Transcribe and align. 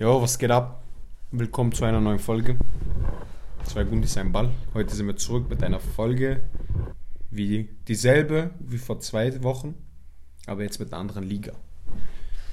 Jo, 0.00 0.22
was 0.22 0.38
geht 0.38 0.50
ab? 0.50 0.82
Willkommen 1.30 1.72
zu 1.72 1.84
einer 1.84 2.00
neuen 2.00 2.20
Folge. 2.20 2.56
Zwei 3.64 3.84
Gundis, 3.84 4.16
ein 4.16 4.32
Ball. 4.32 4.48
Heute 4.72 4.94
sind 4.96 5.06
wir 5.06 5.16
zurück 5.16 5.50
mit 5.50 5.62
einer 5.62 5.78
Folge 5.78 6.40
wie 7.30 7.68
dieselbe 7.86 8.48
wie 8.60 8.78
vor 8.78 9.00
zwei 9.00 9.42
Wochen, 9.42 9.74
aber 10.46 10.62
jetzt 10.62 10.80
mit 10.80 10.90
einer 10.90 11.02
anderen 11.02 11.24
Liga. 11.24 11.52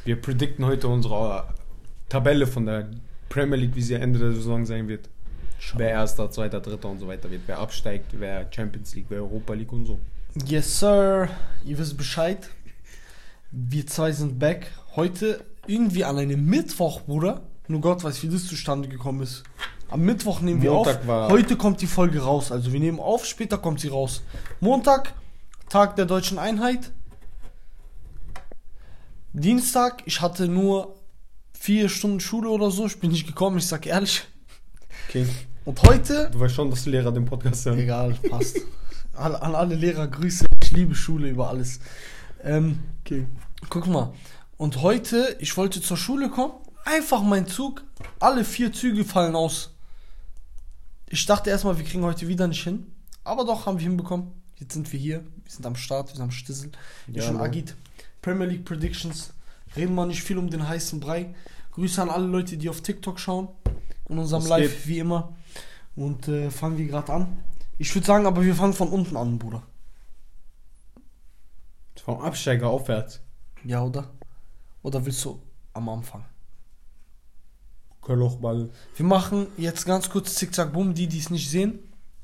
Wir 0.03 0.21
predikten 0.21 0.65
heute 0.65 0.89
unsere 0.89 1.53
Tabelle 2.09 2.47
von 2.47 2.65
der 2.65 2.89
Premier 3.29 3.55
League, 3.55 3.75
wie 3.75 3.81
sie 3.81 3.93
Ende 3.93 4.19
der 4.19 4.33
Saison 4.33 4.65
sein 4.65 4.89
wird. 4.89 5.07
Wer 5.77 5.91
Erster, 5.91 6.29
Zweiter, 6.29 6.59
Dritter 6.59 6.89
und 6.89 6.99
so 6.99 7.07
weiter 7.07 7.31
wird. 7.31 7.43
Wer 7.45 7.59
absteigt, 7.59 8.07
wer 8.19 8.45
Champions 8.51 8.93
League, 8.93 9.05
wer 9.07 9.19
Europa 9.19 9.53
League 9.53 9.71
und 9.71 9.85
so. 9.85 9.99
Yes, 10.45 10.81
Sir. 10.81 11.29
Ihr 11.63 11.77
wisst 11.77 11.95
Bescheid. 11.95 12.49
Wir 13.51 13.87
zwei 13.87 14.11
sind 14.11 14.37
back. 14.37 14.69
Heute 14.97 15.45
irgendwie 15.67 16.03
an 16.03 16.17
einem 16.17 16.45
Mittwoch, 16.45 17.01
Bruder. 17.01 17.41
Nur 17.67 17.81
Gott 17.81 18.03
weiß, 18.03 18.23
wie 18.23 18.29
das 18.29 18.45
zustande 18.45 18.87
gekommen 18.87 19.21
ist. 19.21 19.43
Am 19.89 20.01
Mittwoch 20.01 20.41
nehmen 20.41 20.61
wir 20.61 20.71
Montag 20.71 20.99
auf. 21.01 21.07
war- 21.07 21.29
Heute 21.29 21.55
kommt 21.55 21.81
die 21.81 21.87
Folge 21.87 22.21
raus. 22.21 22.51
Also 22.51 22.71
wir 22.73 22.79
nehmen 22.79 22.99
auf, 22.99 23.25
später 23.25 23.57
kommt 23.57 23.79
sie 23.79 23.87
raus. 23.89 24.21
Montag, 24.59 25.13
Tag 25.69 25.95
der 25.97 26.05
deutschen 26.05 26.39
Einheit. 26.39 26.91
Dienstag, 29.33 30.03
ich 30.05 30.21
hatte 30.21 30.47
nur 30.47 30.95
vier 31.53 31.89
Stunden 31.89 32.19
Schule 32.19 32.49
oder 32.49 32.71
so. 32.71 32.85
Ich 32.85 32.99
bin 32.99 33.11
nicht 33.11 33.27
gekommen, 33.27 33.57
ich 33.57 33.67
sag 33.67 33.85
ehrlich. 33.85 34.23
Okay. 35.09 35.27
Und 35.65 35.81
heute 35.83 36.29
Du 36.31 36.39
weißt 36.39 36.55
schon, 36.55 36.69
dass 36.69 36.83
die 36.85 36.91
Lehrer 36.91 37.11
den 37.11 37.25
Podcast 37.25 37.65
hören. 37.65 37.79
Egal, 37.79 38.13
passt. 38.29 38.57
An, 39.13 39.35
an 39.35 39.55
alle 39.55 39.75
Lehrer 39.75 40.07
Grüße. 40.07 40.45
Ich 40.63 40.71
liebe 40.71 40.95
Schule 40.95 41.29
über 41.29 41.49
alles. 41.49 41.79
Ähm, 42.43 42.79
Okay. 43.05 43.25
guck 43.69 43.87
mal. 43.87 44.13
Und 44.57 44.81
heute, 44.81 45.37
ich 45.39 45.55
wollte 45.57 45.81
zur 45.81 45.97
Schule 45.97 46.29
kommen. 46.29 46.53
Einfach 46.85 47.21
mein 47.21 47.47
Zug. 47.47 47.83
Alle 48.19 48.43
vier 48.43 48.73
Züge 48.73 49.05
fallen 49.05 49.35
aus. 49.35 49.71
Ich 51.09 51.25
dachte 51.25 51.49
erstmal, 51.49 51.77
wir 51.77 51.85
kriegen 51.85 52.03
heute 52.03 52.27
wieder 52.27 52.47
nicht 52.47 52.63
hin. 52.63 52.91
Aber 53.23 53.45
doch, 53.45 53.65
haben 53.65 53.77
wir 53.79 53.83
hinbekommen. 53.87 54.31
Jetzt 54.55 54.73
sind 54.73 54.91
wir 54.91 54.99
hier. 54.99 55.19
Wir 55.43 55.51
sind 55.51 55.65
am 55.65 55.75
Start, 55.75 56.09
wir 56.09 56.15
sind 56.15 56.23
am 56.23 56.31
Stissel. 56.31 56.71
Ich 57.07 57.15
Ja, 57.17 57.29
und 57.29 57.35
Mann. 57.35 57.45
Agit. 57.45 57.75
Premier 58.21 58.47
League 58.47 58.65
Predictions. 58.65 59.31
Reden 59.75 59.93
wir 59.95 60.05
nicht 60.05 60.23
viel 60.23 60.37
um 60.37 60.49
den 60.49 60.67
heißen 60.67 60.99
Brei. 60.99 61.35
Grüße 61.73 62.01
an 62.01 62.09
alle 62.09 62.25
Leute, 62.25 62.57
die 62.57 62.69
auf 62.69 62.81
TikTok 62.81 63.19
schauen. 63.19 63.49
In 64.09 64.17
unserem 64.17 64.41
Was 64.43 64.49
Live, 64.49 64.71
geht? 64.71 64.87
wie 64.87 64.99
immer. 64.99 65.35
Und 65.95 66.27
äh, 66.27 66.49
fangen 66.49 66.77
wir 66.77 66.87
gerade 66.87 67.13
an. 67.13 67.37
Ich 67.77 67.93
würde 67.93 68.07
sagen, 68.07 68.25
aber 68.25 68.43
wir 68.43 68.55
fangen 68.55 68.73
von 68.73 68.87
unten 68.89 69.15
an, 69.17 69.37
Bruder. 69.37 69.61
Vom 72.03 72.21
Absteiger 72.21 72.69
aufwärts. 72.69 73.19
Ja, 73.63 73.83
oder? 73.83 74.09
Oder 74.87 75.05
willst 75.05 75.25
du 75.25 75.37
am 75.73 75.89
Anfang? 75.89 76.23
Körlochball. 78.01 78.69
Wir 78.95 79.05
machen 79.05 79.47
jetzt 79.57 79.85
ganz 79.85 80.09
kurz 80.09 80.35
Zickzack 80.35 80.71
Boom, 80.71 80.93
die, 80.93 81.07
die 81.07 81.19
es 81.19 81.29
nicht 81.29 81.49
sehen. 81.49 81.79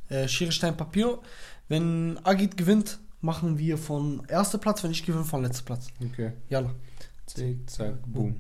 Äh, 0.07 0.29
Schere, 0.29 0.53
Stein, 0.53 0.77
Papier. 0.77 1.19
Wenn 1.67 2.17
Agit 2.23 2.55
gewinnt, 2.55 2.99
machen 3.19 3.57
wir 3.57 3.77
von 3.77 4.23
erster 4.29 4.59
Platz, 4.59 4.81
wenn 4.81 4.91
ich 4.91 5.05
gewinne, 5.05 5.25
von 5.25 5.43
letzter 5.43 5.65
Platz. 5.65 5.87
Okay. 6.01 6.31
Jalla. 6.47 6.69
Zick, 7.25 7.69
zack, 7.69 7.95
boom. 8.05 8.39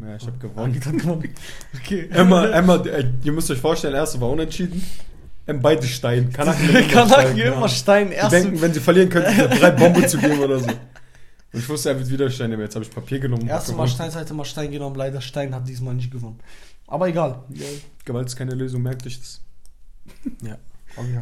Ja, 0.00 0.16
ich 0.16 0.26
hab 0.26 0.40
gewonnen. 0.40 0.70
Agit 0.70 0.86
hat 0.86 0.98
gewonnen. 0.98 1.34
Okay. 1.76 2.08
Emma, 2.10 2.46
Emma, 2.46 2.76
äh, 2.76 3.12
ihr 3.22 3.32
müsst 3.32 3.50
euch 3.50 3.60
vorstellen, 3.60 3.94
erste 3.94 4.18
war 4.22 4.30
unentschieden. 4.30 4.82
Ähm, 5.46 5.60
beide 5.60 5.86
Stein. 5.86 6.32
Kanaken 6.32 6.68
immer 6.70 6.80
Kanaken 6.88 7.36
Stein, 7.36 7.52
immer. 7.52 7.68
Stein. 7.68 8.08
Die 8.08 8.14
Erste. 8.14 8.40
denken, 8.40 8.62
wenn 8.62 8.72
sie 8.72 8.80
verlieren, 8.80 9.10
könnten 9.10 9.34
sie 9.34 9.58
drei 9.58 9.70
Bombe 9.70 10.06
zu 10.06 10.16
geben 10.16 10.38
oder 10.38 10.60
so. 10.60 10.70
Und 11.52 11.58
ich 11.60 11.68
wusste, 11.68 11.90
er 11.90 11.98
wird 11.98 12.10
wieder 12.10 12.30
Stein 12.30 12.50
nehmen. 12.50 12.62
Jetzt 12.62 12.74
habe 12.76 12.84
ich 12.84 12.90
Papier 12.90 13.18
genommen. 13.18 13.46
Erste 13.48 13.72
Mal 13.72 13.88
Stein, 13.88 14.10
zweite 14.10 14.34
Mal 14.34 14.44
Stein 14.44 14.70
genommen. 14.70 14.94
Leider 14.96 15.20
Stein 15.20 15.54
hat 15.54 15.66
diesmal 15.68 15.94
nicht 15.94 16.10
gewonnen. 16.10 16.38
Aber 16.86 17.08
egal. 17.08 17.42
Ja, 17.50 17.66
Gewalt 18.04 18.28
ist 18.28 18.36
keine 18.36 18.54
Lösung, 18.54 18.82
merkt 18.82 19.06
euch 19.06 19.18
das. 19.18 19.40
Ja. 20.42 20.56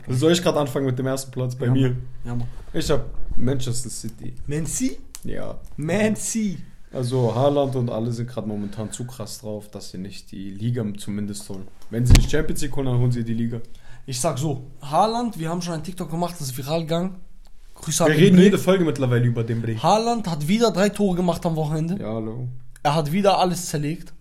Soll 0.09 0.33
ich 0.33 0.43
gerade 0.43 0.59
anfangen 0.59 0.87
mit 0.87 0.99
dem 0.99 1.07
ersten 1.07 1.31
Platz 1.31 1.55
bei 1.55 1.67
Ja, 1.67 1.73
mir? 1.73 1.97
Ja, 2.25 2.35
Mann. 2.35 2.49
Ich 2.73 2.91
habe 2.91 3.05
Manchester 3.37 3.91
City. 3.91 4.35
Mancy? 4.47 4.99
Ja. 5.25 5.59
Mancy. 5.77 6.59
Also 6.91 7.35
Haaland 7.35 7.77
und 7.77 7.91
alle 7.91 8.11
sind 8.13 8.29
gerade 8.31 8.49
momentan 8.49 8.91
zu 8.91 9.07
krass 9.07 9.41
drauf, 9.41 9.71
dass 9.71 9.91
sie 9.91 9.99
nicht 9.99 10.33
die 10.33 10.51
Liga 10.53 10.83
zumindest 10.97 11.47
holen. 11.51 11.69
Wenn 11.91 12.07
sie 12.07 12.15
die 12.15 12.29
Champions 12.29 12.63
League 12.63 12.75
holen, 12.77 12.87
dann 12.87 12.99
holen 12.99 13.13
sie 13.13 13.25
die 13.25 13.35
Liga. 13.35 13.61
Ich 14.07 14.19
sag 14.19 14.39
so. 14.39 14.71
Haaland, 14.81 15.39
wir 15.39 15.51
haben 15.51 15.61
schon 15.61 15.75
ein 15.75 15.85
TikTok 15.85 16.11
gemacht, 16.11 16.35
das 16.39 16.49
ist 16.49 16.57
viral 16.57 16.81
gegangen. 16.81 17.17
Grüße 17.83 18.07
Wir 18.07 18.15
reden 18.15 18.39
jede 18.39 18.59
Folge 18.59 18.85
mittlerweile 18.85 19.25
über 19.25 19.45
den 19.45 19.63
Bre. 19.63 19.81
Haaland 19.83 20.29
hat 20.29 20.49
wieder 20.49 20.71
drei 20.71 20.89
Tore 20.89 21.17
gemacht 21.17 21.45
am 21.47 21.57
Wochenende. 21.57 21.99
Ja, 22.01 22.15
hallo. 22.15 22.49
Er 22.83 22.95
hat 22.95 23.13
wieder 23.13 23.39
alles 23.39 23.67
zerlegt. 23.67 24.13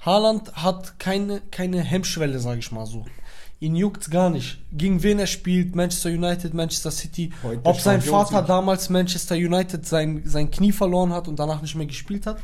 Haaland 0.00 0.54
hat 0.54 0.98
keine, 0.98 1.40
keine 1.50 1.80
Hemmschwelle, 1.80 2.38
sage 2.38 2.58
ich 2.58 2.72
mal 2.72 2.86
so. 2.86 3.04
Ihn 3.60 3.76
juckt's 3.76 4.10
gar 4.10 4.28
nicht. 4.28 4.58
Gegen 4.72 5.02
wen 5.04 5.20
er 5.20 5.28
spielt, 5.28 5.76
Manchester 5.76 6.10
United, 6.10 6.52
Manchester 6.52 6.90
City. 6.90 7.32
Heute 7.42 7.60
Ob 7.64 7.80
sein 7.80 8.02
Vater 8.02 8.38
League. 8.38 8.46
damals 8.48 8.90
Manchester 8.90 9.36
United 9.36 9.86
sein, 9.86 10.22
sein 10.24 10.50
Knie 10.50 10.72
verloren 10.72 11.12
hat 11.12 11.28
und 11.28 11.38
danach 11.38 11.62
nicht 11.62 11.76
mehr 11.76 11.86
gespielt 11.86 12.26
hat. 12.26 12.38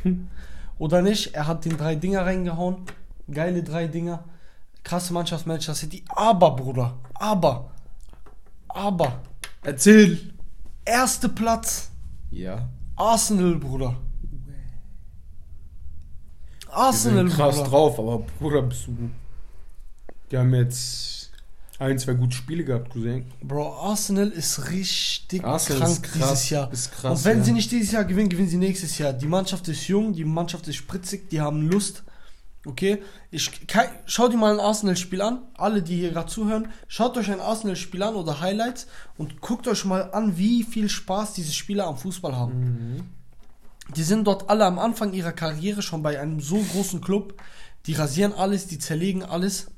Oder 0.77 1.01
nicht. 1.01 1.35
Er 1.35 1.47
hat 1.47 1.65
den 1.65 1.77
drei 1.77 1.95
Dinger 1.95 2.25
reingehauen. 2.25 2.77
Geile 3.29 3.63
drei 3.63 3.87
Dinger. 3.87 4.23
Krasse 4.83 5.11
Mannschaft 5.11 5.45
Manchester 5.45 5.75
City. 5.75 6.05
Aber, 6.07 6.55
Bruder, 6.55 6.97
aber, 7.15 7.71
aber, 8.69 9.19
Erzähl! 9.63 10.33
Erster 10.89 11.29
Platz. 11.29 11.89
Ja. 12.31 12.67
Arsenal, 12.95 13.55
Bruder. 13.55 13.95
Die 16.63 16.71
Arsenal, 16.71 17.27
sind 17.27 17.35
krass 17.35 17.55
Bruder. 17.55 17.69
drauf, 17.69 17.99
aber 17.99 18.19
Bruder, 18.39 18.61
bist 18.61 18.87
du. 18.87 19.09
Die 20.31 20.37
haben 20.37 20.53
jetzt 20.53 21.31
ein, 21.79 21.97
zwei 21.97 22.13
gute 22.13 22.35
Spiele 22.35 22.63
gehabt, 22.63 22.91
Cousin. 22.91 23.25
Bro, 23.41 23.73
Arsenal 23.73 24.27
ist 24.29 24.69
richtig 24.69 25.43
Arsenal 25.43 25.79
krank 25.79 25.93
ist 25.93 26.03
krass, 26.03 26.29
dieses 26.29 26.49
Jahr. 26.49 26.71
ist 26.71 26.91
krass, 26.91 27.19
Und 27.19 27.25
wenn 27.25 27.37
ja. 27.39 27.43
sie 27.45 27.51
nicht 27.53 27.71
dieses 27.71 27.91
Jahr 27.91 28.03
gewinnen, 28.05 28.29
gewinnen 28.29 28.49
sie 28.49 28.57
nächstes 28.57 28.97
Jahr. 28.97 29.13
Die 29.13 29.27
Mannschaft 29.27 29.67
ist 29.69 29.87
jung, 29.87 30.13
die 30.13 30.25
Mannschaft 30.25 30.67
ist 30.67 30.75
spritzig, 30.75 31.29
die 31.29 31.39
haben 31.41 31.69
Lust. 31.69 32.03
Okay? 32.65 33.01
Ich, 33.31 33.67
kei- 33.67 33.89
schau 34.05 34.27
dir 34.27 34.37
mal 34.37 34.53
ein 34.53 34.59
Arsenal-Spiel 34.59 35.21
an. 35.21 35.43
Alle, 35.55 35.81
die 35.81 35.95
hier 35.95 36.11
gerade 36.11 36.29
zuhören, 36.29 36.67
schaut 36.87 37.17
euch 37.17 37.31
ein 37.31 37.39
Arsenal-Spiel 37.39 38.03
an 38.03 38.15
oder 38.15 38.41
Highlights 38.41 38.87
und 39.17 39.39
guckt 39.41 39.67
euch 39.67 39.85
mal 39.85 40.11
an, 40.11 40.37
wie 40.37 40.63
viel 40.63 40.89
Spaß 40.89 41.33
diese 41.33 41.53
Spieler 41.53 41.87
am 41.87 41.97
Fußball 41.97 42.35
haben. 42.35 43.09
Die 43.95 44.03
sind 44.03 44.25
dort 44.27 44.49
alle 44.49 44.65
am 44.65 44.77
Anfang 44.77 45.13
ihrer 45.13 45.31
Karriere 45.31 45.81
schon 45.81 46.03
bei 46.03 46.19
einem 46.19 46.41
so 46.41 46.57
großen 46.57 47.01
Club. 47.01 47.41
Die 47.85 47.93
rasieren 47.93 48.33
alles, 48.33 48.67
die 48.67 48.77
zerlegen 48.77 49.23
alles. 49.23 49.71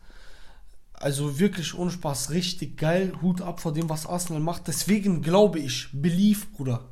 Also 0.93 1.39
wirklich 1.39 1.73
ohne 1.77 1.91
Spaß, 1.91 2.31
richtig 2.31 2.77
geil. 2.77 3.13
Hut 3.21 3.41
ab 3.41 3.59
vor 3.59 3.73
dem, 3.73 3.89
was 3.89 4.05
Arsenal 4.07 4.41
macht. 4.41 4.67
Deswegen 4.67 5.21
glaube 5.21 5.59
ich, 5.59 5.89
believe, 5.93 6.47
Bruder. 6.47 6.89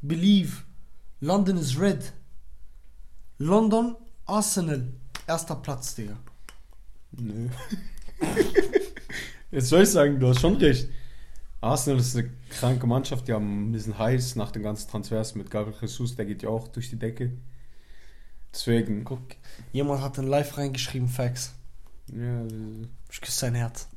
Believe. 0.00 0.62
London 1.20 1.56
is 1.58 1.78
red. 1.78 2.12
London, 3.38 3.96
Arsenal. 4.24 4.92
Erster 5.26 5.56
Platz, 5.56 5.94
Digga. 5.94 6.16
Nö. 7.12 7.48
Jetzt 9.50 9.68
soll 9.68 9.82
ich 9.82 9.90
sagen, 9.90 10.18
du 10.18 10.28
hast 10.28 10.40
schon 10.40 10.56
recht. 10.56 10.88
Arsenal 11.60 12.00
ist 12.00 12.16
eine 12.16 12.30
kranke 12.50 12.86
Mannschaft, 12.86 13.28
die 13.28 13.32
haben 13.32 13.72
diesen 13.72 13.96
heiß 13.98 14.34
nach 14.36 14.50
den 14.50 14.62
ganzen 14.62 14.90
Transfers 14.90 15.34
mit 15.36 15.50
Gabriel 15.50 15.76
Jesus, 15.80 16.16
der 16.16 16.24
geht 16.26 16.42
ja 16.42 16.48
auch 16.48 16.66
durch 16.68 16.90
die 16.90 16.98
Decke. 16.98 17.32
Deswegen, 18.52 19.04
Guck, 19.04 19.20
jemand 19.72 20.02
hat 20.02 20.18
in 20.18 20.26
Live 20.26 20.58
reingeschrieben, 20.58 21.08
Facts. 21.08 21.54
ja, 22.08 22.42
Ich 23.10 23.20
küsse 23.20 23.38
sein 23.40 23.54
Herz. 23.54 23.88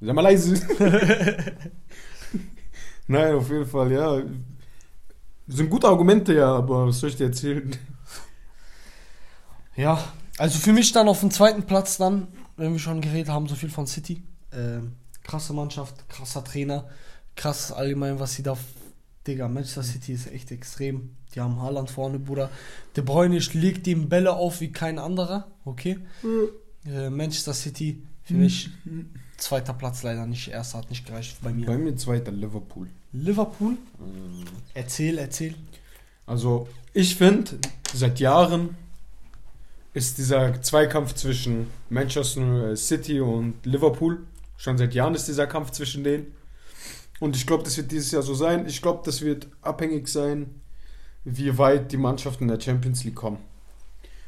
sei 0.00 0.12
mal 0.12 0.20
leise. 0.20 0.54
Nein, 3.06 3.34
auf 3.34 3.48
jeden 3.50 3.66
Fall, 3.66 3.92
ja. 3.92 4.22
Sind 5.46 5.70
gute 5.70 5.86
Argumente, 5.88 6.34
ja, 6.34 6.56
aber 6.56 6.88
was 6.88 7.00
soll 7.00 7.10
ich 7.10 7.16
dir 7.16 7.26
erzählen? 7.26 7.74
Ja, 9.76 10.02
also 10.38 10.58
für 10.58 10.72
mich 10.72 10.92
dann 10.92 11.08
auf 11.08 11.20
dem 11.20 11.30
zweiten 11.30 11.64
Platz 11.64 11.96
dann, 11.96 12.28
wenn 12.56 12.72
wir 12.72 12.78
schon 12.78 13.00
geredet 13.00 13.28
haben, 13.28 13.48
so 13.48 13.54
viel 13.54 13.70
von 13.70 13.86
City. 13.86 14.22
Ähm, 14.52 14.92
krasse 15.22 15.52
Mannschaft, 15.52 16.08
krasser 16.08 16.44
Trainer, 16.44 16.88
krass 17.36 17.72
allgemein, 17.72 18.18
was 18.20 18.34
sie 18.34 18.42
da... 18.42 18.56
Digga, 19.26 19.48
Manchester 19.48 19.82
City 19.82 20.12
ist 20.12 20.30
echt 20.30 20.50
extrem. 20.50 21.16
Die 21.34 21.40
haben 21.40 21.60
Haaland 21.60 21.90
vorne, 21.90 22.18
Bruder. 22.18 22.50
De 22.94 23.02
Bruyne 23.02 23.38
legt 23.54 23.86
ihm 23.86 24.10
Bälle 24.10 24.34
auf 24.34 24.60
wie 24.60 24.70
kein 24.70 24.98
anderer, 24.98 25.50
okay? 25.64 25.98
Äh, 26.86 27.08
Manchester 27.08 27.54
City, 27.54 28.02
für 28.22 28.34
mich 28.34 28.68
zweiter 29.38 29.72
Platz 29.72 30.02
leider 30.02 30.26
nicht, 30.26 30.48
erster 30.48 30.78
hat 30.78 30.90
nicht 30.90 31.06
gereicht 31.06 31.38
bei 31.42 31.52
mir. 31.52 31.66
Bei 31.66 31.78
mir 31.78 31.96
zweiter 31.96 32.32
Liverpool. 32.32 32.88
Liverpool, 33.12 33.78
erzähl, 34.74 35.18
erzähl. 35.18 35.54
Also, 36.26 36.68
ich 36.92 37.16
finde, 37.16 37.58
seit 37.94 38.20
Jahren 38.20 38.76
ist 39.94 40.18
dieser 40.18 40.60
Zweikampf 40.60 41.14
zwischen 41.14 41.68
Manchester 41.88 42.76
City 42.76 43.20
und 43.20 43.64
Liverpool, 43.64 44.26
schon 44.56 44.76
seit 44.76 44.92
Jahren 44.92 45.14
ist 45.14 45.28
dieser 45.28 45.46
Kampf 45.46 45.70
zwischen 45.70 46.04
denen. 46.04 46.34
Und 47.20 47.36
ich 47.36 47.46
glaube, 47.46 47.62
das 47.62 47.76
wird 47.76 47.92
dieses 47.92 48.10
Jahr 48.10 48.22
so 48.22 48.34
sein. 48.34 48.66
Ich 48.66 48.82
glaube, 48.82 49.02
das 49.04 49.22
wird 49.22 49.46
abhängig 49.62 50.08
sein, 50.08 50.60
wie 51.24 51.56
weit 51.56 51.92
die 51.92 51.96
Mannschaften 51.96 52.44
in 52.44 52.48
der 52.48 52.60
Champions 52.60 53.04
League 53.04 53.14
kommen. 53.14 53.38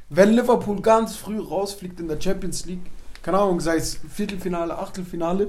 wenn 0.08 0.32
Liverpool 0.32 0.80
ganz 0.80 1.16
früh 1.16 1.40
rausfliegt 1.40 1.98
in 1.98 2.08
der 2.08 2.20
Champions 2.20 2.64
League, 2.66 2.86
keine 3.22 3.38
Ahnung, 3.38 3.58
sei 3.60 3.76
es 3.76 3.98
Viertelfinale, 4.08 4.78
Achtelfinale, 4.78 5.48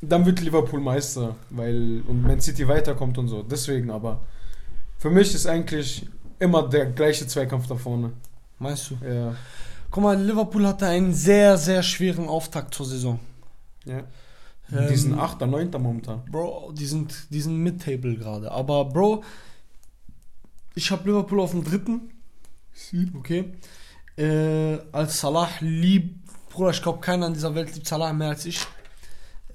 dann 0.00 0.24
wird 0.26 0.40
Liverpool 0.40 0.80
Meister, 0.80 1.34
weil 1.50 2.02
und 2.06 2.22
Man 2.22 2.40
City 2.40 2.68
weiterkommt 2.68 3.18
und 3.18 3.28
so. 3.28 3.42
Deswegen 3.42 3.90
aber 3.90 4.20
für 4.98 5.10
mich 5.10 5.34
ist 5.34 5.46
eigentlich 5.46 6.06
immer 6.38 6.68
der 6.68 6.86
gleiche 6.86 7.26
Zweikampf 7.26 7.66
da 7.66 7.74
vorne. 7.74 8.12
Meinst 8.64 8.90
du? 8.90 8.96
Ja. 9.06 9.34
Guck 9.90 10.02
mal, 10.02 10.18
Liverpool 10.18 10.66
hatte 10.66 10.86
einen 10.86 11.12
sehr, 11.12 11.58
sehr 11.58 11.82
schweren 11.82 12.28
Auftakt 12.28 12.72
zur 12.74 12.86
Saison. 12.86 13.20
ja. 13.84 13.98
Ähm, 14.72 14.88
Die 14.88 14.96
sind 14.96 15.18
8., 15.18 15.42
9. 15.42 15.70
momentan. 15.72 16.22
Bro, 16.30 16.72
die 16.72 16.86
sind, 16.86 17.26
die 17.28 17.42
sind 17.42 17.58
Mid-Table 17.58 18.16
gerade. 18.16 18.50
Aber 18.50 18.86
Bro, 18.86 19.22
ich 20.74 20.90
habe 20.90 21.06
Liverpool 21.06 21.40
auf 21.40 21.50
dem 21.50 21.62
dritten. 21.62 22.10
Okay. 23.18 23.52
Äh, 24.16 24.78
als 24.90 25.20
Salah 25.20 25.50
lieb, 25.60 26.16
Bruder, 26.48 26.70
ich 26.70 26.80
glaube 26.82 27.00
keiner 27.00 27.26
in 27.26 27.34
dieser 27.34 27.54
Welt 27.54 27.74
liebt 27.74 27.86
Salah 27.86 28.14
mehr 28.14 28.30
als 28.30 28.46
ich. 28.46 28.66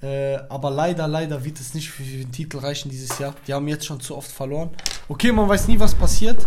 Äh, 0.02 0.36
aber 0.48 0.70
leider, 0.70 1.06
leider 1.06 1.44
wird 1.44 1.60
es 1.60 1.74
nicht 1.74 1.90
für 1.90 2.02
den 2.02 2.32
Titel 2.32 2.58
reichen 2.58 2.90
dieses 2.90 3.18
Jahr. 3.18 3.34
Die 3.46 3.52
haben 3.52 3.68
jetzt 3.68 3.84
schon 3.84 4.00
zu 4.00 4.16
oft 4.16 4.30
verloren. 4.30 4.70
Okay, 5.08 5.30
man 5.30 5.48
weiß 5.48 5.68
nie, 5.68 5.78
was 5.78 5.94
passiert. 5.94 6.46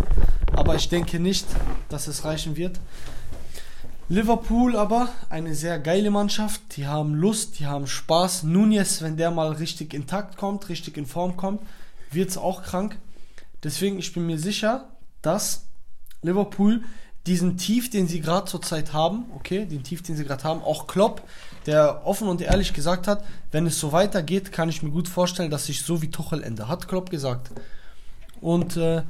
Aber 0.52 0.74
ich 0.74 0.88
denke 0.88 1.20
nicht, 1.20 1.46
dass 1.88 2.08
es 2.08 2.24
reichen 2.24 2.56
wird. 2.56 2.80
Liverpool 4.08 4.76
aber 4.76 5.08
eine 5.30 5.54
sehr 5.54 5.78
geile 5.78 6.10
Mannschaft. 6.10 6.60
Die 6.76 6.86
haben 6.86 7.14
Lust, 7.14 7.58
die 7.58 7.66
haben 7.66 7.86
Spaß. 7.86 8.42
Nunez, 8.42 9.02
wenn 9.02 9.16
der 9.16 9.30
mal 9.30 9.52
richtig 9.52 9.94
intakt 9.94 10.36
kommt, 10.36 10.68
richtig 10.68 10.96
in 10.96 11.06
Form 11.06 11.36
kommt, 11.36 11.62
wird 12.10 12.30
es 12.30 12.36
auch 12.36 12.62
krank. 12.62 12.98
Deswegen, 13.62 13.98
ich 13.98 14.12
bin 14.12 14.26
mir 14.26 14.38
sicher, 14.38 14.88
dass 15.22 15.64
Liverpool 16.22 16.82
diesen 17.26 17.56
Tief, 17.56 17.88
den 17.88 18.06
sie 18.06 18.20
gerade 18.20 18.46
zurzeit 18.46 18.92
haben, 18.92 19.24
okay, 19.34 19.64
den 19.64 19.82
Tief, 19.82 20.02
den 20.02 20.16
sie 20.16 20.24
gerade 20.24 20.44
haben, 20.44 20.62
auch 20.62 20.86
Klopp, 20.86 21.22
der 21.66 22.06
offen 22.06 22.28
und 22.28 22.40
ehrlich 22.40 22.72
gesagt 22.72 23.06
hat, 23.06 23.24
wenn 23.52 23.66
es 23.66 23.80
so 23.80 23.92
weitergeht, 23.92 24.52
kann 24.52 24.68
ich 24.68 24.82
mir 24.82 24.90
gut 24.90 25.08
vorstellen, 25.08 25.50
dass 25.50 25.68
ich 25.68 25.82
so 25.82 26.02
wie 26.02 26.10
Tuchel 26.10 26.42
ende, 26.42 26.68
hat 26.68 26.88
Klopp 26.88 27.10
gesagt. 27.10 27.50
Und 28.40 28.76
äh, 28.76 29.02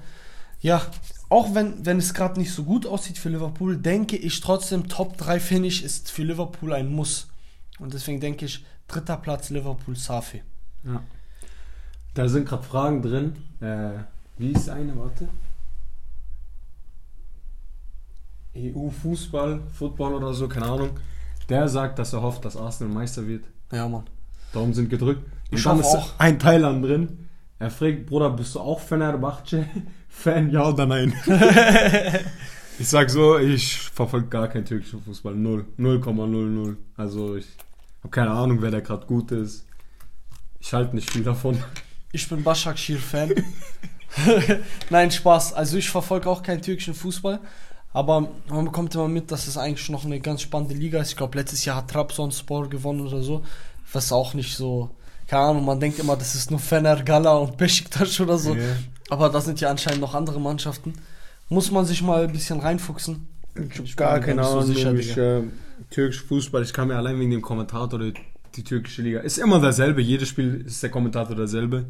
ja, 0.60 0.82
auch 1.28 1.54
wenn, 1.54 1.84
wenn 1.84 1.98
es 1.98 2.14
gerade 2.14 2.38
nicht 2.38 2.52
so 2.52 2.64
gut 2.64 2.86
aussieht 2.86 3.18
für 3.18 3.28
Liverpool, 3.28 3.76
denke 3.76 4.16
ich 4.16 4.40
trotzdem, 4.40 4.88
Top 4.88 5.16
3 5.18 5.40
Finish 5.40 5.82
ist 5.82 6.10
für 6.10 6.22
Liverpool 6.22 6.72
ein 6.72 6.90
Muss. 6.90 7.28
Und 7.78 7.92
deswegen 7.92 8.20
denke 8.20 8.46
ich, 8.46 8.64
dritter 8.86 9.16
Platz 9.16 9.50
Liverpool 9.50 9.96
Safi. 9.96 10.42
Ja. 10.84 11.02
Da 12.14 12.28
sind 12.28 12.48
gerade 12.48 12.62
Fragen 12.62 13.02
drin. 13.02 13.36
Äh, 13.60 14.04
wie 14.38 14.52
ist 14.52 14.68
eine? 14.68 14.96
Warte. 14.96 15.28
EU-Fußball, 18.56 19.62
Football 19.72 20.14
oder 20.14 20.32
so, 20.32 20.46
keine 20.48 20.66
Ahnung. 20.66 20.90
Der 21.48 21.68
sagt, 21.68 21.98
dass 21.98 22.12
er 22.12 22.22
hofft, 22.22 22.44
dass 22.44 22.56
Arsenal 22.56 22.92
Meister 22.92 23.26
wird. 23.26 23.44
Ja, 23.72 23.88
Mann. 23.88 24.04
Daumen 24.52 24.72
sind 24.72 24.88
gedrückt. 24.88 25.22
Ich 25.50 25.62
dann 25.62 25.80
ist 25.80 25.86
auch. 25.86 26.12
ein 26.18 26.38
Thailand 26.38 26.84
drin. 26.84 27.28
Er 27.58 27.70
fragt, 27.70 28.06
Bruder, 28.06 28.30
bist 28.30 28.54
du 28.54 28.60
auch 28.60 28.80
Fenerbahce? 28.80 29.66
Fan, 30.08 30.50
ja 30.50 30.68
oder 30.68 30.86
nein? 30.86 31.12
ich 32.78 32.88
sag 32.88 33.10
so, 33.10 33.38
ich 33.38 33.78
verfolge 33.78 34.28
gar 34.28 34.48
keinen 34.48 34.64
türkischen 34.64 35.02
Fußball. 35.02 35.34
Null. 35.34 35.66
0,00. 35.78 36.76
Also 36.96 37.36
ich 37.36 37.46
habe 37.98 38.10
keine 38.10 38.30
Ahnung, 38.30 38.62
wer 38.62 38.70
da 38.70 38.80
gerade 38.80 39.06
gut 39.06 39.32
ist. 39.32 39.66
Ich 40.60 40.72
halte 40.72 40.94
nicht 40.94 41.10
viel 41.10 41.24
davon. 41.24 41.58
Ich 42.12 42.28
bin 42.28 42.44
Başakşehir-Fan. 42.44 43.32
Nein, 44.90 45.10
Spaß. 45.10 45.52
Also 45.52 45.76
ich 45.76 45.90
verfolge 45.90 46.30
auch 46.30 46.42
keinen 46.42 46.62
türkischen 46.62 46.94
Fußball. 46.94 47.40
Aber 47.94 48.28
man 48.50 48.64
bekommt 48.66 48.94
immer 48.94 49.08
mit, 49.08 49.30
dass 49.30 49.46
es 49.46 49.56
eigentlich 49.56 49.88
noch 49.88 50.04
eine 50.04 50.20
ganz 50.20 50.42
spannende 50.42 50.74
Liga 50.74 51.00
ist. 51.00 51.10
Ich 51.10 51.16
glaube, 51.16 51.38
letztes 51.38 51.64
Jahr 51.64 51.76
hat 51.76 51.90
Trabzonspor 51.90 52.68
gewonnen 52.68 53.00
oder 53.06 53.22
so. 53.22 53.42
Was 53.92 54.12
auch 54.12 54.34
nicht 54.34 54.54
so... 54.56 54.90
Keine 55.26 55.42
Ahnung, 55.44 55.64
man 55.64 55.80
denkt 55.80 55.98
immer, 56.00 56.16
das 56.16 56.34
ist 56.34 56.50
nur 56.50 56.60
Fener, 56.60 57.02
Gala 57.02 57.34
und 57.36 57.56
Besiktas 57.56 58.20
oder 58.20 58.36
so. 58.36 58.54
Ja. 58.54 58.62
Aber 59.08 59.30
da 59.30 59.40
sind 59.40 59.60
ja 59.60 59.70
anscheinend 59.70 60.00
noch 60.02 60.14
andere 60.14 60.38
Mannschaften. 60.40 60.92
Muss 61.48 61.70
man 61.70 61.86
sich 61.86 62.02
mal 62.02 62.24
ein 62.24 62.32
bisschen 62.32 62.60
reinfuchsen. 62.60 63.26
Ich 63.54 63.78
hab 63.78 63.84
Ich 63.86 63.96
gar 63.96 64.20
keine 64.20 64.42
nicht 64.42 64.50
so 64.50 64.58
Ahnung. 64.58 64.74
sicher, 64.74 64.94
ich, 64.94 65.16
äh, 65.16 65.42
türkisch 65.90 66.22
Fußball, 66.24 66.62
ich 66.62 66.72
kann 66.72 66.88
mir 66.88 66.96
allein 66.96 67.18
wegen 67.20 67.30
dem 67.30 67.42
Kommentator 67.42 67.98
die, 68.00 68.14
die 68.56 68.64
türkische 68.64 69.02
Liga. 69.02 69.20
Ist 69.20 69.38
immer 69.38 69.60
derselbe, 69.60 70.02
jedes 70.02 70.28
Spiel 70.28 70.64
ist 70.66 70.82
der 70.82 70.90
Kommentator 70.90 71.36
derselbe. 71.36 71.86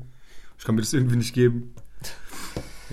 Ich 0.59 0.65
kann 0.65 0.75
mir 0.75 0.83
das 0.83 0.93
irgendwie 0.93 1.17
nicht 1.17 1.33
geben. 1.35 1.75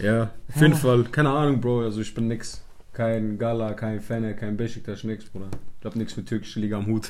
Ja, 0.01 0.31
auf 0.49 0.55
jeden 0.61 0.73
Ja. 0.73 0.79
Fall. 0.79 1.03
Keine 1.11 1.29
Ahnung, 1.31 1.59
Bro. 1.59 1.81
Also 1.81 1.99
ich 2.01 2.13
bin 2.15 2.27
nix. 2.29 2.61
Kein 2.93 3.37
Gala, 3.37 3.73
kein 3.73 4.01
Fan, 4.01 4.35
kein 4.35 4.57
Besiktas, 4.57 5.03
nix, 5.03 5.25
Bruder. 5.25 5.47
Ich 5.79 5.85
hab 5.85 5.95
nichts 5.95 6.15
mit 6.17 6.27
türkischer 6.27 6.59
Liga 6.59 6.77
am 6.77 6.87
Hut. 6.87 7.09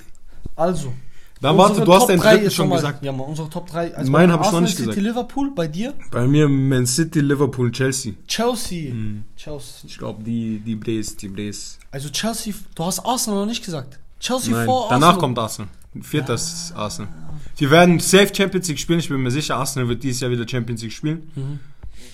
Also. 0.56 0.94
Dann 1.42 1.58
warte, 1.58 1.82
du 1.84 1.92
hast 1.92 2.06
drei 2.08 2.36
dritten 2.38 2.52
schon 2.52 2.70
mal- 2.70 2.76
gesagt. 2.76 3.04
Ja, 3.04 3.12
mal, 3.12 3.24
unsere 3.24 3.50
Top 3.50 3.66
3. 3.68 3.96
Also 3.96 4.12
Meinen 4.12 4.30
bei 4.30 4.38
hab 4.38 4.46
ich 4.46 4.52
noch 4.52 4.62
nicht 4.62 4.78
City, 4.78 4.90
gesagt. 4.90 5.02
Liverpool, 5.02 5.52
bei 5.56 5.68
dir? 5.68 5.96
Bei 6.12 6.28
mir 6.28 6.48
Man 6.48 6.86
City, 6.86 7.20
Liverpool, 7.20 7.72
Chelsea. 7.72 8.14
Chelsea. 8.28 8.92
Hm. 8.92 9.24
Chelsea. 9.36 9.82
Ich 9.88 9.98
glaube, 9.98 10.24
die, 10.24 10.60
die 10.60 10.76
Blaze, 10.76 11.18
die 11.18 11.30
Blaze. 11.30 11.78
Also 11.90 12.10
Chelsea, 12.10 12.54
du 12.76 12.86
hast 12.86 13.00
Arsenal 13.00 13.40
noch 13.40 13.48
nicht 13.48 13.66
gesagt. 13.66 13.98
Chelsea 14.20 14.52
Nein, 14.54 14.68
vor 14.68 14.86
danach 14.92 15.08
Arsenal. 15.08 15.20
kommt 15.20 15.40
Arsenal. 15.40 15.70
Vierter 16.02 16.36
ist 16.36 16.74
Arsenal. 16.76 17.12
Die 17.60 17.72
werden 17.72 18.00
safe 18.00 18.32
Champions 18.34 18.68
League 18.68 18.80
spielen. 18.80 19.00
Ich 19.00 19.10
bin 19.10 19.20
mir 19.22 19.32
sicher, 19.32 19.56
Arsenal 19.58 19.90
wird 19.90 20.04
dieses 20.04 20.22
Jahr 20.22 20.30
wieder 20.30 20.48
Champions 20.48 20.84
League 20.84 20.94
spielen. 20.94 21.32
Mhm. 21.36 21.60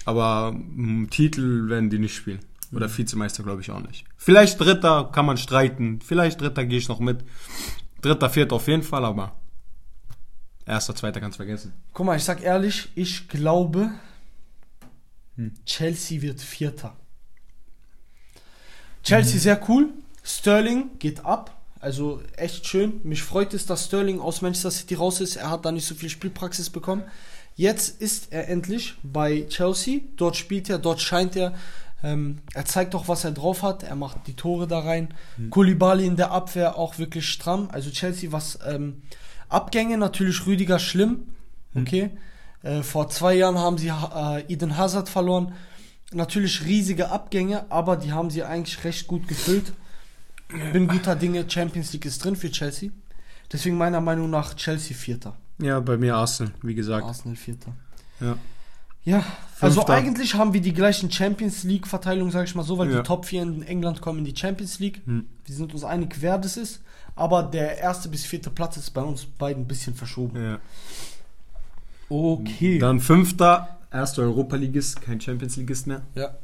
Aber 0.06 0.54
mm, 0.54 1.08
Titel 1.10 1.68
werden 1.68 1.90
die 1.90 2.00
nicht 2.00 2.16
spielen. 2.16 2.40
Oder 2.74 2.96
Vizemeister 2.96 3.44
glaube 3.44 3.62
ich 3.62 3.72
auch 3.72 3.80
nicht. 3.80 4.06
Vielleicht 4.18 4.60
Dritter 4.60 5.10
kann 5.14 5.26
man 5.26 5.38
streiten. 5.38 6.02
Vielleicht 6.02 6.42
Dritter 6.42 6.66
gehe 6.66 6.80
ich 6.80 6.90
noch 6.90 7.00
mit. 7.00 7.24
Dritter, 8.02 8.30
Vierter 8.30 8.56
auf 8.56 8.68
jeden 8.68 8.84
Fall, 8.84 9.06
aber 9.06 9.36
Erster, 10.66 10.94
Zweiter 10.94 11.22
kannst 11.22 11.38
vergessen. 11.38 11.74
Guck 11.94 12.06
mal, 12.06 12.18
ich 12.18 12.24
sag 12.26 12.44
ehrlich, 12.44 12.90
ich 12.96 13.30
glaube, 13.30 13.92
Hm. 15.38 15.54
Chelsea 15.66 16.22
wird 16.22 16.42
Vierter. 16.42 16.96
Chelsea 19.04 19.40
sehr 19.40 19.62
cool. 19.70 19.90
Sterling 20.24 20.98
geht 21.00 21.24
ab. 21.24 21.54
Also 21.80 22.22
echt 22.36 22.66
schön. 22.66 23.00
Mich 23.04 23.22
freut 23.22 23.54
es, 23.54 23.66
dass 23.66 23.86
Sterling 23.86 24.20
aus 24.20 24.42
Manchester 24.42 24.72
City 24.72 24.96
raus 24.96 25.22
ist. 25.22 25.36
Er 25.36 25.52
hat 25.52 25.64
da 25.64 25.72
nicht 25.72 25.86
so 25.86 25.96
viel 25.96 26.10
Spielpraxis 26.10 26.70
bekommen. 26.70 27.04
Jetzt 27.56 28.02
ist 28.02 28.34
er 28.34 28.50
endlich 28.50 28.96
bei 29.04 29.46
Chelsea. 29.48 30.00
Dort 30.18 30.36
spielt 30.36 30.70
er, 30.70 30.80
dort 30.80 31.02
scheint 31.02 31.36
er. 31.36 31.54
Ähm, 32.04 32.40
er 32.54 32.66
zeigt 32.66 32.94
auch, 32.96 33.08
was 33.08 33.24
er 33.24 33.32
drauf 33.32 33.64
hat. 33.64 33.84
Er 33.84 33.96
macht 33.96 34.28
die 34.28 34.36
Tore 34.36 34.68
da 34.68 34.80
rein. 34.80 35.14
Koulibaly 35.50 36.06
in 36.06 36.16
der 36.16 36.32
Abwehr 36.32 36.78
auch 36.78 36.98
wirklich 37.00 37.28
stramm. 37.28 37.70
Also 37.72 37.90
Chelsea, 37.90 38.32
was 38.32 38.60
ähm, 38.68 39.02
Abgänge 39.50 39.98
natürlich 39.98 40.46
Rüdiger 40.46 40.80
schlimm. 40.80 41.30
Okay. 41.76 42.12
Äh, 42.64 42.84
vor 42.84 43.10
zwei 43.10 43.36
Jahren 43.36 43.58
haben 43.58 43.78
sie 43.78 43.90
äh, 43.90 44.44
Eden 44.48 44.78
Hazard 44.78 45.10
verloren. 45.10 45.54
Natürlich 46.14 46.66
riesige 46.66 47.10
Abgänge, 47.10 47.70
aber 47.70 47.98
die 47.98 48.14
haben 48.14 48.30
sie 48.30 48.44
eigentlich 48.44 48.84
recht 48.84 49.08
gut 49.08 49.28
gefüllt. 49.28 49.74
Bin 50.72 50.88
guter 50.88 51.16
Dinge, 51.16 51.50
Champions 51.50 51.92
League 51.92 52.06
ist 52.06 52.24
drin 52.24 52.38
für 52.38 52.50
Chelsea. 52.50 52.92
Deswegen 53.52 53.78
meiner 53.78 54.00
Meinung 54.00 54.30
nach 54.30 54.54
Chelsea 54.54 54.96
Vierter. 54.96 55.36
Ja, 55.60 55.80
bei 55.80 55.98
mir 55.98 56.16
Arsenal, 56.16 56.54
wie 56.62 56.76
gesagt. 56.76 57.06
Arsenal 57.06 57.36
Vierter. 57.36 57.74
Ja. 58.22 58.38
Ja, 59.08 59.24
also 59.62 59.76
Fünfter. 59.82 59.94
eigentlich 59.94 60.36
haben 60.36 60.54
wir 60.54 60.62
die 60.62 60.74
gleichen 60.74 61.10
Champions 61.10 61.64
League 61.64 61.88
Verteilung, 61.88 62.30
sage 62.30 62.46
ich 62.46 62.56
mal 62.56 62.64
so, 62.64 62.78
weil 62.78 62.92
Ja. 62.92 62.98
die 62.98 63.04
Top 63.08 63.26
4 63.26 63.42
in 63.42 63.64
England 63.64 64.02
kommen 64.02 64.20
in 64.20 64.26
die 64.26 64.36
Champions 64.36 64.80
League. 64.80 65.02
Hm. 65.06 65.26
Wir 65.46 65.56
sind 65.56 65.74
uns 65.74 65.84
einig, 65.84 66.18
wer 66.20 66.38
das 66.38 66.58
ist. 66.58 66.82
Aber 67.16 67.42
der 67.44 67.78
erste 67.80 68.10
bis 68.10 68.26
vierte 68.26 68.50
Platz 68.52 68.78
ist 68.78 68.92
bei 68.92 69.02
uns 69.02 69.26
beiden 69.26 69.64
ein 69.64 69.68
bisschen 69.68 69.96
verschoben. 69.96 70.44
ja. 70.44 70.60
Okay. 72.10 72.80
Dann 72.80 73.00
Fünfter, 73.02 73.80
erster 73.92 74.22
Europa-Ligist, 74.24 75.02
kein 75.02 75.20
Champions 75.20 75.58
Ligist 75.58 75.88
mehr. 75.88 76.04
ja, 76.16 76.38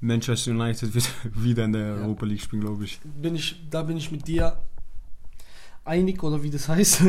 Manchester 0.00 0.52
United 0.52 0.94
wird 0.94 1.08
wieder 1.34 1.64
in 1.64 1.72
der 1.72 1.86
Ja. 1.86 1.94
Europa 2.02 2.26
League 2.26 2.40
spielen, 2.42 2.62
glaube 2.62 2.84
ich. 2.84 3.00
bin 3.20 3.34
ich, 3.34 3.60
da 3.70 3.82
bin 3.82 3.96
ich 3.96 4.10
mit 4.12 4.26
dir 4.28 4.56
einig 5.84 6.22
oder 6.22 6.42
wie 6.42 6.50
das 6.50 6.68
heißt. 6.74 7.02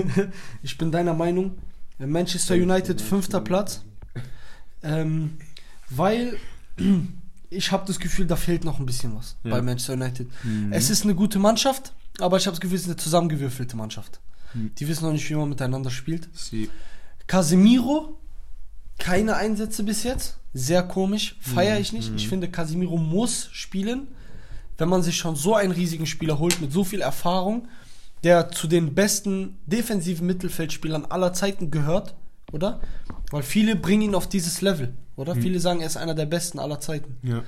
ich 0.63 0.77
bin 0.77 0.91
deiner 0.91 1.13
Meinung. 1.13 1.57
Manchester 1.99 2.55
United 2.55 3.01
fünfter 3.01 3.41
Platz. 3.41 3.83
Ähm, 4.83 5.37
weil 5.89 6.37
ich 7.49 7.71
habe 7.71 7.85
das 7.87 7.99
Gefühl, 7.99 8.25
da 8.27 8.35
fehlt 8.35 8.63
noch 8.63 8.79
ein 8.79 8.85
bisschen 8.85 9.15
was 9.15 9.35
Ja. 9.43 9.51
bei 9.51 9.61
Manchester 9.61 9.93
United. 9.93 10.27
Mhm. 10.43 10.71
Es 10.71 10.89
ist 10.89 11.03
eine 11.03 11.15
gute 11.15 11.39
Mannschaft, 11.39 11.93
aber 12.19 12.37
ich 12.37 12.45
habe 12.45 12.53
das 12.55 12.61
Gefühl, 12.61 12.75
es 12.75 12.81
ist 12.83 12.87
eine 12.87 12.97
zusammengewürfelte 12.97 13.75
Mannschaft. 13.75 14.19
Mhm. 14.53 14.71
Die 14.77 14.87
wissen 14.87 15.05
noch 15.05 15.11
nicht, 15.13 15.29
wie 15.29 15.35
man 15.35 15.49
miteinander 15.49 15.89
spielt. 15.89 16.29
Sie, 16.33 16.69
Casemiro, 17.27 18.17
keine 18.97 19.35
Einsätze 19.35 19.83
bis 19.83 20.03
jetzt. 20.03 20.37
Sehr 20.53 20.83
komisch. 20.83 21.37
Feiere 21.41 21.79
ich 21.79 21.93
nicht. 21.93 22.11
Ich 22.15 22.27
finde, 22.27 22.49
Casemiro 22.49 22.97
muss 22.97 23.49
spielen, 23.51 24.07
wenn 24.79 24.89
man 24.89 25.03
sich 25.03 25.15
schon 25.17 25.35
so 25.35 25.53
einen 25.55 25.71
riesigen 25.71 26.07
Spieler 26.07 26.39
holt 26.39 26.59
mit 26.59 26.71
so 26.71 26.83
viel 26.83 27.01
Erfahrung, 27.01 27.67
der 28.23 28.49
zu 28.49 28.67
den 28.67 28.95
besten 28.95 29.57
defensiven 29.67 30.25
Mittelfeldspielern 30.25 31.05
aller 31.05 31.33
Zeiten 31.33 31.69
gehört, 31.69 32.15
oder? 32.51 32.79
Weil 33.31 33.43
viele 33.43 33.75
bringen 33.75 34.03
ihn 34.03 34.15
auf 34.15 34.27
dieses 34.27 34.61
Level, 34.61 34.93
oder? 35.15 35.35
Viele 35.35 35.59
sagen, 35.59 35.81
er 35.81 35.87
ist 35.87 35.97
einer 35.97 36.15
der 36.15 36.25
besten 36.25 36.59
aller 36.59 36.79
Zeiten. 36.79 37.17
ja. 37.23 37.43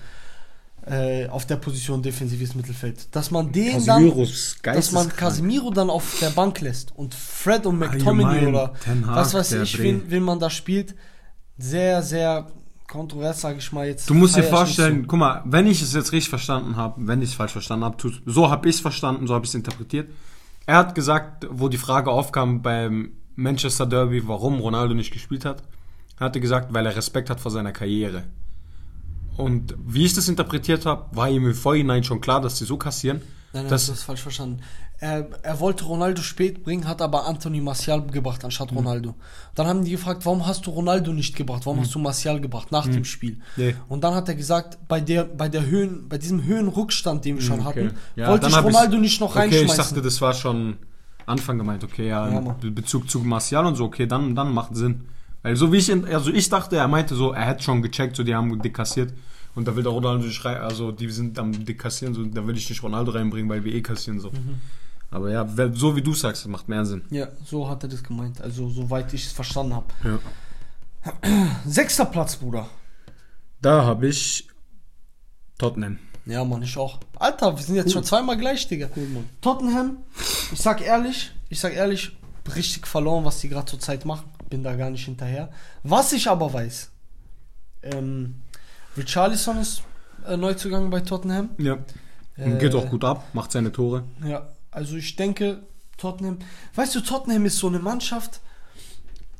äh, 0.85 1.27
auf 1.27 1.45
der 1.45 1.57
Position 1.57 2.01
defensives 2.01 2.55
Mittelfeld. 2.55 3.15
Dass 3.15 3.31
man 3.31 3.51
den 3.51 3.73
Casemiro 3.73 4.23
ist 4.23 4.57
dann, 4.63 4.75
dass 4.75 4.91
man. 4.91 5.09
Casemiro 5.09 5.69
dann 5.69 5.89
auf 5.89 6.17
der 6.19 6.31
Bank 6.31 6.59
lässt 6.61 6.95
und 6.97 7.13
Fred 7.13 7.65
und 7.65 7.79
McTominay 7.79 8.47
oder 8.47 8.73
Hag, 8.85 9.15
was 9.15 9.33
weiß 9.33 9.51
ich, 9.53 9.77
wen, 9.79 10.03
wen 10.07 10.23
man 10.23 10.39
da 10.39 10.49
spielt, 10.49 10.95
sehr, 11.57 12.01
sehr 12.01 12.47
kontrovers, 12.87 13.41
sage 13.41 13.59
ich 13.59 13.71
mal 13.71 13.87
jetzt. 13.87 14.09
Du 14.09 14.13
musst 14.13 14.35
dir 14.35 14.43
vorstellen, 14.43 15.01
so. 15.01 15.07
guck 15.07 15.19
mal, 15.19 15.41
wenn 15.45 15.67
ich 15.67 15.81
es 15.81 15.93
jetzt 15.93 16.11
richtig 16.11 16.29
verstanden 16.29 16.75
habe, 16.75 16.95
wenn 17.07 17.21
ich 17.21 17.29
es 17.29 17.35
falsch 17.35 17.53
verstanden 17.53 17.85
habe, 17.85 17.97
so 18.25 18.49
habe 18.49 18.67
ich 18.67 18.75
es 18.75 18.81
verstanden, 18.81 19.27
so 19.27 19.33
habe 19.33 19.45
ich 19.45 19.51
es 19.51 19.55
interpretiert. 19.55 20.09
Er 20.65 20.77
hat 20.77 20.93
gesagt, 20.93 21.47
wo 21.49 21.69
die 21.69 21.77
Frage 21.77 22.11
aufkam 22.11 22.61
beim 22.61 23.13
Manchester 23.35 23.85
Derby, 23.85 24.27
warum 24.27 24.59
Ronaldo 24.59 24.93
nicht 24.93 25.11
gespielt 25.11 25.45
hat, 25.45 25.63
er 26.19 26.25
hatte 26.25 26.39
gesagt, 26.39 26.73
weil 26.73 26.85
er 26.85 26.95
Respekt 26.95 27.29
hat 27.29 27.39
vor 27.39 27.51
seiner 27.51 27.71
Karriere. 27.71 28.23
Und 29.37 29.75
wie 29.85 30.05
ich 30.05 30.13
das 30.13 30.27
interpretiert 30.27 30.85
habe, 30.85 31.05
war 31.15 31.29
ihm 31.29 31.45
im 31.45 31.55
Vorhinein 31.55 32.03
schon 32.03 32.21
klar, 32.21 32.41
dass 32.41 32.57
sie 32.57 32.65
so 32.65 32.77
kassieren. 32.77 33.21
Nein, 33.53 33.63
nein, 33.63 33.69
das 33.69 33.89
ist 33.89 34.03
falsch 34.03 34.21
verstanden. 34.21 34.59
Er, 34.99 35.27
er 35.41 35.59
wollte 35.59 35.85
Ronaldo 35.85 36.21
spät 36.21 36.63
bringen, 36.63 36.87
hat 36.87 37.01
aber 37.01 37.25
Anthony 37.25 37.59
Martial 37.59 38.05
gebracht 38.05 38.41
Mhm. 38.41 38.45
anstatt 38.45 38.71
Ronaldo. 38.71 39.15
Dann 39.55 39.65
haben 39.65 39.83
die 39.83 39.91
gefragt, 39.91 40.25
warum 40.27 40.45
hast 40.45 40.67
du 40.67 40.69
Ronaldo 40.69 41.11
nicht 41.11 41.35
gebracht? 41.35 41.65
Warum 41.65 41.79
hast 41.79 41.95
du 41.95 41.99
Martial 41.99 42.39
gebracht 42.39 42.71
nach 42.71 42.87
dem 42.87 43.03
Spiel? 43.03 43.31
Mhm. 43.31 43.41
Nee. 43.57 43.75
Und 43.89 44.03
dann 44.03 44.13
hat 44.13 44.29
er 44.29 44.35
gesagt, 44.35 44.77
bei 44.87 45.01
der, 45.01 45.23
bei 45.23 45.49
der 45.49 45.65
Höhen, 45.65 46.07
bei 46.07 46.19
diesem 46.19 46.43
Höhenrückstand, 46.43 47.25
den 47.25 47.37
wir 47.37 47.41
schon 47.43 47.61
Okay. 47.65 47.85
hatten, 47.87 47.97
Ja, 48.15 48.27
wollte 48.29 48.47
ich 48.47 48.63
Ronaldo 48.63 48.97
nicht 48.99 49.19
noch 49.19 49.35
Okay, 49.35 49.47
ich 49.47 49.53
reinschmeißen. 49.55 49.77
dachte, 49.95 50.01
das 50.03 50.21
war 50.21 50.33
schon 50.35 50.77
Anfang 51.31 51.57
gemeint. 51.57 51.83
Okay, 51.83 52.07
ja, 52.07 52.29
Ja, 52.29 52.39
Bezug 52.61 53.09
zu 53.09 53.19
Martial 53.19 53.65
und 53.65 53.75
so, 53.75 53.85
okay, 53.85 54.05
dann, 54.07 54.35
dann 54.35 54.53
macht 54.53 54.75
Sinn. 54.75 55.05
Weil 55.43 55.55
so 55.55 55.71
wie 55.73 55.77
ich, 55.77 55.89
in- 55.89 56.05
also 56.05 56.29
ich 56.31 56.47
dachte, 56.49 56.75
er 56.77 56.87
meinte 56.87 57.15
so, 57.15 57.31
er 57.33 57.45
hätte 57.45 57.63
schon 57.63 57.81
gecheckt, 57.81 58.15
so 58.15 58.23
die 58.23 58.35
haben 58.35 58.61
dekassiert. 58.61 59.11
Und 59.55 59.67
da 59.67 59.75
will 59.75 59.83
der 59.83 59.91
Ronaldo 59.91 60.25
nicht 60.25 60.45
rein, 60.45 60.57
also 60.57 60.91
die 60.93 61.09
sind 61.09 61.37
am 61.39 61.51
dekassieren, 61.65 62.13
so, 62.13 62.23
da 62.23 62.45
will 62.47 62.55
ich 62.55 62.69
nicht 62.69 62.81
Ronaldo 62.83 63.11
reinbringen, 63.11 63.49
weil 63.49 63.63
wir 63.65 63.73
eh 63.73 63.81
kassieren 63.81 64.19
so. 64.19 64.29
Mhm. 64.29 64.61
Aber 65.09 65.29
ja, 65.29 65.45
so 65.73 65.93
wie 65.95 66.01
du 66.01 66.13
sagst, 66.13 66.47
macht 66.47 66.69
mehr 66.69 66.85
Sinn. 66.85 67.01
ja, 67.09 67.27
so 67.43 67.67
hat 67.67 67.83
er 67.83 67.89
das 67.89 68.01
gemeint. 68.01 68.39
Also, 68.39 68.69
soweit 68.69 69.11
ich 69.13 69.25
es 69.25 69.31
verstanden 69.33 69.73
habe. 69.75 69.87
Ja. 70.05 70.19
Sechster 71.65 72.05
Platz, 72.05 72.35
Bruder. 72.37 72.69
Da 73.61 73.83
habe 73.85 74.07
ich 74.07 74.47
Tottenham. 75.57 75.97
Ja, 76.25 76.43
Mann, 76.43 76.61
ich 76.61 76.77
auch. 76.77 76.99
Alter, 77.17 77.57
wir 77.57 77.63
sind 77.63 77.75
jetzt 77.75 77.91
schon 77.91 78.03
zweimal 78.03 78.37
gleich, 78.37 78.67
Digga. 78.67 78.89
Tottenham, 79.41 79.97
ich 80.51 80.59
sag 80.59 80.81
ehrlich, 80.81 81.31
ich 81.49 81.59
sag 81.59 81.73
ehrlich, 81.73 82.15
richtig 82.55 82.87
verloren, 82.87 83.25
was 83.25 83.39
die 83.39 83.49
gerade 83.49 83.65
zur 83.65 83.79
Zeit 83.79 84.05
machen. 84.05 84.29
Bin 84.49 84.63
da 84.63 84.75
gar 84.75 84.89
nicht 84.89 85.05
hinterher. 85.05 85.49
Was 85.83 86.11
ich 86.13 86.27
aber 86.29 86.53
weiß, 86.53 86.91
ähm, 87.83 88.41
Richarlison 88.97 89.57
ist 89.57 89.81
äh, 90.27 90.37
Neuzugang 90.37 90.89
bei 90.89 91.01
Tottenham. 91.01 91.49
Ja. 91.57 91.77
Äh, 92.37 92.57
Geht 92.57 92.75
auch 92.75 92.89
gut 92.89 93.03
ab, 93.03 93.25
macht 93.33 93.51
seine 93.51 93.71
Tore. 93.71 94.03
Ja, 94.25 94.49
also 94.69 94.95
ich 94.95 95.15
denke, 95.15 95.63
Tottenham, 95.97 96.39
weißt 96.75 96.95
du, 96.95 97.01
Tottenham 97.01 97.45
ist 97.45 97.57
so 97.57 97.67
eine 97.67 97.79
Mannschaft, 97.79 98.41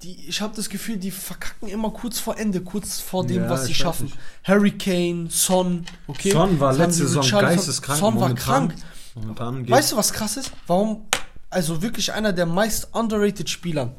die, 0.03 0.27
ich 0.27 0.41
habe 0.41 0.55
das 0.55 0.69
Gefühl, 0.69 0.97
die 0.97 1.11
verkacken 1.11 1.67
immer 1.69 1.91
kurz 1.91 2.19
vor 2.19 2.37
Ende, 2.37 2.61
kurz 2.61 2.99
vor 2.99 3.25
dem, 3.25 3.43
Ja, 3.43 3.49
was 3.49 3.65
sie 3.65 3.73
schaffen. 3.73 4.05
nicht. 4.05 4.17
Harry 4.43 4.71
Kane, 4.71 5.27
Son, 5.29 5.85
okay. 6.07 6.31
Son 6.31 6.59
war 6.59 6.73
letzte 6.73 7.07
Saison 7.07 7.41
geisteskrank. 7.41 7.99
Son 7.99 8.19
war 8.19 8.33
krank. 8.33 8.75
Weißt 9.15 9.91
du, 9.91 9.97
was 9.97 10.13
krass 10.13 10.37
ist? 10.37 10.51
Warum, 10.67 11.05
also 11.49 11.81
wirklich 11.81 12.13
einer 12.13 12.33
der 12.33 12.45
meist 12.45 12.89
underrated 12.93 13.49
Spielern 13.49 13.95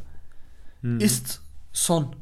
ist 0.99 1.41
Son. 1.73 2.17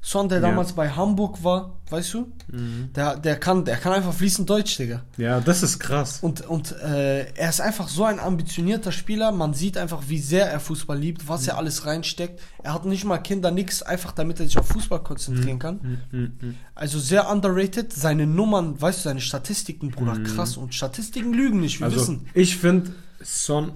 Son, 0.00 0.28
der 0.28 0.38
Mhm. 0.38 0.44
Ja. 0.44 0.50
damals 0.50 0.72
bei 0.72 0.90
Hamburg 0.90 1.42
war, 1.42 1.76
weißt 1.90 2.14
du? 2.14 2.32
Mhm. 2.52 2.90
Der, 2.94 3.16
der, 3.16 3.36
kann, 3.38 3.64
der 3.64 3.76
kann 3.76 3.92
einfach 3.92 4.12
fließend 4.14 4.48
Deutsch, 4.48 4.76
Digga. 4.78 5.02
Ja, 5.16 5.40
das 5.40 5.62
ist 5.62 5.78
krass. 5.80 6.18
Und, 6.22 6.46
und 6.46 6.72
äh, 6.80 7.30
er 7.34 7.48
ist 7.50 7.60
einfach 7.60 7.88
so 7.88 8.04
ein 8.04 8.20
ambitionierter 8.20 8.92
Spieler. 8.92 9.32
Man 9.32 9.54
sieht 9.54 9.76
einfach, 9.76 10.04
wie 10.06 10.18
sehr 10.20 10.50
er 10.50 10.60
Fußball 10.60 10.96
liebt, 10.98 11.28
was 11.28 11.42
Mhm. 11.42 11.48
er 11.48 11.58
alles 11.58 11.84
reinsteckt. 11.84 12.40
Er 12.62 12.74
hat 12.74 12.84
nicht 12.84 13.04
mal 13.04 13.18
Kinder, 13.18 13.50
nix, 13.50 13.82
einfach 13.82 14.12
damit 14.12 14.38
er 14.40 14.46
sich 14.46 14.56
auf 14.58 14.68
Fußball 14.68 15.02
konzentrieren 15.02 15.56
Mhm. 15.56 15.58
kann. 15.58 16.56
Also 16.74 16.98
sehr 17.00 17.28
underrated. 17.30 17.92
Seine 17.92 18.26
Nummern, 18.26 18.80
weißt 18.80 19.00
du, 19.00 19.02
seine 19.08 19.20
Statistiken, 19.20 19.90
Bruder, 19.90 20.18
krass. 20.22 20.56
Und 20.56 20.74
Statistiken 20.74 21.32
lügen 21.34 21.60
nicht, 21.60 21.80
wir 21.80 21.88
Mhm. 21.88 21.92
Also, 21.92 22.00
wissen. 22.02 22.26
ich 22.34 22.56
finde 22.56 22.92
Son 23.22 23.72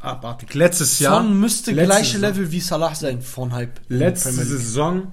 abartig. 0.00 0.52
Letztes 0.54 0.98
Jahr. 0.98 1.22
Son 1.22 1.38
müsste 1.40 1.72
gleiche 1.72 2.18
Saison- 2.18 2.20
Level 2.20 2.52
wie 2.52 2.60
Salah 2.60 2.94
sein 2.94 3.22
von 3.22 3.52
Hype. 3.52 3.80
Letzte. 3.88 4.32
Saison 4.32 5.12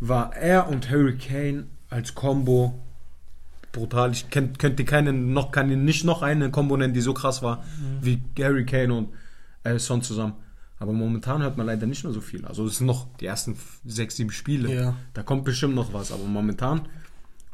war 0.00 0.34
er 0.36 0.68
und 0.68 0.90
Harry 0.90 1.16
Kane 1.18 1.66
als 1.90 2.14
Combo 2.14 2.78
brutal. 3.72 4.12
Ich 4.12 4.30
kenn, 4.30 4.56
könnte 4.58 4.84
keinen, 4.84 5.32
noch, 5.32 5.50
kann 5.52 5.68
nicht 5.84 6.04
noch 6.04 6.22
eine 6.22 6.50
Combo 6.50 6.76
nennen, 6.76 6.94
die 6.94 7.00
so 7.00 7.14
krass 7.14 7.42
war 7.42 7.58
Mhm. 7.58 7.98
wie 8.02 8.22
Harry 8.42 8.64
Kane 8.64 8.94
und 8.94 9.08
äh, 9.64 9.78
Son 9.78 10.02
zusammen. 10.02 10.34
Aber 10.80 10.92
momentan 10.92 11.42
hört 11.42 11.56
man 11.56 11.66
leider 11.66 11.86
nicht 11.86 12.04
mehr 12.04 12.12
so 12.12 12.20
viel. 12.20 12.44
Also 12.46 12.64
es 12.66 12.78
sind 12.78 12.86
noch 12.86 13.08
die 13.18 13.26
ersten 13.26 13.56
sechs, 13.84 14.16
sieben 14.16 14.30
Spiele. 14.30 14.72
Ja. 14.72 14.94
Da 15.12 15.22
kommt 15.24 15.44
bestimmt 15.44 15.74
noch 15.74 15.92
was. 15.92 16.12
Aber 16.12 16.22
momentan, 16.24 16.82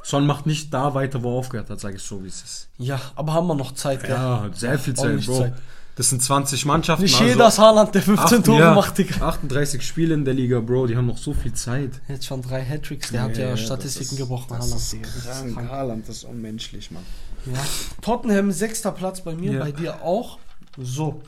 Son 0.03 0.27
macht 0.27 0.45
nicht 0.45 0.71
da 0.71 0.93
weiter, 0.93 1.23
wo 1.23 1.31
er 1.33 1.39
aufgehört 1.39 1.69
hat, 1.71 1.79
sage 1.79 1.95
ich 1.95 2.03
so, 2.03 2.23
wie 2.23 2.27
es 2.27 2.43
ist. 2.43 2.69
Ja, 2.77 3.01
aber 3.15 3.33
haben 3.33 3.47
wir 3.47 3.55
noch 3.55 3.73
Zeit, 3.73 4.01
gell? 4.03 4.11
Ja, 4.11 4.47
sehr 4.53 4.77
viel 4.77 4.93
Zeit, 4.93 5.25
Bro. 5.25 5.39
Zeit. 5.39 5.53
Das 5.95 6.09
sind 6.09 6.21
20 6.21 6.65
Mannschaften. 6.65 7.03
Nicht 7.03 7.15
also 7.15 7.25
jeder 7.25 7.47
ist 7.47 7.57
Haaland, 7.57 7.95
der 7.95 8.01
15 8.01 8.39
acht- 8.39 8.45
Tore 8.45 8.59
ja, 8.59 8.73
macht, 8.73 8.97
Digga. 8.97 9.25
38 9.27 9.81
Spiele 9.81 10.13
in 10.13 10.25
der 10.25 10.33
Liga, 10.33 10.59
Bro. 10.59 10.87
Die 10.87 10.97
haben 10.97 11.05
noch 11.07 11.17
so 11.17 11.33
viel 11.33 11.53
Zeit. 11.53 12.01
Jetzt 12.09 12.25
schon 12.25 12.41
drei 12.41 12.63
Hattricks, 12.65 13.11
der 13.11 13.21
hat 13.23 13.37
ja, 13.37 13.55
Statistiken 13.55 14.17
gebrochen, 14.17 14.51
Haaland, 14.57 14.91
Digga. 14.91 15.07
Das 15.25 15.41
ist 15.45 15.53
krank. 15.53 15.69
Haaland, 15.69 16.09
das 16.09 16.17
ist 16.17 16.23
unmenschlich, 16.25 16.91
Mann. 16.91 17.03
Ja. 17.45 17.53
Tottenham, 18.01 18.51
sechster 18.51 18.91
Platz 18.91 19.21
bei 19.21 19.35
mir, 19.35 19.53
Ja. 19.53 19.59
bei 19.59 19.71
dir 19.71 20.01
auch. 20.01 20.39
So. 20.77 21.21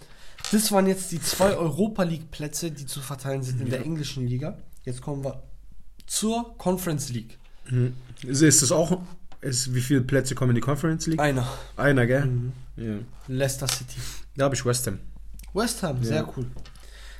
Das 0.51 0.71
waren 0.71 0.87
jetzt 0.87 1.11
die 1.11 1.21
zwei 1.21 1.55
Europa 1.55 2.03
League 2.03 2.31
Plätze, 2.31 2.71
die 2.71 2.85
zu 2.85 2.99
verteilen 3.01 3.43
sind 3.43 3.61
in 3.61 3.69
der 3.69 3.85
englischen 3.85 4.27
Liga. 4.27 4.57
Jetzt 4.83 5.01
kommen 5.01 5.23
wir 5.23 5.43
zur 6.05 6.57
Conference 6.57 7.09
League. 7.09 7.37
Ist, 8.23 8.41
ist 8.41 8.61
das 8.61 8.71
auch, 8.71 8.99
ist, 9.41 9.73
wie 9.73 9.81
viele 9.81 10.01
Plätze 10.01 10.35
kommen 10.35 10.51
in 10.51 10.55
die 10.55 10.61
Conference 10.61 11.07
League? 11.07 11.19
Einer. 11.19 11.47
Einer, 11.75 12.05
gell? 12.05 12.29
Ja. 12.75 12.95
Leicester 13.27 13.67
City. 13.67 13.97
Da 14.35 14.45
habe 14.45 14.55
ich 14.55 14.65
West 14.65 14.87
Ham. 14.87 14.99
West 15.53 15.81
Ham, 15.83 16.03
sehr 16.03 16.17
Ja. 16.17 16.33
cool. 16.35 16.45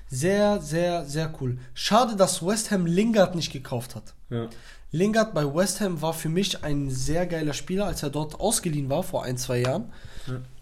Sehr, 0.09 0.61
sehr, 0.61 1.05
sehr 1.05 1.33
cool. 1.41 1.57
Schade, 1.73 2.15
dass 2.15 2.45
West 2.45 2.71
Ham 2.71 2.85
Lingard 2.85 3.35
nicht 3.35 3.51
gekauft 3.51 3.95
hat. 3.95 4.13
Ja. 4.29 4.47
Lingard 4.91 5.33
bei 5.33 5.43
West 5.43 5.81
Ham 5.81 6.01
war 6.01 6.13
für 6.13 6.29
mich 6.29 6.63
ein 6.63 6.89
sehr 6.89 7.25
geiler 7.27 7.53
Spieler, 7.53 7.85
als 7.87 8.03
er 8.03 8.09
dort 8.09 8.39
ausgeliehen 8.39 8.89
war 8.89 9.03
vor 9.03 9.23
ein, 9.25 9.37
zwei 9.37 9.59
Jahren. 9.59 9.91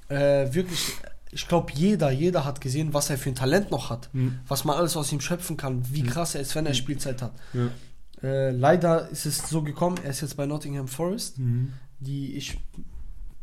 Äh, 0.10 0.52
wirklich, 0.54 0.94
ich 1.32 1.48
glaube, 1.48 1.72
jeder, 1.76 2.10
jeder 2.12 2.44
hat 2.46 2.60
gesehen, 2.62 2.94
was 2.94 3.10
er 3.12 3.18
für 3.20 3.30
ein 3.30 3.36
Talent 3.36 3.70
noch 3.72 3.90
hat. 3.92 4.10
Mhm. 4.14 4.40
Was 4.48 4.64
man 4.66 4.78
alles 4.78 4.98
aus 4.98 5.12
ihm 5.12 5.22
schöpfen 5.22 5.58
kann, 5.58 5.84
wie 5.92 6.04
krass 6.04 6.34
er 6.36 6.42
ist, 6.42 6.56
wenn 6.56 6.66
er 6.66 6.74
Spielzeit 6.74 7.22
hat. 7.22 7.34
Ja. 7.54 7.68
Äh, 8.24 8.52
leider 8.52 9.10
ist 9.10 9.26
es 9.26 9.50
so 9.50 9.62
gekommen, 9.62 9.98
er 10.04 10.10
ist 10.12 10.22
jetzt 10.22 10.38
bei 10.38 10.46
Nottingham 10.46 10.88
Forest, 10.88 11.38
Mhm. 11.40 11.74
die 12.00 12.36
ich 12.36 12.58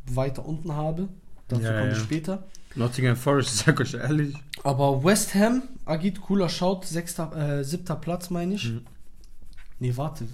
weiter 0.07 0.45
unten 0.47 0.73
habe. 0.73 1.09
Dazu 1.49 1.62
Ja, 1.62 1.79
komme 1.79 1.93
ich 1.93 1.99
ja. 1.99 2.05
später. 2.05 2.43
Nottingham 2.75 3.17
Forest, 3.17 3.59
sag 3.64 3.79
euch 3.81 3.95
ehrlich. 3.95 4.35
Aber 4.64 5.05
West 5.05 5.35
Ham, 5.35 5.62
Agit, 5.85 6.21
cooler 6.23 6.49
Schaut, 6.49 6.85
sechster, 6.87 7.31
äh, 7.37 7.64
siebter 7.64 7.97
Platz, 7.97 8.31
meine 8.31 8.55
ich. 8.55 8.71
Mhm. 8.73 8.87
Nee, 9.79 9.97
warte. 9.97 10.26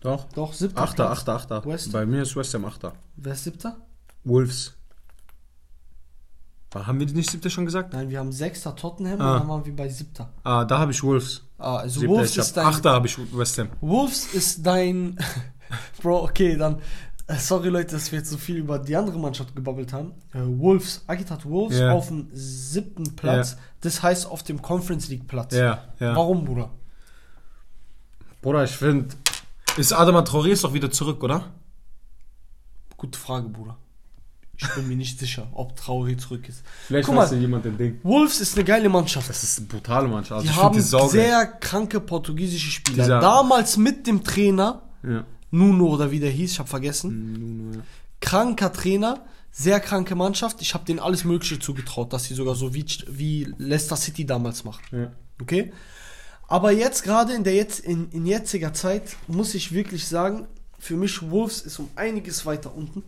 Doch. 0.00 0.24
Doch, 0.32 0.52
siebter 0.52 0.82
Achter, 0.82 1.04
Platz. 1.06 1.18
Achter, 1.18 1.34
Achter. 1.34 1.64
West- 1.66 1.92
Bei 1.92 2.04
mir 2.04 2.22
ist 2.22 2.34
West 2.34 2.52
Ham 2.54 2.64
Achter. 2.64 2.92
Wer 3.16 3.34
ist 3.34 3.44
siebter? 3.44 3.76
Wolves. 4.24 4.74
Haben 6.74 6.98
wir 7.00 7.06
die 7.06 7.12
nicht 7.12 7.30
siebte 7.30 7.50
schon 7.50 7.66
gesagt? 7.66 7.92
Nein, 7.92 8.08
wir 8.08 8.18
haben 8.18 8.32
sechster 8.32 8.74
Tottenham 8.74 9.20
Ah. 9.20 9.34
und 9.34 9.40
dann 9.40 9.48
waren 9.48 9.64
wir 9.66 9.76
bei 9.76 9.88
siebter. 9.90 10.30
Ah, 10.42 10.64
da 10.64 10.78
habe 10.78 10.90
ich 10.92 11.02
Wolves. 11.02 11.42
Ah, 11.62 11.76
also 11.78 12.00
Siebter, 12.00 12.14
Wolves 12.16 12.30
ich 12.32 12.36
ist 12.38 12.48
hab, 12.56 12.64
dein. 12.64 12.74
Achter 12.74 12.90
habe 12.92 13.06
ich 13.06 13.18
West 13.36 13.58
Ham. 13.58 13.68
Wolves 13.80 14.34
ist 14.34 14.66
dein. 14.66 15.16
Bro, 16.02 16.24
okay, 16.24 16.56
dann. 16.56 16.80
äh, 17.26 17.36
Sorry 17.36 17.68
Leute, 17.68 17.92
dass 17.94 18.10
wir 18.12 18.18
jetzt 18.18 18.30
so 18.30 18.36
viel 18.36 18.56
über 18.56 18.78
die 18.78 18.94
andere 18.96 19.18
Mannschaft 19.18 19.54
gebabbelt 19.56 19.92
haben. 19.92 20.12
Äh, 20.34 20.40
Wolves, 20.44 21.02
Agit 21.06 21.30
hat 21.30 21.44
Wolves 21.46 21.78
Ja. 21.78 21.92
auf 21.92 22.08
dem 22.08 22.28
siebten 22.32 23.16
Platz. 23.16 23.52
Ja. 23.52 23.58
Das 23.82 24.02
heißt 24.02 24.26
auf 24.26 24.42
dem 24.42 24.60
Conference 24.60 25.08
League 25.08 25.26
Platz. 25.26 25.54
Ja, 25.54 25.84
ja. 26.00 26.14
Warum, 26.16 26.44
Bruder? 26.44 26.70
Bruder, 28.42 28.64
ich 28.64 28.72
finde. 28.72 29.14
Ist 29.76 29.92
Adama 29.92 30.20
Traoré 30.20 30.60
doch 30.60 30.74
wieder 30.74 30.90
zurück, 30.90 31.22
oder? 31.22 31.44
Gute 32.96 33.18
Frage, 33.18 33.48
Bruder. 33.48 33.76
Ich 34.62 34.68
bin 34.74 34.88
mir 34.88 34.96
nicht 34.96 35.18
sicher, 35.18 35.48
ob 35.52 35.78
Traoré 35.78 36.16
zurück 36.16 36.48
ist. 36.48 36.62
Vielleicht 36.86 37.06
Guck 37.08 37.16
weiß 37.16 37.30
mal. 37.30 37.36
ja 37.36 37.42
jemand 37.42 37.64
den 37.64 37.76
Ding. 37.76 38.00
Wolves 38.02 38.40
ist 38.40 38.56
eine 38.56 38.64
geile 38.64 38.88
Mannschaft. 38.88 39.28
Das 39.28 39.42
ist 39.42 39.58
eine 39.58 39.66
brutale 39.68 40.08
Mannschaft. 40.08 40.32
Also 40.40 40.44
Die 40.46 40.50
ich 40.50 40.56
haben 40.62 40.80
saugeil. 40.80 41.08
sehr 41.10 41.46
kranke 41.46 42.00
portugiesische 42.00 42.70
Spieler. 42.70 43.04
Dieser- 43.04 43.20
Damals 43.20 43.76
mit 43.76 44.06
dem 44.06 44.22
Trainer, 44.24 44.82
Ja. 45.02 45.24
Nuno 45.50 45.86
oder 45.88 46.10
wie 46.10 46.20
der 46.20 46.30
hieß, 46.30 46.52
ich 46.52 46.58
habe 46.58 46.68
vergessen. 46.68 47.32
Nuno, 47.64 47.74
ja. 47.76 47.82
Kranker 48.20 48.72
Trainer, 48.72 49.20
sehr 49.50 49.80
kranke 49.80 50.14
Mannschaft. 50.14 50.62
Ich 50.62 50.72
habe 50.74 50.84
denen 50.84 50.98
alles 51.00 51.24
Mögliche 51.24 51.58
zugetraut, 51.58 52.12
dass 52.12 52.24
sie 52.24 52.34
sogar 52.34 52.54
so 52.54 52.72
wie, 52.74 52.86
wie 53.08 53.52
Leicester 53.58 53.96
City 53.96 54.24
damals 54.24 54.64
macht. 54.64 54.82
Ja. 54.92 55.12
Okay? 55.40 55.72
Aber 56.48 56.70
jetzt 56.72 57.02
gerade 57.04 57.32
in 57.34 57.44
der 57.44 57.54
jetzt 57.54 57.80
in, 57.80 58.10
in 58.10 58.26
jetziger 58.26 58.72
Zeit 58.74 59.16
muss 59.26 59.54
ich 59.54 59.72
wirklich 59.72 60.06
sagen, 60.06 60.46
für 60.78 60.96
mich 60.96 61.30
Wolves 61.30 61.60
ist 61.62 61.78
um 61.78 61.88
einiges 61.96 62.44
weiter 62.46 62.74
unten. 62.74 63.02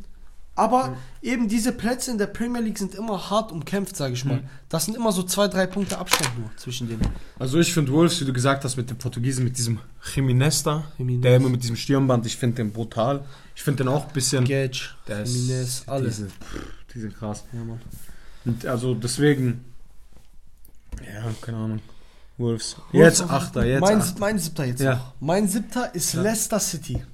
Aber 0.57 0.97
eben 1.21 1.49
diese 1.49 1.73
Plätze 1.73 2.13
in 2.13 2.19
der 2.19 2.29
Premier 2.29 2.61
League 2.61 2.79
sind 2.79 2.95
immer 2.95 3.29
hart 3.29 3.51
umkämpft, 3.51 3.97
sage 3.97 4.15
ich 4.15 4.25
mal. 4.25 4.37
Mhm. 4.37 4.49
Das 4.69 4.85
sind 4.85 4.97
immer 4.97 5.11
so 5.11 5.25
zwei, 5.25 5.49
drei 5.49 5.67
Punkte 5.67 5.99
Abstand 5.99 6.39
nur 6.39 6.49
zwischen 6.57 6.89
denen. 6.89 7.03
Also 7.41 7.59
ich 7.59 7.73
finde 7.75 7.91
Wolves, 7.91 8.21
wie 8.21 8.25
du 8.25 8.33
gesagt 8.33 8.63
hast, 8.65 8.77
mit 8.77 8.89
dem 8.89 8.97
Portugiesen, 8.97 9.43
mit 9.43 9.59
diesem 9.59 9.81
Jimenez 10.15 10.63
da, 10.63 10.85
der 10.99 11.37
immer 11.37 11.49
mit 11.49 11.63
diesem 11.65 11.75
Stirnband, 11.75 12.25
ich 12.27 12.37
finde 12.37 12.57
den 12.57 12.73
brutal. 12.73 13.25
Ich 13.57 13.63
finde 13.65 13.83
den 13.85 13.89
auch 13.93 14.07
ein 14.07 14.13
bisschen... 14.13 14.45
Gage, 14.45 14.91
der 15.09 15.23
ist- 15.25 15.35
Jimenez, 15.35 15.83
alle. 15.87 16.05
Die 16.05 16.11
sind, 16.15 16.31
pff, 16.31 16.61
die 16.95 17.01
sind 17.01 17.19
krass. 17.19 17.45
Ja, 17.53 17.65
Mann. 17.65 17.81
Und 18.45 18.65
also 18.67 18.95
deswegen... 18.95 19.65
Ja, 21.01 21.25
keine 21.41 21.59
Ahnung. 21.59 21.81
Wolves. 22.39 22.77
Wolves 22.93 23.19
Jetzt 23.21 23.31
Achter, 23.31 23.65
jetzt 23.65 23.81
mein, 23.81 24.01
Achter. 24.01 24.21
mein 24.21 24.39
siebter 24.39 24.65
jetzt 24.65 24.81
Ja. 24.81 25.13
Mein 25.21 25.49
siebter 25.49 25.93
ist 25.95 26.15
Ja. 26.15 26.23
Leicester 26.23 26.61
City. 26.61 27.05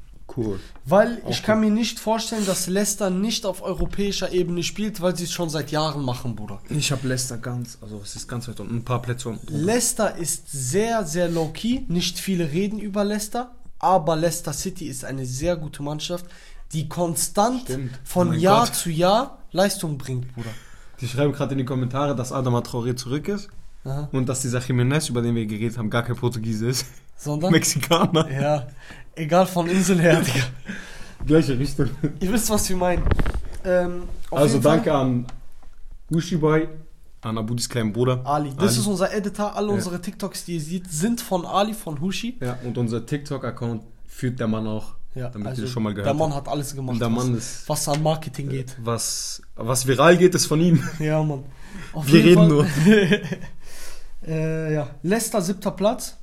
Cool. 0.44 0.60
Weil 0.84 1.20
Auch 1.24 1.30
ich 1.30 1.42
kann 1.42 1.60
mir 1.60 1.70
nicht 1.70 1.98
vorstellen, 2.00 2.44
dass 2.46 2.66
Leicester 2.66 3.10
nicht 3.10 3.44
auf 3.46 3.62
europäischer 3.62 4.32
Ebene 4.32 4.62
spielt, 4.62 5.00
weil 5.00 5.16
sie 5.16 5.24
es 5.24 5.32
schon 5.32 5.50
seit 5.50 5.70
Jahren 5.70 6.04
machen, 6.04 6.34
Bruder. 6.36 6.60
Ich 6.68 6.90
habe 6.92 7.06
Leicester 7.06 7.38
ganz, 7.38 7.78
also 7.80 8.00
es 8.02 8.16
ist 8.16 8.28
ganz 8.28 8.48
weit 8.48 8.60
unten, 8.60 8.76
ein 8.76 8.84
paar 8.84 9.02
Plätze 9.02 9.28
unten. 9.28 9.46
Leicester 9.54 10.16
ist 10.16 10.50
sehr, 10.50 11.04
sehr 11.04 11.28
low-key. 11.28 11.82
Nicht 11.88 12.18
viele 12.18 12.50
reden 12.50 12.78
über 12.78 13.04
Leicester, 13.04 13.52
aber 13.78 14.16
Leicester 14.16 14.52
City 14.52 14.86
ist 14.86 15.04
eine 15.04 15.26
sehr 15.26 15.56
gute 15.56 15.82
Mannschaft, 15.82 16.26
die 16.72 16.88
konstant 16.88 17.62
Stimmt. 17.62 17.98
von 18.04 18.30
Oh 18.30 18.32
Jahr 18.32 18.66
Gott. 18.66 18.74
zu 18.74 18.90
Jahr 18.90 19.38
Leistung 19.52 19.98
bringt, 19.98 20.32
Bruder. 20.34 20.50
Die 21.00 21.08
schreiben 21.08 21.32
gerade 21.32 21.52
in 21.52 21.58
die 21.58 21.64
Kommentare, 21.64 22.14
dass 22.14 22.30
Adama 22.32 22.60
Traoré 22.60 22.94
zurück 22.94 23.26
ist 23.28 23.48
Aha. 23.84 24.08
und 24.12 24.28
dass 24.28 24.42
dieser 24.42 24.60
Jimenez, 24.60 25.08
über 25.08 25.22
den 25.22 25.34
wir 25.34 25.46
geredet 25.46 25.78
haben, 25.78 25.90
gar 25.90 26.02
kein 26.02 26.14
Portugiese 26.16 26.68
ist. 26.68 26.86
Sondern? 27.22 27.52
Mexikaner. 27.52 28.30
Ja, 28.30 28.66
egal 29.14 29.46
von 29.46 29.68
Insel 29.68 30.00
her, 30.00 30.20
Digga. 30.26 30.44
Gleiche 31.26 31.58
Richtung. 31.58 31.90
Ihr 32.18 32.32
wisst, 32.32 32.48
was 32.48 32.66
wir 32.70 32.76
meinen. 32.76 33.02
Ähm, 33.64 34.04
Also 34.30 34.54
jeden 34.54 34.62
Fall- 34.62 34.76
danke 34.76 34.92
an 34.94 35.26
Ushiboy, 36.10 36.66
an 37.20 37.36
Abudis 37.36 37.68
kleinen 37.68 37.92
Bruder. 37.92 38.22
Ali. 38.24 38.50
Das 38.56 38.70
Ali. 38.70 38.78
ist 38.80 38.86
unser 38.86 39.12
Editor. 39.14 39.54
Alle 39.54 39.68
Ja. 39.68 39.74
unsere 39.74 40.00
TikToks, 40.00 40.46
die 40.46 40.54
ihr 40.54 40.60
seht, 40.62 40.90
sind 40.90 41.20
von 41.20 41.44
Ali, 41.44 41.74
von 41.74 42.00
Hushi. 42.00 42.38
Ja, 42.40 42.56
und 42.64 42.78
unser 42.78 43.04
TikTok-Account 43.04 43.82
führt 44.06 44.40
der 44.40 44.48
Mann 44.48 44.66
auch. 44.66 44.94
Ja, 45.14 45.28
damit 45.28 45.48
also 45.48 45.62
ihr 45.62 45.68
schon 45.68 45.82
mal 45.82 45.90
gehört 45.92 46.06
Der 46.06 46.14
Mann 46.14 46.32
hat 46.34 46.46
alles 46.48 46.74
gemacht, 46.74 47.00
der 47.00 47.08
was, 47.14 47.24
Mann 47.26 47.36
ist, 47.36 47.68
was 47.68 47.88
an 47.88 48.00
Marketing 48.02 48.48
geht. 48.48 48.76
was, 48.80 49.42
was 49.56 49.84
viral 49.86 50.16
geht, 50.16 50.34
ist 50.36 50.46
von 50.46 50.60
ihm. 50.60 50.82
Ja, 51.00 51.20
Mann. 51.22 51.42
Auf 51.92 52.06
Wir 52.10 52.20
jeden 52.20 52.40
reden 52.50 52.64
Fall- 52.64 53.20
äh, 54.26 54.74
ja, 54.74 54.88
Leicester 55.02 55.42
siebter 55.42 55.72
Platz. 55.72 56.16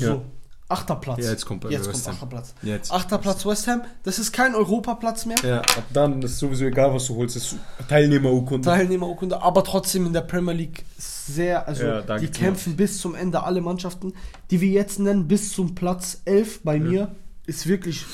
So, 0.00 0.06
Ja. 0.06 0.22
achter 0.68 0.96
Platz. 0.96 1.24
Ja, 1.24 1.30
jetzt 1.30 1.44
kommt 1.46 1.60
bei 1.62 1.70
Jetzt 1.70 1.90
kommt 1.90 2.06
achter 2.08 2.26
Platz. 2.26 2.54
Jetzt. 2.62 2.90
Achter 2.92 3.18
Platz 3.18 3.46
West 3.46 3.66
Ham. 3.68 3.82
Das 4.02 4.18
ist 4.18 4.32
kein 4.32 4.54
Europaplatz 4.54 5.26
mehr. 5.26 5.36
Ja, 5.44 5.60
ab 5.60 5.84
dann 5.92 6.20
ist 6.22 6.38
sowieso 6.38 6.64
egal, 6.64 6.92
was 6.92 7.06
du 7.06 7.16
holst. 7.16 7.36
Das 7.36 7.44
ist 7.52 7.56
Teilnehmerurkunde. 7.88 8.66
Teilnehmerurkunde, 8.68 9.40
aber 9.40 9.62
trotzdem 9.64 10.06
in 10.06 10.12
der 10.12 10.22
Premier 10.22 10.54
League 10.54 10.84
sehr, 10.98 11.66
also 11.66 11.84
Ja, 11.84 12.18
die 12.18 12.28
kämpfen 12.28 12.76
bis 12.76 13.00
zum 13.00 13.14
Ende 13.14 13.42
alle 13.42 13.60
Mannschaften, 13.60 14.12
die 14.50 14.60
wir 14.60 14.68
jetzt 14.70 14.98
nennen, 14.98 15.26
bis 15.28 15.52
zum 15.52 15.74
Platz 15.74 16.20
11 16.24 16.62
bei 16.62 16.78
mir, 16.78 17.14
ist 17.46 17.66
wirklich 17.66 18.04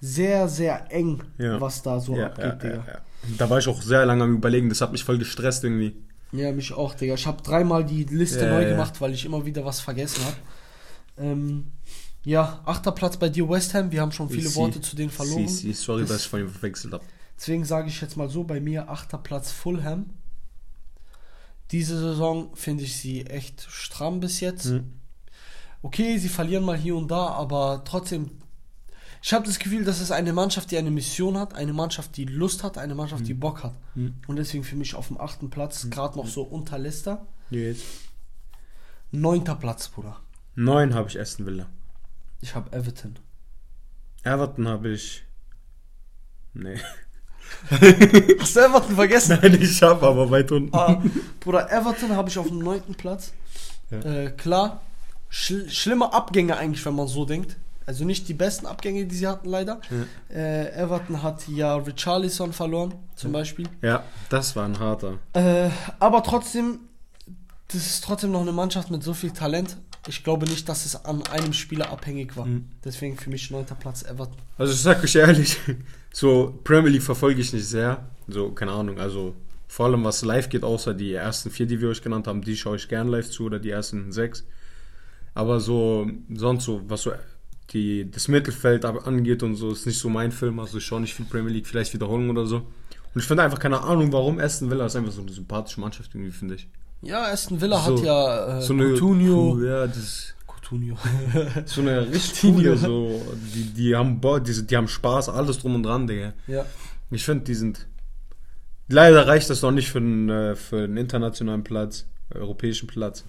sehr, 0.00 0.48
sehr 0.48 0.90
eng, 0.92 1.22
Ja. 1.38 1.60
was 1.60 1.82
da 1.82 2.00
so 2.00 2.16
ja, 2.16 2.26
abgeht, 2.26 2.44
ja, 2.44 2.52
Digga. 2.52 2.74
ja, 2.74 2.84
ja. 2.94 2.98
Da 3.38 3.50
war 3.50 3.58
ich 3.58 3.68
auch 3.68 3.82
sehr 3.82 4.06
lange 4.06 4.24
am 4.24 4.34
überlegen, 4.36 4.68
das 4.70 4.80
hat 4.80 4.92
mich 4.92 5.04
voll 5.04 5.18
gestresst 5.18 5.62
irgendwie. 5.64 5.94
Ja, 6.32 6.52
mich 6.52 6.72
auch, 6.72 6.94
Digga. 6.94 7.14
Ich 7.14 7.26
habe 7.26 7.42
dreimal 7.42 7.84
die 7.84 8.04
Liste 8.04 8.46
Ja, 8.46 8.52
neu 8.54 8.62
ja. 8.62 8.70
gemacht, 8.70 9.00
weil 9.00 9.12
ich 9.12 9.24
immer 9.26 9.44
wieder 9.44 9.64
was 9.64 9.80
vergessen 9.80 10.24
habe. 10.24 10.36
Ähm, 11.20 11.72
ja, 12.24 12.60
achter 12.64 12.92
Platz 12.92 13.16
bei 13.16 13.28
dir 13.28 13.48
West 13.48 13.74
Ham. 13.74 13.92
Wir 13.92 14.00
haben 14.00 14.12
schon 14.12 14.28
viele 14.28 14.48
Sie- 14.48 14.56
Worte 14.56 14.80
zu 14.80 14.96
denen 14.96 15.10
verloren. 15.10 15.48
Sie, 15.48 15.68
sie, 15.68 15.72
sorry, 15.72 16.00
Das- 16.02 16.10
dass 16.10 16.22
ich 16.22 16.28
von 16.28 16.40
ihm 16.40 16.48
verwechselt 16.50 16.92
habe. 16.94 17.04
Deswegen 17.38 17.64
sage 17.64 17.88
ich 17.88 18.00
jetzt 18.00 18.16
mal 18.16 18.28
so, 18.28 18.44
bei 18.44 18.60
mir 18.60 18.90
achter 18.90 19.16
Platz 19.18 19.50
Fulham. 19.50 20.10
Diese 21.70 21.98
Saison 21.98 22.54
finde 22.56 22.84
ich 22.84 22.96
sie 22.96 23.26
echt 23.26 23.62
stramm 23.70 24.20
bis 24.20 24.40
jetzt. 24.40 24.66
Mhm. 24.66 24.92
Okay, 25.82 26.18
sie 26.18 26.28
verlieren 26.28 26.64
mal 26.64 26.76
hier 26.76 26.96
und 26.96 27.08
da, 27.10 27.28
aber 27.28 27.82
trotzdem, 27.86 28.30
ich 29.22 29.32
habe 29.32 29.46
das 29.46 29.58
Gefühl, 29.58 29.84
das 29.84 30.00
ist 30.00 30.10
eine 30.10 30.32
Mannschaft, 30.32 30.70
die 30.70 30.76
eine 30.78 30.90
Mission 30.90 31.38
hat, 31.38 31.54
eine 31.54 31.72
Mannschaft, 31.72 32.16
die 32.16 32.24
Lust 32.26 32.62
hat, 32.64 32.76
eine 32.76 32.94
Mannschaft, 32.94 33.26
die 33.26 33.34
Bock 33.34 33.62
hat. 33.62 33.74
Mhm. 33.94 34.14
Und 34.26 34.36
deswegen 34.36 34.64
für 34.64 34.76
mich 34.76 34.94
auf 34.94 35.08
dem 35.08 35.18
achten 35.20 35.48
Platz, 35.48 35.88
gerade 35.88 36.18
noch 36.18 36.26
so 36.26 36.42
unter 36.42 36.76
Leicester. 36.78 37.26
Jetzt. 37.50 37.82
Neunter 39.12 39.54
Platz, 39.54 39.88
Bruder. 39.88 40.20
Neun 40.60 40.94
habe 40.94 41.08
ich 41.08 41.18
Aston 41.18 41.46
Villa. 41.46 41.66
Ich 42.42 42.54
habe 42.54 42.70
Everton. 42.76 43.18
Everton 44.24 44.68
habe 44.68 44.90
ich. 44.90 45.24
Nee. 46.52 46.78
Hast 48.38 48.56
du 48.56 48.60
Everton 48.60 48.94
vergessen? 48.94 49.38
Nein, 49.40 49.58
ich 49.58 49.82
habe 49.82 50.06
aber 50.06 50.30
weit 50.30 50.52
unten. 50.52 50.76
ah, 50.76 51.02
Bruder, 51.40 51.72
Everton 51.72 52.14
habe 52.14 52.28
ich 52.28 52.36
auf 52.36 52.48
dem 52.48 52.58
neunten 52.58 52.94
Platz. 52.94 53.32
Ja. 53.90 54.00
Äh, 54.00 54.30
klar, 54.32 54.82
schl 55.30 55.66
schlimme 55.70 56.12
Abgänge 56.12 56.58
eigentlich, 56.58 56.84
wenn 56.84 56.94
man 56.94 57.08
so 57.08 57.24
denkt. 57.24 57.56
Also 57.86 58.04
nicht 58.04 58.28
die 58.28 58.34
besten 58.34 58.66
Abgänge, 58.66 59.06
die 59.06 59.16
sie 59.16 59.26
hatten, 59.26 59.48
leider. 59.48 59.80
Äh, 60.28 60.74
Everton 60.74 61.22
hat 61.22 61.48
ja 61.48 61.74
Richarlison 61.76 62.52
verloren, 62.52 62.94
zum 63.16 63.32
Beispiel. 63.32 63.66
Ja, 63.80 64.04
das 64.28 64.54
war 64.56 64.66
ein 64.66 64.78
harter. 64.78 65.18
Äh, 65.32 65.70
aber 65.98 66.22
trotzdem, 66.22 66.80
das 67.68 67.86
ist 67.86 68.04
trotzdem 68.04 68.30
noch 68.30 68.42
eine 68.42 68.52
Mannschaft 68.52 68.90
mit 68.90 69.02
so 69.02 69.14
viel 69.14 69.30
Talent. 69.30 69.78
Ich 70.08 70.24
glaube 70.24 70.46
nicht, 70.46 70.68
dass 70.68 70.86
es 70.86 71.04
an 71.04 71.22
einem 71.26 71.52
Spieler 71.52 71.90
abhängig 71.90 72.36
war. 72.36 72.46
Mhm. 72.46 72.66
Deswegen 72.84 73.16
für 73.16 73.30
mich 73.30 73.50
neunter 73.50 73.74
Platz 73.74 74.02
Everton. 74.02 74.36
Also 74.56 74.72
ich 74.72 74.80
sag 74.80 75.02
euch 75.04 75.14
ehrlich, 75.14 75.58
so 76.12 76.58
Premier 76.64 76.90
League 76.90 77.02
verfolge 77.02 77.40
ich 77.40 77.52
nicht 77.52 77.66
sehr. 77.66 78.08
So, 78.28 78.50
keine 78.52 78.72
Ahnung, 78.72 78.98
also 78.98 79.34
vor 79.68 79.86
allem 79.86 80.02
was 80.04 80.22
live 80.22 80.48
geht, 80.48 80.64
außer 80.64 80.94
die 80.94 81.12
ersten 81.12 81.50
vier, 81.50 81.66
die 81.66 81.80
wir 81.80 81.88
euch 81.90 82.02
genannt 82.02 82.26
haben, 82.26 82.42
die 82.42 82.56
schaue 82.56 82.76
ich 82.76 82.88
gern 82.88 83.08
live 83.08 83.30
zu 83.30 83.44
oder 83.44 83.58
die 83.58 83.70
ersten 83.70 84.10
sechs. 84.10 84.44
Aber 85.34 85.60
so, 85.60 86.10
sonst 86.34 86.64
so, 86.64 86.82
was 86.88 87.02
so 87.02 87.12
die, 87.70 88.10
das 88.10 88.28
Mittelfeld 88.28 88.84
angeht 88.84 89.42
und 89.42 89.54
so, 89.54 89.70
ist 89.70 89.86
nicht 89.86 89.98
so 89.98 90.08
mein 90.08 90.32
Film. 90.32 90.58
Also 90.58 90.78
ich 90.78 90.84
schaue 90.84 91.00
nicht 91.00 91.14
viel 91.14 91.26
Premier 91.26 91.52
League, 91.52 91.66
vielleicht 91.66 91.94
Wiederholung 91.94 92.30
oder 92.30 92.46
so. 92.46 92.56
Und 93.14 93.20
ich 93.20 93.24
finde 93.24 93.42
einfach 93.42 93.58
keine 93.58 93.80
Ahnung, 93.80 94.12
warum 94.12 94.38
Aston 94.38 94.70
Villa 94.70 94.86
ist 94.86 94.96
einfach 94.96 95.12
so 95.12 95.22
eine 95.22 95.32
sympathische 95.32 95.80
Mannschaft 95.80 96.14
irgendwie, 96.14 96.32
finde 96.32 96.56
ich. 96.56 96.68
Ja, 97.02 97.24
Aston 97.24 97.60
Villa 97.60 97.78
So- 97.82 97.96
hat 97.98 98.04
ja 98.04 98.58
äh, 98.58 98.62
So 98.62 98.72
eine 98.74 98.90
Coutinho. 98.92 99.58
Ja, 99.62 99.86
das 99.86 99.96
ist 99.96 100.34
Coutinho. 100.46 100.96
so 101.64 101.80
eine 101.80 102.00
richtig 102.12 102.42
Coutinho. 102.42 102.62
coole, 102.62 102.76
so, 102.76 103.22
die, 103.54 103.64
die 103.72 103.96
haben 103.96 104.20
Bock, 104.20 104.44
die, 104.44 104.66
die 104.66 104.76
haben 104.76 104.88
Spaß, 104.88 105.28
alles 105.30 105.58
drum 105.58 105.74
und 105.76 105.82
dran, 105.84 106.06
Digga. 106.06 106.32
ja. 106.46 106.64
Ich 107.12 107.24
finde, 107.24 107.44
die 107.44 107.54
sind. 107.54 107.86
Leider 108.88 109.26
reicht 109.26 109.50
das 109.50 109.62
noch 109.62 109.72
nicht 109.72 109.88
für 109.90 109.98
einen, 109.98 110.28
äh, 110.28 110.54
für 110.56 110.84
einen 110.84 110.96
internationalen 110.96 111.64
Platz, 111.64 112.06
europäischen 112.34 112.86
Platz. 112.86 113.24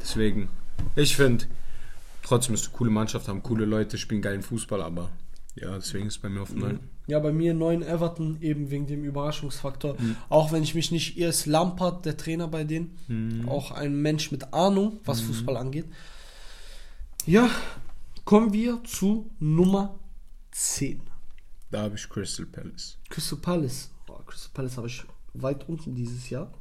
Deswegen, 0.00 0.48
ich 0.96 1.14
finde, 1.16 1.44
trotzdem 2.22 2.54
ist 2.54 2.66
eine 2.66 2.74
coole 2.76 2.90
Mannschaft, 2.90 3.28
haben 3.28 3.42
coole 3.42 3.64
Leute, 3.66 3.98
spielen 3.98 4.22
geilen 4.22 4.42
Fußball, 4.42 4.80
aber 4.82 5.10
ja, 5.56 5.74
deswegen 5.76 6.06
ist 6.06 6.14
es 6.16 6.18
bei 6.22 6.28
mir 6.30 6.40
auf 6.42 6.50
dem 6.50 6.60
neuen. 6.60 6.80
Ja, 7.06 7.18
bei 7.18 7.32
mir 7.32 7.52
neun 7.52 7.82
Everton, 7.82 8.38
eben 8.40 8.70
wegen 8.70 8.86
dem 8.86 9.04
Überraschungsfaktor. 9.04 10.00
Mhm. 10.00 10.16
Auch 10.28 10.52
wenn 10.52 10.62
ich 10.62 10.74
mich 10.74 10.92
nicht 10.92 11.18
irre, 11.18 11.30
ist 11.30 11.46
Lampard, 11.46 12.04
der 12.04 12.16
Trainer 12.16 12.46
bei 12.48 12.64
denen. 12.64 12.96
Mhm. 13.08 13.48
Auch 13.48 13.72
ein 13.72 14.00
Mensch 14.00 14.30
mit 14.30 14.54
Ahnung, 14.54 15.00
was 15.04 15.20
Fußball 15.20 15.56
angeht. 15.56 15.86
Ja, 17.26 17.50
kommen 18.24 18.52
wir 18.52 18.82
zu 18.84 19.30
Nummer 19.40 19.98
10. 20.52 21.00
Da 21.70 21.82
habe 21.82 21.96
ich 21.96 22.08
Crystal 22.08 22.46
Palace. 22.46 22.98
Crystal 23.08 23.38
Palace. 23.38 23.90
Oh, 24.08 24.18
Crystal 24.26 24.50
Palace 24.54 24.76
habe 24.76 24.86
ich 24.86 25.04
weit 25.34 25.68
unten 25.68 25.94
dieses 25.94 26.30
Jahr. 26.30 26.52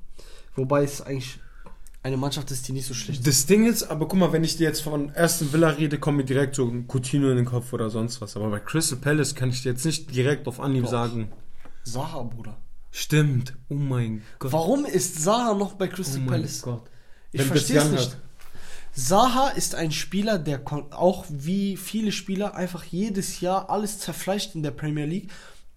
Wobei 0.55 0.83
es 0.83 1.01
eigentlich 1.01 1.39
eine 2.03 2.17
Mannschaft 2.17 2.49
ist, 2.51 2.67
die 2.67 2.71
nicht 2.73 2.87
so 2.87 2.93
schlecht. 2.93 3.25
Das 3.27 3.45
Ding 3.45 3.65
ist, 3.67 3.83
aber 3.83 4.07
guck 4.07 4.17
mal, 4.19 4.31
wenn 4.33 4.43
ich 4.43 4.57
dir 4.57 4.63
jetzt 4.67 4.81
von 4.81 5.11
Aston 5.15 5.53
Villa 5.53 5.69
rede, 5.69 5.99
kommt 5.99 6.17
mir 6.17 6.23
direkt 6.23 6.55
so 6.55 6.65
ein 6.67 6.87
Coutinho 6.87 7.29
in 7.29 7.35
den 7.37 7.45
Kopf 7.45 7.73
oder 7.73 7.89
sonst 7.89 8.21
was. 8.21 8.35
Aber 8.35 8.49
bei 8.49 8.59
Crystal 8.59 8.97
Palace 8.97 9.35
kann 9.35 9.49
ich 9.49 9.61
dir 9.63 9.69
jetzt 9.73 9.85
nicht 9.85 10.13
direkt 10.15 10.47
auf 10.47 10.59
Anhieb 10.59 10.85
Doch. 10.85 10.91
sagen. 10.91 11.31
Saha, 11.83 12.23
Bruder. 12.23 12.57
Stimmt. 12.91 13.53
Oh 13.69 13.75
mein 13.75 14.23
Gott. 14.39 14.51
Warum 14.51 14.85
ist 14.85 15.21
Saha 15.21 15.53
noch 15.53 15.73
bei 15.73 15.87
Oh 15.87 15.91
Crystal 15.93 16.19
mein 16.19 16.27
Palace? 16.29 16.61
Gott. 16.63 16.83
Ich 17.31 17.43
verstehe 17.43 17.77
es 17.79 17.89
nicht. 17.91 18.11
hat- 18.11 18.17
Saha 18.93 19.49
ist 19.49 19.75
ein 19.75 19.91
Spieler, 19.91 20.37
der 20.37 20.61
auch 20.91 21.25
wie 21.29 21.77
viele 21.77 22.11
Spieler 22.11 22.55
einfach 22.55 22.83
jedes 22.83 23.39
Jahr 23.39 23.69
alles 23.69 23.99
zerfleischt 23.99 24.53
in 24.55 24.63
der 24.63 24.71
Premier 24.71 25.05
League 25.05 25.29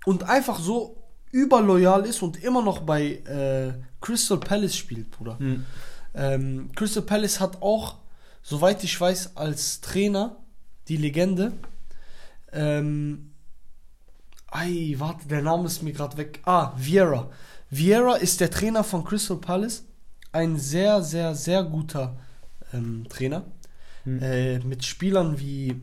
und 0.04 0.24
einfach 0.24 0.58
so 0.58 0.96
überloyal 1.30 2.04
ist 2.06 2.22
und 2.22 2.42
immer 2.42 2.62
noch 2.62 2.80
bei 2.80 3.18
äh, 3.26 3.72
Crystal 4.00 4.38
Palace 4.38 4.76
spielt, 4.76 5.10
Bruder. 5.12 5.38
Hm. 5.38 5.64
Ähm, 6.14 6.70
Crystal 6.74 7.02
Palace 7.02 7.40
hat 7.40 7.62
auch, 7.62 7.96
soweit 8.42 8.84
ich 8.84 9.00
weiß, 9.00 9.36
als 9.36 9.80
Trainer 9.80 10.36
die 10.88 10.96
Legende. 10.96 11.52
Ähm, 12.52 13.32
ei, 14.50 14.94
warte, 14.98 15.26
der 15.28 15.42
Name 15.42 15.66
ist 15.66 15.82
mir 15.82 15.92
gerade 15.92 16.16
weg. 16.16 16.40
Ah, 16.44 16.72
Vieira. 16.76 17.30
Vieira 17.70 18.16
ist 18.16 18.40
der 18.40 18.50
Trainer 18.50 18.84
von 18.84 19.04
Crystal 19.04 19.36
Palace. 19.36 19.84
Ein 20.32 20.58
sehr, 20.58 21.02
sehr, 21.02 21.34
sehr 21.34 21.64
guter 21.64 22.16
ähm, 22.72 23.06
Trainer. 23.08 23.44
Hm. 24.04 24.22
Äh, 24.22 24.58
mit 24.60 24.84
Spielern 24.84 25.38
wie 25.38 25.80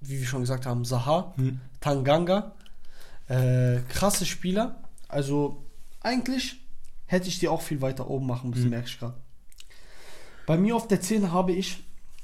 wie 0.00 0.20
wir 0.20 0.26
schon 0.26 0.42
gesagt 0.42 0.66
haben, 0.66 0.84
Saha, 0.84 1.32
Hm. 1.36 1.60
Tanganga. 1.80 2.52
Äh, 3.28 3.80
krasse 3.88 4.24
Spieler. 4.24 4.76
Also 5.08 5.64
eigentlich 6.00 6.60
hätte 7.06 7.28
ich 7.28 7.38
die 7.38 7.48
auch 7.48 7.62
viel 7.62 7.80
weiter 7.80 8.08
oben 8.10 8.26
machen 8.26 8.50
müssen, 8.50 8.64
Hm. 8.64 8.70
merke 8.70 8.88
ich 8.88 8.98
gerade. 8.98 9.14
Bei 10.46 10.56
mir 10.56 10.76
auf 10.76 10.86
der 10.88 11.00
10 11.00 11.32
habe 11.32 11.52
ich 11.52 11.82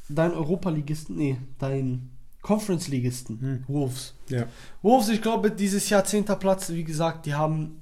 deinen 0.08 0.34
Europa-Ligisten, 0.34 1.16
nee, 1.16 1.38
deinen 1.58 2.10
Conference-Ligisten, 2.42 3.40
Hm. 3.40 3.64
Wolves. 3.68 4.14
Ja. 4.28 4.46
Wolves, 4.82 5.08
ich 5.08 5.22
glaube, 5.22 5.50
dieses 5.50 5.88
Jahr 5.90 6.04
10. 6.04 6.24
Platz, 6.38 6.70
wie 6.70 6.84
gesagt, 6.84 7.26
die 7.26 7.34
haben 7.34 7.80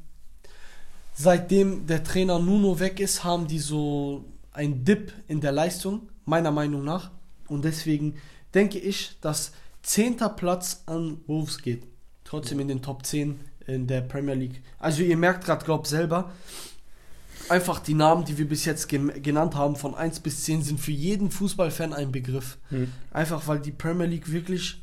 seitdem 1.15 1.87
der 1.87 2.03
Trainer 2.05 2.39
Nuno 2.39 2.79
weg 2.79 3.01
ist, 3.01 3.25
haben 3.25 3.47
die 3.47 3.59
so 3.59 4.25
ein 4.53 4.85
Dip 4.85 5.13
in 5.29 5.41
der 5.41 5.53
Leistung, 5.53 6.09
meiner 6.25 6.51
Meinung 6.51 6.85
nach. 6.85 7.11
Und 7.49 7.65
deswegen 7.65 8.15
denke 8.55 8.79
ich, 8.79 9.19
dass 9.21 9.53
10. 9.83 10.17
Platz 10.37 10.83
an 10.87 11.19
Wolves 11.27 11.61
geht. 11.63 11.85
Trotzdem 12.25 12.61
in 12.61 12.69
den 12.69 12.83
Top 12.83 13.05
10 13.05 13.41
in 13.67 13.87
der 13.87 14.03
Premier 14.03 14.35
League. 14.35 14.63
Also 14.79 15.03
ihr 15.03 15.17
merkt 15.17 15.45
gerade, 15.45 15.65
glaubt 15.65 15.87
selber, 15.87 16.33
einfach 17.49 17.81
die 17.81 17.95
Namen, 17.95 18.25
die 18.25 18.39
wir 18.39 18.49
bis 18.49 18.65
jetzt 18.65 18.89
genannt 18.89 19.55
haben, 19.55 19.77
von 19.77 19.95
1 19.95 20.21
bis 20.21 20.45
10, 20.45 20.63
sind 20.63 20.81
für 20.81 20.93
jeden 20.93 21.31
Fußballfan 21.31 21.93
ein 21.93 22.13
Begriff. 22.13 22.59
Hm. 22.69 22.93
Einfach 23.13 23.47
weil 23.49 23.61
die 23.61 23.73
Premier 23.73 24.07
League 24.07 24.31
wirklich 24.31 24.83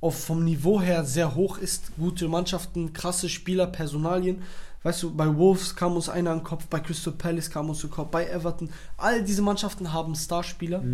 auf, 0.00 0.24
vom 0.24 0.44
Niveau 0.44 0.80
her 0.80 1.04
sehr 1.04 1.34
hoch 1.34 1.58
ist. 1.58 1.92
Gute 1.96 2.28
Mannschaften, 2.28 2.92
krasse 2.92 3.28
Spieler, 3.28 3.66
Personalien. 3.66 4.42
Weißt 4.82 5.02
du, 5.02 5.14
bei 5.14 5.36
Wolves 5.36 5.76
kam 5.76 5.94
uns 5.96 6.08
einer 6.08 6.32
in 6.32 6.38
den 6.38 6.44
Kopf, 6.44 6.66
bei 6.66 6.80
Crystal 6.80 7.12
Palace 7.12 7.50
kam 7.50 7.68
uns 7.68 7.82
den 7.82 7.90
Kopf, 7.90 8.10
bei 8.10 8.26
Everton. 8.26 8.70
All 8.96 9.22
diese 9.22 9.42
Mannschaften 9.42 9.92
haben 9.92 10.14
Starspieler. 10.14 10.80
Mhm. 10.80 10.92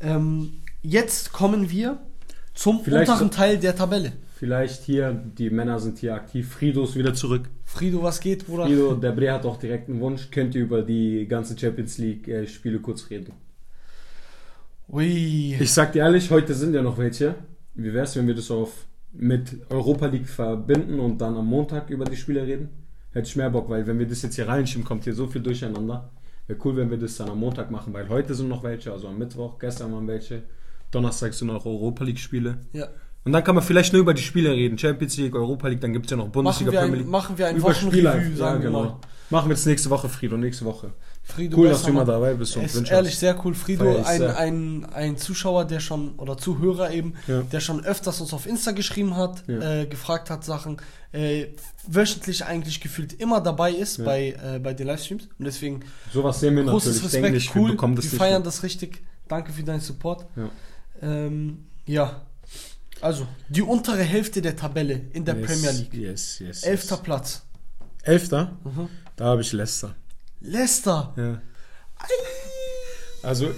Ähm, 0.00 0.52
jetzt 0.80 1.32
kommen 1.32 1.70
wir 1.70 1.98
zum 2.54 2.82
Vielleicht 2.82 3.10
unteren 3.10 3.30
Teil 3.30 3.58
der 3.58 3.76
Tabelle. 3.76 4.12
Vielleicht 4.36 4.84
hier, 4.84 5.12
die 5.12 5.50
Männer 5.50 5.78
sind 5.78 5.98
hier 5.98 6.14
aktiv. 6.14 6.52
Frido 6.52 6.84
ist 6.84 6.96
wieder 6.96 7.14
zurück. 7.14 7.48
Frido, 7.72 8.02
was 8.02 8.20
geht, 8.20 8.46
Bruder? 8.46 8.66
Frido, 8.66 8.94
der 8.94 9.12
Bre 9.12 9.32
hat 9.32 9.46
auch 9.46 9.56
direkt 9.56 9.88
einen 9.88 9.98
Wunsch. 9.98 10.30
Könnt 10.30 10.54
ihr 10.54 10.62
über 10.62 10.82
die 10.82 11.26
ganzen 11.26 11.56
Champions 11.56 11.96
League 11.96 12.28
äh, 12.28 12.46
Spiele 12.46 12.78
kurz 12.80 13.08
reden? 13.08 13.32
Ui. 14.90 15.56
Ich 15.58 15.72
sag 15.72 15.92
dir 15.92 16.00
ehrlich, 16.00 16.30
heute 16.30 16.52
sind 16.52 16.74
ja 16.74 16.82
noch 16.82 16.98
welche. 16.98 17.34
Wie 17.74 17.94
wär's, 17.94 18.14
wenn 18.14 18.26
wir 18.26 18.34
das 18.34 18.50
auf 18.50 18.84
mit 19.12 19.56
Europa 19.70 20.04
League 20.06 20.28
verbinden 20.28 21.00
und 21.00 21.18
dann 21.18 21.34
am 21.34 21.46
Montag 21.46 21.88
über 21.88 22.04
die 22.04 22.16
Spiele 22.16 22.46
reden? 22.46 22.68
Hätte 23.12 23.28
ich 23.28 23.36
mehr 23.36 23.48
Bock, 23.48 23.70
weil 23.70 23.86
wenn 23.86 23.98
wir 23.98 24.06
das 24.06 24.20
jetzt 24.20 24.34
hier 24.34 24.48
reinschieben, 24.48 24.84
kommt 24.84 25.04
hier 25.04 25.14
so 25.14 25.26
viel 25.26 25.40
durcheinander. 25.40 26.10
Wäre 26.46 26.58
cool, 26.64 26.76
wenn 26.76 26.90
wir 26.90 26.98
das 26.98 27.16
dann 27.16 27.30
am 27.30 27.40
Montag 27.40 27.70
machen, 27.70 27.94
weil 27.94 28.06
heute 28.10 28.34
sind 28.34 28.48
noch 28.48 28.62
welche, 28.62 28.92
also 28.92 29.08
am 29.08 29.16
Mittwoch, 29.16 29.58
gestern 29.58 29.92
waren 29.94 30.06
welche. 30.06 30.42
Donnerstag 30.90 31.32
sind 31.32 31.48
noch 31.48 31.64
Europa 31.64 32.04
League 32.04 32.18
Spiele. 32.18 32.58
Ja. 32.74 32.88
Und 33.24 33.32
dann 33.32 33.44
kann 33.44 33.54
man 33.54 33.62
vielleicht 33.62 33.92
nur 33.92 34.02
über 34.02 34.14
die 34.14 34.22
Spiele 34.22 34.50
reden. 34.50 34.76
Champions 34.76 35.16
League, 35.16 35.34
Europa 35.34 35.68
League, 35.68 35.80
dann 35.80 35.92
gibt 35.92 36.06
es 36.06 36.10
ja 36.10 36.16
noch 36.16 36.28
Bundesliga, 36.28 36.72
wir 36.72 36.80
Premier 36.80 36.96
League. 36.98 37.08
machen 37.08 37.38
wir 37.38 37.46
ein 37.46 37.56
Über 37.56 37.72
Spiele, 37.72 38.08
Wochenreview, 38.10 38.36
sagen 38.36 38.62
wir 38.62 38.66
genau. 38.70 38.82
mal. 38.84 38.96
Machen 39.30 39.48
wir 39.48 39.54
jetzt 39.56 39.64
nächste 39.64 39.88
Woche, 39.88 40.08
Frido, 40.08 40.36
nächste 40.36 40.64
Woche. 40.64 40.92
Frido 41.22 41.56
Cool, 41.56 41.68
dass 41.68 41.82
du 41.84 41.90
immer 41.90 42.04
dabei 42.04 42.34
bist 42.34 42.56
und 42.56 42.64
ist 42.64 42.90
ehrlich 42.90 43.16
sehr 43.16 43.38
cool. 43.44 43.54
Frido, 43.54 44.02
ein, 44.04 44.22
ein, 44.22 44.84
ein 44.92 45.16
Zuschauer, 45.16 45.64
der 45.64 45.78
schon, 45.80 46.16
oder 46.16 46.36
Zuhörer 46.36 46.90
eben, 46.90 47.14
Ja. 47.28 47.42
der 47.42 47.60
schon 47.60 47.82
öfters 47.84 48.20
uns 48.20 48.34
auf 48.34 48.44
Insta 48.44 48.72
geschrieben 48.72 49.16
hat, 49.16 49.44
Ja. 49.46 49.82
äh, 49.82 49.86
gefragt 49.86 50.28
hat 50.28 50.44
Sachen, 50.44 50.78
äh, 51.12 51.46
wöchentlich 51.86 52.44
eigentlich 52.44 52.80
gefühlt 52.80 53.12
immer 53.20 53.40
dabei 53.40 53.70
ist 53.70 53.98
Ja. 53.98 54.04
bei, 54.04 54.30
äh, 54.32 54.58
bei 54.58 54.74
den 54.74 54.88
Livestreams. 54.88 55.28
Und 55.38 55.44
deswegen 55.44 55.80
Sowas 56.12 56.40
sehen 56.40 56.56
wir 56.56 56.64
großes 56.64 56.96
natürlich. 56.96 57.12
Denk 57.12 57.24
Respekt, 57.36 57.54
wir 57.54 57.62
cool. 57.62 57.78
wir 57.78 57.88
nicht 57.88 58.14
feiern 58.14 58.40
mit. 58.40 58.46
das 58.46 58.62
richtig. 58.64 59.02
Danke 59.28 59.52
für 59.52 59.62
deinen 59.62 59.80
Support. 59.80 60.26
Ja. 60.36 60.50
Ähm, 61.00 61.66
ja. 61.86 62.20
Also, 63.02 63.26
die 63.48 63.62
untere 63.62 64.02
Hälfte 64.02 64.40
der 64.40 64.54
Tabelle 64.54 65.00
in 65.12 65.24
der 65.24 65.36
Yes, 65.36 65.46
Premier 65.46 65.72
League. 65.72 65.92
Yes, 65.92 66.38
yes. 66.38 66.62
Elfter 66.62 66.94
yes. 66.94 67.02
Platz. 67.02 67.42
Elfter? 68.04 68.56
Mhm. 68.62 68.88
Da 69.16 69.24
habe 69.24 69.40
ich 69.42 69.52
Leicester. 69.52 69.96
Leicester. 70.40 71.12
Ja. 71.16 71.42
Also, 73.24 73.50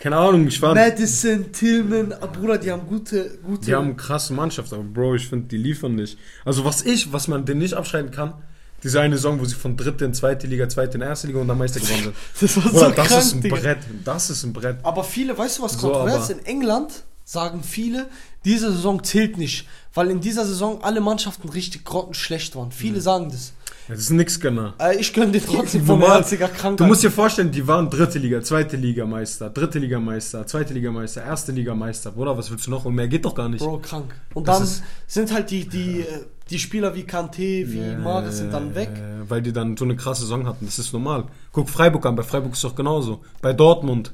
keine 0.00 0.16
Ahnung, 0.16 0.48
ich 0.48 0.60
war. 0.60 0.74
Madison, 0.74 1.52
Tillman, 1.52 2.12
ah, 2.14 2.26
Bruder, 2.26 2.58
die 2.58 2.72
haben 2.72 2.88
gute, 2.88 3.38
gute. 3.44 3.64
Die 3.64 3.74
haben 3.76 3.86
eine 3.86 3.94
krasse 3.94 4.32
Mannschaft, 4.32 4.72
aber 4.72 4.82
Bro, 4.82 5.14
ich 5.14 5.28
finde, 5.28 5.46
die 5.46 5.58
liefern 5.58 5.94
nicht. 5.94 6.18
Also, 6.44 6.64
was 6.64 6.82
ich, 6.82 7.12
was 7.12 7.28
man 7.28 7.44
denen 7.44 7.60
nicht 7.60 7.74
abschreiben 7.74 8.10
kann, 8.10 8.34
diese 8.82 9.00
eine 9.00 9.16
Saison, 9.16 9.38
wo 9.38 9.44
sie 9.44 9.54
von 9.54 9.76
dritte 9.76 10.04
in 10.04 10.14
zweite 10.14 10.48
Liga, 10.48 10.68
zweite 10.68 10.98
in 10.98 11.02
erste 11.02 11.28
Liga 11.28 11.38
und 11.38 11.46
dann 11.46 11.58
Meister 11.58 11.78
gewonnen 11.78 12.02
sind. 12.02 12.16
das 12.40 12.56
war 12.56 12.62
Bruder, 12.64 12.78
so 12.78 12.90
das 12.90 13.06
krank, 13.06 13.22
ist 13.22 13.34
ein 13.34 13.40
Digga. 13.40 13.56
Brett. 13.56 13.78
Das 14.04 14.30
ist 14.30 14.42
ein 14.42 14.52
Brett. 14.52 14.78
Aber 14.82 15.04
viele, 15.04 15.38
weißt 15.38 15.58
du 15.58 15.62
was 15.62 15.74
So, 15.74 15.88
kontrovers? 15.92 16.30
In 16.30 16.44
England 16.44 17.04
sagen 17.24 17.62
viele, 17.62 18.08
diese 18.44 18.72
Saison 18.72 19.02
zählt 19.04 19.38
nicht, 19.38 19.66
weil 19.94 20.10
in 20.10 20.20
dieser 20.20 20.44
Saison 20.44 20.82
alle 20.82 21.00
Mannschaften 21.00 21.48
richtig 21.48 21.84
grottenschlecht 21.84 22.56
waren. 22.56 22.72
Viele 22.72 23.00
sagen 23.00 23.30
das. 23.30 23.52
Das 23.88 23.98
ist 23.98 24.10
nix 24.10 24.38
genau. 24.38 24.72
Äh, 24.78 24.96
ich 24.98 25.12
gönne 25.12 25.32
dir 25.32 25.44
trotzdem 25.44 25.84
Normal. 25.86 26.18
herziger 26.18 26.46
Krankheit. 26.48 26.80
Du 26.80 26.84
musst 26.84 27.02
dir 27.02 27.10
vorstellen, 27.10 27.50
die 27.50 27.66
waren 27.66 27.90
dritte 27.90 28.18
Liga, 28.20 28.40
zweite 28.40 28.76
Liga 28.76 29.04
Meister, 29.04 29.50
dritte 29.50 29.80
Liga 29.80 29.98
Meister, 29.98 30.46
zweite 30.46 30.72
Liga 30.72 30.92
Meister, 30.92 31.24
erste 31.24 31.50
Liga 31.52 31.74
Meister. 31.74 32.12
Bruder, 32.12 32.38
was 32.38 32.50
willst 32.50 32.66
du 32.66 32.70
noch? 32.70 32.84
Und 32.84 32.94
mehr 32.94 33.08
geht 33.08 33.24
doch 33.24 33.34
gar 33.34 33.48
nicht. 33.48 33.60
Bro, 33.60 33.78
krank. 33.80 34.14
Und 34.34 34.46
Das 34.46 34.56
dann 34.58 34.64
ist- 34.66 34.82
sind 35.08 35.32
halt 35.32 35.50
die, 35.50 35.68
die, 35.68 36.00
äh, 36.02 36.06
die 36.48 36.58
Spieler 36.60 36.94
wie 36.94 37.02
Kanté, 37.02 37.68
wie 37.72 37.80
Ja, 37.80 37.98
Maris 37.98 38.38
sind 38.38 38.52
dann 38.52 38.74
weg. 38.76 38.90
Weil 39.28 39.42
die 39.42 39.52
dann 39.52 39.76
so 39.76 39.84
eine 39.84 39.96
krasse 39.96 40.22
Saison 40.22 40.46
hatten. 40.46 40.64
Das 40.66 40.78
ist 40.78 40.92
normal. 40.92 41.24
Guck 41.50 41.68
Freiburg 41.68 42.06
an. 42.06 42.14
Bei 42.14 42.22
Freiburg 42.22 42.52
ist 42.52 42.62
doch 42.62 42.74
genauso. 42.76 43.22
Bei 43.40 43.52
Dortmund. 43.52 44.12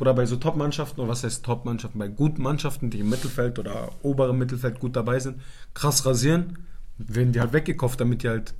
Oder 0.00 0.14
bei 0.14 0.26
so 0.26 0.36
Top-Mannschaften, 0.36 1.00
oder 1.00 1.10
was 1.10 1.24
heißt 1.24 1.44
Top-Mannschaften? 1.44 1.98
Bei 1.98 2.08
guten 2.08 2.42
Mannschaften, 2.42 2.90
die 2.90 3.00
im 3.00 3.08
Mittelfeld 3.08 3.58
oder 3.58 3.90
oberem 4.02 4.38
Mittelfeld 4.38 4.78
gut 4.78 4.94
dabei 4.94 5.18
sind, 5.18 5.40
krass 5.74 6.06
rasieren, 6.06 6.66
werden 6.98 7.32
die 7.32 7.40
halt 7.40 7.52
weggekauft, 7.52 8.00
damit 8.00 8.22
die 8.22 8.28
halt, 8.28 8.54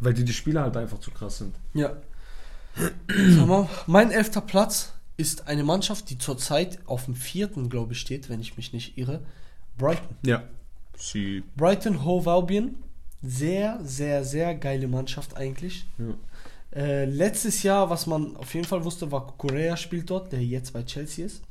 weil 0.00 0.14
die 0.14 0.24
die 0.24 0.32
Spieler 0.32 0.62
halt 0.62 0.76
einfach 0.76 0.98
zu 1.00 1.10
krass 1.10 1.38
sind. 1.38 1.56
Ja. 1.74 1.96
Sag 2.76 3.46
mal, 3.46 3.68
mein 3.86 4.12
elfter 4.12 4.40
Platz 4.40 4.92
ist 5.16 5.48
eine 5.48 5.64
Mannschaft, 5.64 6.10
die 6.10 6.18
zurzeit 6.18 6.78
auf 6.86 7.06
dem 7.06 7.16
vierten, 7.16 7.68
glaube 7.68 7.94
ich, 7.94 8.00
steht, 8.00 8.28
wenn 8.28 8.40
ich 8.40 8.56
mich 8.56 8.72
nicht 8.72 8.96
irre. 8.96 9.20
Brighton. 9.76 10.16
Ja. 10.24 10.44
Sie. 10.96 11.42
Brighton 11.56 12.04
Hove 12.04 12.30
Albion. 12.30 12.76
Sehr, 13.20 13.80
sehr, 13.82 14.24
sehr 14.24 14.54
geile 14.54 14.86
Mannschaft 14.86 15.36
eigentlich. 15.36 15.86
Ja. 15.98 16.14
Äh, 16.78 17.06
letztes 17.06 17.64
Jahr, 17.64 17.90
was 17.90 18.06
man 18.06 18.36
auf 18.36 18.54
jeden 18.54 18.64
Fall 18.66 18.84
wusste, 18.84 19.10
war 19.10 19.34
Korea 19.36 19.76
spielt 19.76 20.08
dort, 20.10 20.30
der 20.30 20.44
jetzt 20.44 20.72
bei 20.72 20.84
Chelsea 20.84 21.26
ist. 21.26 21.42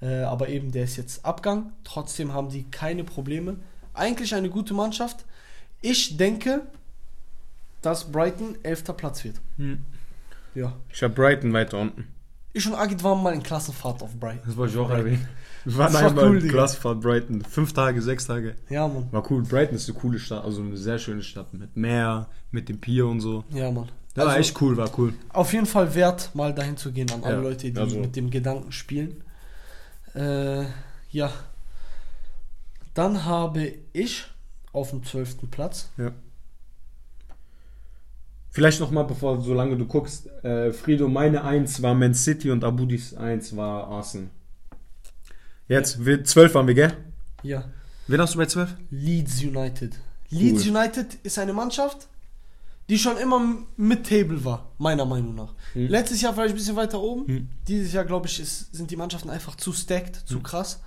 Äh, 0.00 0.22
aber 0.22 0.48
eben, 0.48 0.70
der 0.70 0.84
ist 0.84 0.96
jetzt 0.96 1.24
Abgang. 1.24 1.72
Trotzdem 1.82 2.32
haben 2.32 2.50
die 2.50 2.70
keine 2.70 3.02
Probleme. 3.02 3.56
Eigentlich 3.94 4.32
eine 4.32 4.48
gute 4.48 4.74
Mannschaft. 4.74 5.24
Ich 5.82 6.16
denke, 6.16 6.62
dass 7.82 8.12
Brighton 8.12 8.56
elfter 8.62 8.92
Platz 8.92 9.24
wird. 9.24 9.40
Hm. 9.56 9.84
Ja. 10.54 10.76
Ich 10.92 11.02
habe 11.02 11.14
Brighton 11.14 11.52
weiter 11.52 11.78
unten. 11.78 12.06
Ich 12.56 12.66
und 12.66 12.74
Agit 12.74 13.04
waren 13.04 13.22
mal 13.22 13.34
in 13.34 13.42
Klassenfahrt 13.42 14.02
auf 14.02 14.14
Brighton. 14.18 14.40
Das 14.46 14.56
wollte 14.56 14.72
ich 14.72 14.78
auch 14.80 14.88
erwähnen. 14.88 15.28
Wir 15.66 15.76
waren 15.76 15.92
Das 15.92 16.02
war 16.02 16.08
einmal 16.10 16.28
cool, 16.30 16.42
in. 16.42 16.48
Klassenfahrt 16.48 17.00
Brighton. 17.02 17.42
Fünf 17.44 17.72
Tage, 17.74 18.00
sechs 18.00 18.26
Tage. 18.26 18.56
Ja, 18.70 18.88
Mann. 18.88 19.08
War 19.10 19.30
cool. 19.30 19.42
Brighton 19.42 19.76
ist 19.76 19.90
eine 19.90 19.98
coole 19.98 20.18
Stadt, 20.18 20.42
also 20.42 20.62
eine 20.62 20.76
sehr 20.78 20.98
schöne 20.98 21.22
Stadt 21.22 21.52
mit 21.52 21.76
Meer, 21.76 22.28
mit 22.52 22.70
dem 22.70 22.80
Pier 22.80 23.06
und 23.06 23.20
so. 23.20 23.44
Ja, 23.50 23.70
Mann. 23.70 23.90
Ja, 24.16 24.22
war 24.22 24.28
Also, 24.28 24.38
echt 24.40 24.62
cool, 24.62 24.74
war 24.78 24.90
cool. 24.96 25.12
Auf 25.34 25.52
jeden 25.52 25.66
Fall 25.66 25.94
wert, 25.94 26.30
mal 26.34 26.54
dahin 26.54 26.78
zu 26.78 26.92
gehen 26.92 27.10
an 27.10 27.24
alle 27.24 27.34
Ja, 27.36 27.40
Leute, 27.42 27.70
die 27.70 27.78
also- 27.78 27.98
mit 27.98 28.16
dem 28.16 28.30
Gedanken 28.30 28.72
spielen. 28.72 29.22
Äh, 30.14 30.64
ja. 31.10 31.30
Dann 32.94 33.26
habe 33.26 33.74
ich 33.92 34.24
auf 34.72 34.90
dem 34.90 35.04
zwölften 35.04 35.50
Platz. 35.50 35.90
Vielleicht 38.56 38.80
noch 38.80 38.90
mal, 38.90 39.02
bevor 39.02 39.38
solange 39.42 39.76
du 39.76 39.84
guckst, 39.84 40.28
äh, 40.42 40.72
Frido, 40.72 41.08
meine 41.08 41.44
1 41.44 41.82
war 41.82 41.94
Man 41.94 42.14
City 42.14 42.50
und 42.50 42.64
Abudis 42.64 43.12
1 43.12 43.54
war 43.54 43.86
Arsenal. 43.86 44.30
Jetzt, 45.68 46.02
wir, 46.02 46.24
12 46.24 46.54
waren 46.54 46.66
wir, 46.66 46.72
gell? 46.72 46.96
Ja. 47.42 47.64
Wen 48.06 48.18
hast 48.18 48.32
du 48.32 48.38
bei 48.38 48.46
12? 48.46 48.74
Leeds 48.90 49.42
United. 49.42 49.92
Leeds 50.30 50.66
United 50.66 51.18
ist 51.22 51.38
eine 51.38 51.52
Mannschaft, 51.52 52.08
die 52.88 52.98
schon 52.98 53.18
immer 53.18 53.58
mit 53.76 54.08
Table 54.08 54.42
war, 54.42 54.70
meiner 54.78 55.04
Meinung 55.04 55.34
nach. 55.34 55.52
Hm. 55.74 55.88
Letztes 55.88 56.22
Jahr 56.22 56.32
vielleicht 56.32 56.54
ein 56.54 56.56
bisschen 56.56 56.76
weiter 56.76 56.98
oben. 56.98 57.26
Hm. 57.26 57.48
Dieses 57.68 57.92
Jahr, 57.92 58.06
glaube 58.06 58.26
ich, 58.26 58.40
ist, 58.40 58.74
sind 58.74 58.90
die 58.90 58.96
Mannschaften 58.96 59.28
einfach 59.28 59.56
zu 59.56 59.74
stacked, 59.74 60.16
zu 60.26 60.40
krass 60.40 60.80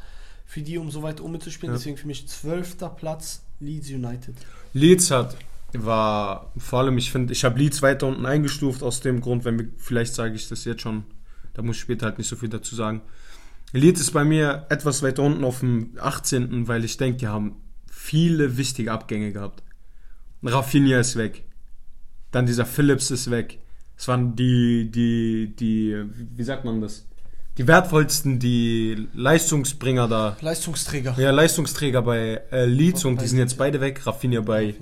für 0.48 0.64
die, 0.64 0.80
um 0.80 0.90
so 0.90 1.04
weit 1.04 1.22
oben 1.22 1.34
mitzuspielen. 1.34 1.76
Ja. 1.76 1.78
Deswegen 1.78 1.98
für 1.98 2.08
mich 2.08 2.28
zwölfter 2.28 2.90
Platz 2.90 3.44
Leeds 3.60 3.92
United. 3.92 4.34
Leeds 4.74 5.12
hat, 5.12 5.38
war, 5.74 6.52
vor 6.58 6.80
allem, 6.80 6.98
ich 6.98 7.12
finde, 7.12 7.34
ich 7.34 7.46
habe 7.46 7.60
Leeds 7.60 7.82
weiter 7.82 8.08
unten 8.08 8.26
eingestuft, 8.26 8.84
aus 8.84 9.02
dem 9.02 9.22
Grund, 9.22 9.46
wenn 9.46 9.60
wir, 9.60 9.68
vielleicht 9.78 10.14
sage 10.14 10.36
ich 10.36 10.48
das 10.48 10.66
jetzt 10.66 10.82
schon, 10.82 11.04
da 11.54 11.62
muss 11.62 11.78
ich 11.78 11.82
später 11.82 12.06
halt 12.08 12.18
nicht 12.18 12.28
so 12.28 12.36
viel 12.36 12.50
dazu 12.50 12.76
sagen. 12.76 13.02
Leeds 13.72 14.02
ist 14.02 14.12
bei 14.12 14.24
mir 14.24 14.66
etwas 14.70 15.04
weiter 15.04 15.24
unten 15.24 15.44
auf 15.44 15.60
dem 15.60 15.92
18., 16.00 16.68
weil 16.68 16.84
ich 16.86 16.98
denke, 16.98 17.18
die 17.18 17.28
haben 17.28 17.58
viele 17.92 18.58
wichtige 18.58 18.92
Abgänge 18.92 19.32
gehabt. 19.32 19.64
Rafinha 20.44 21.00
ist 21.00 21.16
weg. 21.16 21.44
Dann 22.32 22.46
dieser 22.46 22.66
Phillips 22.66 23.12
ist 23.12 23.30
weg. 23.30 23.60
Es 23.98 24.08
waren 24.08 24.36
die, 24.36 24.90
die, 24.90 25.54
die, 25.56 26.06
wie 26.36 26.44
sagt 26.44 26.66
man 26.66 26.82
das? 26.82 27.09
Die 27.58 27.68
wertvollsten, 27.68 28.40
die 28.40 29.08
Leistungsbringer 29.14 30.08
da. 30.08 30.38
Leistungsträger. 30.42 31.16
Ja, 31.18 31.32
Leistungsträger 31.32 32.02
bei 32.02 32.42
äh, 32.52 32.66
Leeds 32.66 33.04
und 33.04 33.18
Bei 33.18 33.24
die 33.24 33.28
sind 33.28 33.40
jetzt 33.40 33.58
beide 33.58 33.82
weg. 33.82 34.06
Rafinha 34.06 34.42
bei 34.42 34.76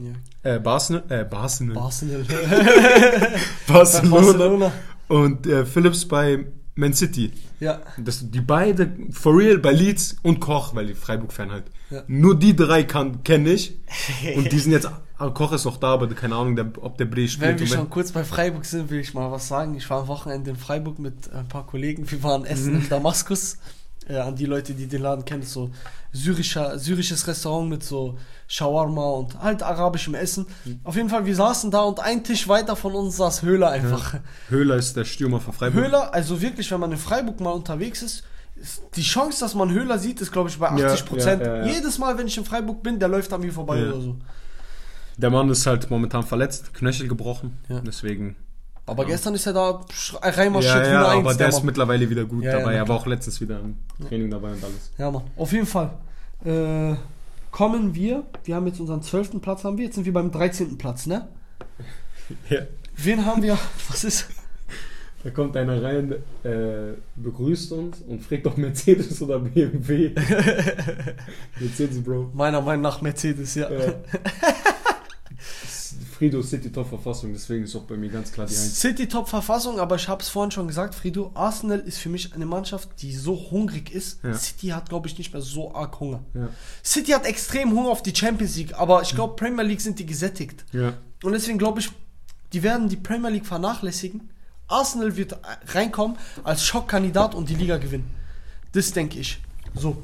äh, 0.43 0.59
Barcelona, 0.59 1.05
äh, 1.09 1.25
Barcelona, 1.25 1.79
Barcelona. 1.79 2.23
Barcelona 3.67 4.21
Barcelona. 4.21 4.71
und 5.07 5.47
äh, 5.47 5.65
Phillips 5.65 6.07
bei 6.07 6.45
Man 6.75 6.93
City. 6.93 7.31
Ja. 7.59 7.81
Das, 7.97 8.29
die 8.29 8.41
beide, 8.41 8.91
for 9.11 9.35
real, 9.35 9.57
bei 9.57 9.71
Leeds 9.71 10.15
und 10.21 10.39
Koch, 10.39 10.75
weil 10.75 10.85
die 10.87 10.93
Freiburg-Fan 10.93 11.51
halt. 11.51 11.63
Ja. 11.89 12.03
Nur 12.07 12.37
die 12.37 12.55
drei 12.55 12.83
kenne 12.83 13.49
ich. 13.49 13.77
Und 14.35 14.51
die 14.51 14.59
sind 14.59 14.73
jetzt, 14.73 14.89
Koch 15.33 15.53
ist 15.53 15.65
noch 15.65 15.77
da, 15.77 15.93
aber 15.93 16.07
keine 16.09 16.35
Ahnung, 16.35 16.55
der, 16.55 16.69
ob 16.81 16.97
der 16.97 17.05
Bre 17.05 17.27
spielt. 17.27 17.49
Wenn 17.49 17.59
wir 17.59 17.67
schon 17.67 17.89
kurz 17.89 18.11
bei 18.11 18.23
Freiburg 18.23 18.65
sind, 18.65 18.89
will 18.89 18.99
ich 18.99 19.13
mal 19.13 19.31
was 19.31 19.47
sagen. 19.47 19.75
Ich 19.75 19.89
war 19.89 20.01
am 20.01 20.07
Wochenende 20.07 20.49
in 20.49 20.57
Freiburg 20.57 20.99
mit 20.99 21.31
ein 21.33 21.47
paar 21.47 21.65
Kollegen. 21.65 22.09
Wir 22.09 22.21
waren 22.23 22.45
essen 22.45 22.81
in 22.81 22.89
Damaskus. 22.89 23.57
Äh, 24.09 24.17
an 24.19 24.35
die 24.35 24.45
Leute, 24.45 24.73
die 24.73 24.87
den 24.87 25.01
Laden 25.01 25.25
kennen, 25.25 25.43
so 25.43 25.69
syrischer, 26.13 26.79
syrisches 26.79 27.27
Restaurant 27.27 27.69
mit 27.69 27.83
so 27.83 28.17
Shawarma 28.47 29.09
und 29.09 29.37
halt 29.37 29.61
arabischem 29.61 30.15
Essen. 30.15 30.45
Auf 30.85 30.95
jeden 30.95 31.09
Fall, 31.09 31.25
wir 31.25 31.35
saßen 31.35 31.71
da 31.71 31.81
und 31.81 31.99
ein 31.99 32.23
Tisch 32.23 32.47
weiter 32.47 32.77
von 32.77 32.93
uns 32.93 33.17
saß 33.17 33.41
Höhler 33.41 33.69
einfach. 33.69 34.15
Höhler 34.47 34.77
ist 34.77 34.95
der 34.95 35.03
Stürmer 35.03 35.41
von 35.41 35.53
Freiburg. 35.53 35.83
Höhler, 35.83 36.13
also 36.13 36.41
wirklich, 36.41 36.71
wenn 36.71 36.79
man 36.79 36.93
in 36.93 36.97
Freiburg 36.97 37.41
mal 37.41 37.51
unterwegs 37.51 38.01
ist 38.01 38.23
die 38.95 39.01
Chance, 39.03 39.39
dass 39.41 39.53
man 39.55 39.71
Höhler 39.71 39.97
sieht, 39.99 40.19
ist 40.21 40.31
glaube 40.31 40.49
ich 40.49 40.57
bei 40.57 40.69
80 40.69 41.05
Prozent. 41.05 41.41
ja, 41.45 41.57
ja, 41.57 41.65
ja. 41.65 41.73
Jedes 41.73 41.97
Mal, 41.99 42.17
wenn 42.17 42.27
ich 42.27 42.37
in 42.37 42.45
Freiburg 42.45 42.81
bin, 42.83 42.99
der 42.99 43.07
läuft 43.07 43.31
an 43.33 43.41
mir 43.41 43.51
vorbei 43.53 43.81
oder 43.87 44.01
so. 44.01 44.15
Der 45.17 45.29
Mann 45.29 45.49
ist 45.49 45.65
halt 45.65 45.89
momentan 45.89 46.23
verletzt, 46.23 46.73
Knöchel 46.73 47.07
gebrochen. 47.07 47.57
Ja. 47.69 47.79
Deswegen. 47.81 48.35
Aber 48.85 49.03
gestern 49.03 49.33
ist 49.35 49.45
er 49.45 49.53
da 49.53 49.69
sch- 49.91 50.15
reinmarschiert 50.21 50.75
Ja, 50.75 50.83
ja, 50.83 50.99
eine 51.09 51.19
aber 51.19 51.29
Eins, 51.29 51.37
der 51.37 51.49
ist 51.49 51.55
Mann. 51.57 51.65
mittlerweile 51.65 52.09
wieder 52.09 52.23
gut 52.25 52.45
dabei. 52.45 52.75
er 52.75 52.87
war 52.87 52.95
auch 52.97 53.05
letztens 53.07 53.41
wieder 53.41 53.59
im 53.59 53.75
Training 54.07 54.29
dabei 54.31 54.51
und 54.53 54.63
alles. 54.63 54.91
Ja, 54.97 55.11
Mann. 55.11 55.23
Auf 55.35 55.51
jeden 55.51 55.65
Fall. 55.65 55.91
Äh, 56.45 56.95
kommen 57.51 57.95
wir, 57.95 58.23
wir 58.45 58.55
haben 58.55 58.67
jetzt 58.67 58.79
unseren 58.79 59.01
12. 59.01 59.41
Platz, 59.41 59.63
haben 59.63 59.77
wir, 59.77 59.85
jetzt 59.85 59.95
sind 59.95 60.05
wir 60.05 60.13
beim 60.13 60.31
13. 60.31 60.77
Platz, 60.77 61.05
ne? 61.05 61.27
Ja. 62.49 62.59
Wen 62.95 63.25
haben 63.25 63.41
wir? 63.43 63.57
Was 63.89 64.03
ist? 64.03 64.27
Da 65.27 65.33
kommt 65.33 65.57
einer 65.57 65.83
rein, 65.83 66.13
äh, 66.43 66.93
begrüßt 67.17 67.73
uns 67.73 67.97
und 68.07 68.23
fragt, 68.23 68.47
ob 68.47 68.57
Mercedes 68.57 69.21
oder 69.21 69.39
BMW. 69.39 70.11
Mercedes, 71.59 72.01
Bro. 72.01 72.31
Meiner 72.33 72.61
Meinung 72.61 72.83
nach 72.83 73.01
Mercedes, 73.01 73.55
ja. 73.55 73.69
Ja. 73.69 73.95
Frido 76.17 76.41
City 76.41 76.71
Top 76.71 76.87
Verfassung, 76.87 77.33
deswegen 77.33 77.65
ist 77.65 77.75
auch 77.75 77.83
bei 77.83 77.97
mir 77.97 78.09
ganz 78.09 78.31
klar 78.31 78.47
die 78.47 78.53
Eins. 78.53 78.79
City 78.79 79.05
Top 79.05 79.27
Verfassung, 79.27 79.81
aber 79.81 79.97
ich 79.97 80.07
habe 80.07 80.21
es 80.21 80.29
vorhin 80.29 80.49
schon 80.49 80.65
gesagt, 80.65 80.95
Frido, 80.95 81.31
Arsenal 81.33 81.79
ist 81.79 81.97
für 81.97 82.07
mich 82.07 82.33
eine 82.33 82.45
Mannschaft, 82.45 82.87
die 83.01 83.13
so 83.13 83.51
hungrig 83.51 83.93
ist. 83.93 84.23
Ja. 84.23 84.33
City 84.33 84.67
hat, 84.67 84.87
glaube 84.87 85.09
ich, 85.09 85.17
nicht 85.17 85.33
mehr 85.33 85.41
so 85.41 85.75
arg 85.75 85.99
Hunger. 85.99 86.23
Ja. 86.35 86.47
City 86.85 87.11
hat 87.11 87.25
extrem 87.25 87.73
Hunger 87.73 87.89
auf 87.89 88.01
die 88.01 88.15
Champions 88.15 88.55
League, 88.55 88.79
aber 88.79 89.01
ich 89.01 89.13
glaube, 89.13 89.35
Premier 89.35 89.63
League 89.63 89.81
sind 89.81 89.99
die 89.99 90.05
gesättigt. 90.05 90.63
Ja. 90.71 90.93
Und 91.21 91.33
deswegen 91.33 91.57
glaube 91.57 91.81
ich, 91.81 91.89
die 92.53 92.63
werden 92.63 92.87
die 92.87 92.95
Premier 92.95 93.29
League 93.29 93.45
vernachlässigen. 93.45 94.29
Arsenal 94.67 95.15
wird 95.15 95.37
reinkommen 95.73 96.17
als 96.43 96.65
Schockkandidat 96.65 97.35
und 97.35 97.49
die 97.49 97.55
Liga 97.55 97.77
gewinnen. 97.77 98.09
Das 98.73 98.91
denke 98.91 99.19
ich. 99.19 99.39
So. 99.75 100.01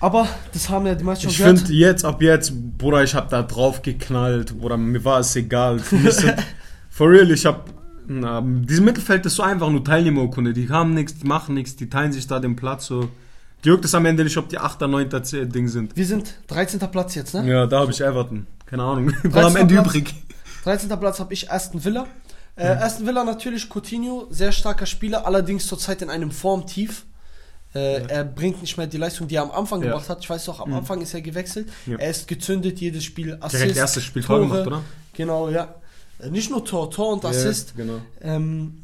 Aber 0.00 0.28
das 0.52 0.68
haben 0.68 0.86
ja 0.86 0.94
die 0.94 1.04
meisten 1.04 1.28
Ich 1.28 1.36
schon 1.36 1.44
gehört. 1.46 1.58
finde 1.60 1.72
jetzt, 1.74 2.04
ab 2.04 2.20
jetzt, 2.20 2.52
Bruder, 2.78 3.02
ich 3.02 3.14
hab 3.14 3.30
da 3.30 3.42
drauf 3.42 3.80
geknallt, 3.80 4.58
Bruder, 4.58 4.76
mir 4.76 5.02
war 5.04 5.20
es 5.20 5.34
egal. 5.36 5.78
Sind, 5.78 6.34
for 6.90 7.08
real, 7.10 7.30
ich 7.30 7.46
hab, 7.46 7.70
na, 8.06 8.42
dieses 8.44 8.84
Mittelfeld 8.84 9.24
ist 9.24 9.36
so 9.36 9.42
einfach 9.42 9.70
nur 9.70 9.82
Teilnehmerurkunde. 9.82 10.52
Die 10.52 10.68
haben 10.68 10.92
nichts, 10.92 11.14
die 11.18 11.26
machen 11.26 11.54
nichts, 11.54 11.76
die 11.76 11.88
teilen 11.88 12.12
sich 12.12 12.26
da 12.26 12.38
den 12.38 12.54
Platz 12.56 12.86
so. 12.86 13.08
Die 13.64 13.68
juckt 13.70 13.84
es 13.86 13.94
am 13.94 14.04
Ende 14.04 14.24
nicht, 14.24 14.36
ob 14.36 14.50
die 14.50 14.58
8. 14.58 14.82
9. 14.82 15.24
Z- 15.24 15.54
Ding 15.54 15.68
sind. 15.68 15.96
Wir 15.96 16.04
sind 16.04 16.34
13. 16.48 16.80
Platz 16.90 17.14
jetzt, 17.14 17.32
ne? 17.32 17.48
Ja, 17.50 17.66
da 17.66 17.80
habe 17.80 17.92
ich 17.92 18.00
Everton. 18.02 18.46
Keine 18.66 18.82
Ahnung. 18.82 19.06
War 19.22 19.46
am 19.46 19.54
13. 19.54 19.56
Ende 19.62 19.74
Platz. 19.74 19.86
übrig. 19.86 20.14
13. 20.64 20.88
Platz 21.00 21.18
habe 21.20 21.32
ich 21.32 21.50
Aston 21.50 21.82
Villa. 21.82 22.06
Äh, 22.56 22.66
Aston 22.68 23.06
Villa 23.06 23.24
natürlich 23.24 23.68
Coutinho, 23.68 24.26
sehr 24.30 24.52
starker 24.52 24.86
Spieler, 24.86 25.26
allerdings 25.26 25.66
zurzeit 25.66 26.02
in 26.02 26.10
einem 26.10 26.30
Formtief. 26.30 27.04
Äh, 27.74 28.06
Er 28.06 28.24
bringt 28.24 28.60
nicht 28.62 28.76
mehr 28.76 28.86
die 28.86 28.96
Leistung, 28.98 29.26
die 29.26 29.34
er 29.34 29.42
am 29.42 29.50
Anfang 29.50 29.80
Ja. 29.82 29.88
gebracht 29.88 30.08
hat. 30.08 30.20
Ich 30.20 30.30
weiß 30.30 30.44
doch, 30.44 30.60
am 30.60 30.72
Anfang 30.74 31.00
ist 31.00 31.12
er 31.14 31.20
gewechselt. 31.22 31.68
Ja. 31.86 31.98
Er 31.98 32.10
ist 32.10 32.28
gezündet, 32.28 32.80
jedes 32.80 33.02
Spiel 33.02 33.36
Assist. 33.40 33.62
Direkt 33.62 33.76
erstes 33.78 34.04
Spiel 34.04 34.22
Tor 34.22 34.38
gemacht, 34.40 34.66
oder? 34.66 34.82
Genau, 35.14 35.48
ja. 35.48 35.74
Äh, 36.20 36.30
Nicht 36.30 36.50
nur 36.50 36.64
Tor, 36.64 36.88
Tor 36.90 37.12
und 37.14 37.24
Assist. 37.24 37.74
Ja, 37.76 37.84
genau. 37.84 38.00
Ähm, 38.20 38.82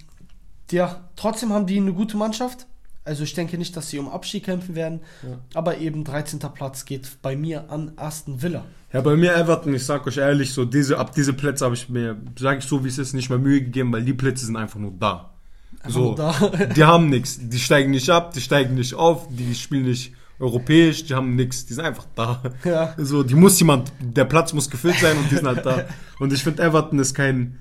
ja, 0.73 1.09
trotzdem 1.15 1.53
haben 1.53 1.67
die 1.67 1.77
eine 1.77 1.93
gute 1.93 2.17
Mannschaft. 2.17 2.67
Also 3.11 3.25
ich 3.25 3.35
denke 3.35 3.59
nicht, 3.59 3.77
dass 3.77 3.91
sie 3.91 3.99
um 3.99 4.09
Abstieg 4.09 4.45
kämpfen 4.45 4.77
werden. 4.77 5.01
Ja. 5.25 5.41
Aber 5.55 5.79
eben 5.79 6.05
13. 6.05 6.39
Platz 6.55 6.85
geht 6.85 7.21
bei 7.23 7.35
mir 7.35 7.69
an 7.69 7.91
Aston 7.97 8.41
Villa. 8.41 8.65
Ja, 8.93 9.01
bei 9.01 9.17
mir 9.17 9.35
Everton, 9.35 9.75
ich 9.75 9.85
sag 9.85 10.07
euch 10.07 10.19
ehrlich, 10.19 10.53
so 10.53 10.65
diese, 10.65 10.97
ab 10.97 11.13
diese 11.13 11.33
Plätze 11.33 11.65
habe 11.65 11.75
ich 11.75 11.89
mir, 11.89 12.19
sag 12.39 12.59
ich 12.59 12.65
so 12.67 12.85
wie 12.85 12.89
es 12.89 12.99
ist, 12.99 13.13
nicht 13.13 13.29
mehr 13.29 13.41
Mühe 13.41 13.63
gegeben, 13.63 13.93
weil 13.93 14.05
die 14.05 14.13
Plätze 14.13 14.47
sind 14.47 14.55
einfach 14.55 14.79
nur 14.79 14.93
da. 14.93 15.35
Einfach 15.81 15.91
so, 15.91 16.05
nur 16.05 16.15
da. 16.15 16.33
die 16.77 16.85
haben 16.85 17.09
nichts, 17.09 17.41
die 17.43 17.59
steigen 17.59 17.91
nicht 17.91 18.09
ab, 18.11 18.33
die 18.33 18.41
steigen 18.41 18.77
nicht 18.77 18.95
auf, 18.95 19.27
die 19.29 19.57
spielen 19.57 19.87
nicht 19.87 20.13
europäisch, 20.39 21.05
die 21.05 21.15
haben 21.15 21.35
nichts, 21.35 21.67
die 21.67 21.75
sind 21.75 21.85
einfach 21.85 22.07
da. 22.15 22.41
Ja. 22.63 22.95
So, 22.97 23.25
die 23.25 23.35
muss 23.35 23.59
jemand, 23.59 23.91
der 23.99 24.25
Platz 24.25 24.53
muss 24.53 24.71
gefüllt 24.71 25.01
sein 25.01 25.19
und 25.19 25.29
die 25.33 25.35
sind 25.35 25.49
halt 25.49 25.67
da. 25.67 25.87
Und 26.21 26.33
ich 26.33 26.45
finde 26.45 26.63
Everton 26.63 27.01
ist 27.01 27.15
kein, 27.15 27.59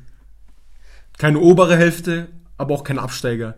keine 1.17 1.39
obere 1.39 1.75
Hälfte, 1.75 2.27
aber 2.55 2.75
auch 2.75 2.83
kein 2.83 2.99
Absteiger. 2.99 3.55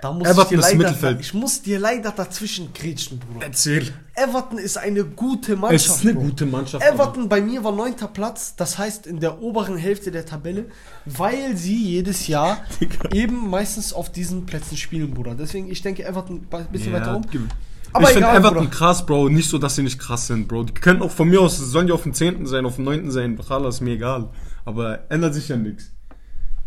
Da 0.00 0.12
muss 0.12 0.28
Everton 0.28 0.42
ich, 0.44 0.48
dir 0.48 0.56
leider, 0.60 0.76
Mittelfeld. 0.78 1.20
ich 1.20 1.34
muss 1.34 1.60
dir 1.62 1.80
leider 1.80 2.12
dazwischen 2.12 2.72
grätschen, 2.72 3.18
Bruder. 3.18 3.46
Erzähl. 3.46 3.92
Everton 4.14 4.58
ist 4.58 4.78
eine 4.78 5.02
gute 5.04 5.54
Es 5.54 5.58
Mannschaft. 5.58 5.86
ist 5.98 6.02
eine 6.02 6.14
Bro. 6.14 6.20
gute 6.22 6.46
Mannschaft. 6.46 6.86
Everton 6.86 7.28
bei 7.28 7.40
mir 7.40 7.64
war 7.64 7.72
neunter 7.72 8.06
Platz, 8.06 8.54
das 8.54 8.78
heißt 8.78 9.08
in 9.08 9.18
der 9.18 9.42
oberen 9.42 9.76
Hälfte 9.76 10.12
der 10.12 10.24
Tabelle, 10.24 10.66
weil 11.04 11.56
sie 11.56 11.82
jedes 11.84 12.28
Jahr 12.28 12.58
eben 13.12 13.50
meistens 13.50 13.92
auf 13.92 14.12
diesen 14.12 14.46
Plätzen 14.46 14.76
spielen, 14.76 15.12
Bruder. 15.12 15.34
Deswegen, 15.34 15.68
ich 15.68 15.82
denke 15.82 16.04
Everton 16.04 16.46
ein 16.48 16.66
bisschen 16.70 16.92
Ja, 16.92 17.00
weiter 17.00 17.16
oben. 17.16 17.26
gib- 17.32 17.48
Aber 17.92 18.04
ich 18.04 18.10
finde 18.10 18.28
Everton 18.28 18.54
Bruder. 18.66 18.70
krass, 18.70 19.04
Bro. 19.04 19.30
Nicht 19.30 19.50
so, 19.50 19.58
dass 19.58 19.74
sie 19.74 19.82
nicht 19.82 19.98
krass 19.98 20.28
sind, 20.28 20.46
Bro. 20.46 20.62
Die 20.62 20.74
können 20.74 21.02
auch 21.02 21.10
von 21.10 21.28
mir 21.28 21.40
aus, 21.40 21.58
sollen 21.58 21.88
die 21.88 21.92
auf 21.92 22.04
dem 22.04 22.14
10. 22.14 22.46
sein, 22.46 22.66
auf 22.66 22.76
dem 22.76 22.84
9. 22.84 23.10
sein. 23.10 23.34
Bachala 23.34 23.68
ist 23.68 23.80
mir 23.80 23.94
egal. 23.94 24.28
Aber 24.64 25.10
ändert 25.10 25.34
sich 25.34 25.48
ja 25.48 25.56
nichts. 25.56 25.90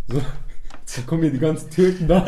So. 0.10 0.22
Jetzt 0.86 1.08
kommen 1.08 1.22
hier 1.24 1.32
die 1.32 1.40
ganzen 1.40 1.70
Türken 1.70 2.08
da. 2.08 2.26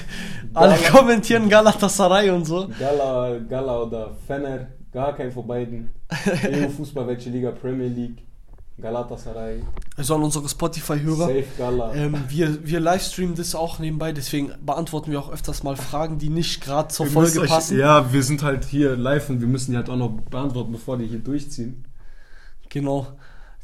Alle 0.54 0.76
kommentieren 0.90 1.48
Galatasaray 1.48 2.30
und 2.30 2.44
so. 2.44 2.68
Gala, 2.78 3.38
Gala 3.48 3.82
oder 3.82 4.16
Fener, 4.26 4.66
gar 4.92 5.14
kein 5.14 5.30
von 5.30 5.46
beiden. 5.46 5.90
EU-Fußball, 6.44 7.06
welche 7.06 7.30
Liga? 7.30 7.52
Premier 7.52 7.88
League. 7.88 8.18
Galatasaray. 8.80 9.62
Also 9.96 10.14
an 10.14 10.22
unsere 10.22 10.48
Spotify-Hörer. 10.48 11.26
Safe 11.26 11.44
Gala. 11.58 11.94
Ähm, 11.94 12.16
wir, 12.28 12.66
wir 12.66 12.80
livestreamen 12.80 13.34
das 13.36 13.54
auch 13.54 13.78
nebenbei, 13.78 14.12
deswegen 14.12 14.52
beantworten 14.64 15.12
wir 15.12 15.20
auch 15.20 15.30
öfters 15.30 15.62
mal 15.62 15.76
Fragen, 15.76 16.18
die 16.18 16.30
nicht 16.30 16.62
gerade 16.62 16.88
zur 16.88 17.06
Wir 17.06 17.12
Folge 17.12 17.40
euch- 17.42 17.50
passen. 17.50 17.78
Ja, 17.78 18.10
wir 18.12 18.22
sind 18.22 18.42
halt 18.42 18.64
hier 18.64 18.96
live 18.96 19.28
und 19.28 19.40
wir 19.40 19.48
müssen 19.48 19.72
die 19.72 19.76
halt 19.76 19.90
auch 19.90 19.96
noch 19.96 20.10
beantworten, 20.30 20.72
bevor 20.72 20.96
die 20.96 21.06
hier 21.06 21.18
durchziehen. 21.18 21.84
Genau. 22.70 23.06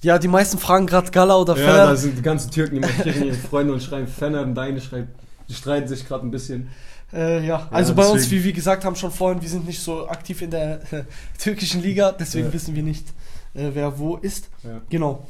Ja, 0.02 0.18
die 0.18 0.28
meisten 0.28 0.58
fragen 0.58 0.86
gerade 0.86 1.10
Gala 1.10 1.36
oder 1.36 1.56
Ja, 1.56 1.64
Fener. 1.64 1.86
da 1.86 1.96
sind 1.96 2.18
die 2.18 2.22
ganzen 2.22 2.50
Türken, 2.50 2.76
die 2.76 2.80
markieren 2.80 3.24
ihre 3.24 3.34
Freunde 3.36 3.72
und 3.72 3.82
schreiben 3.82 4.06
Fener 4.06 4.42
und 4.42 4.54
deine 4.54 4.80
schreibt, 4.80 5.08
die 5.48 5.54
streiten 5.54 5.88
sich 5.88 6.06
gerade 6.06 6.26
ein 6.26 6.30
bisschen. 6.30 6.68
Äh, 7.12 7.46
ja, 7.46 7.68
also 7.70 7.94
bei 7.94 8.04
uns, 8.06 8.30
wie 8.30 8.42
wir 8.44 8.52
gesagt 8.52 8.84
haben 8.84 8.96
schon 8.96 9.10
vorhin, 9.12 9.40
wir 9.40 9.48
sind 9.48 9.66
nicht 9.66 9.80
so 9.80 10.08
aktiv 10.08 10.42
in 10.42 10.50
der 10.50 10.80
äh, 10.92 11.04
türkischen 11.38 11.82
Liga, 11.82 12.12
deswegen 12.12 12.48
Ja. 12.48 12.52
wissen 12.52 12.74
wir 12.74 12.82
nicht, 12.82 13.06
äh, 13.54 13.70
wer 13.72 13.98
wo 13.98 14.16
ist. 14.16 14.48
Ja. 14.64 14.80
Genau. 14.90 15.26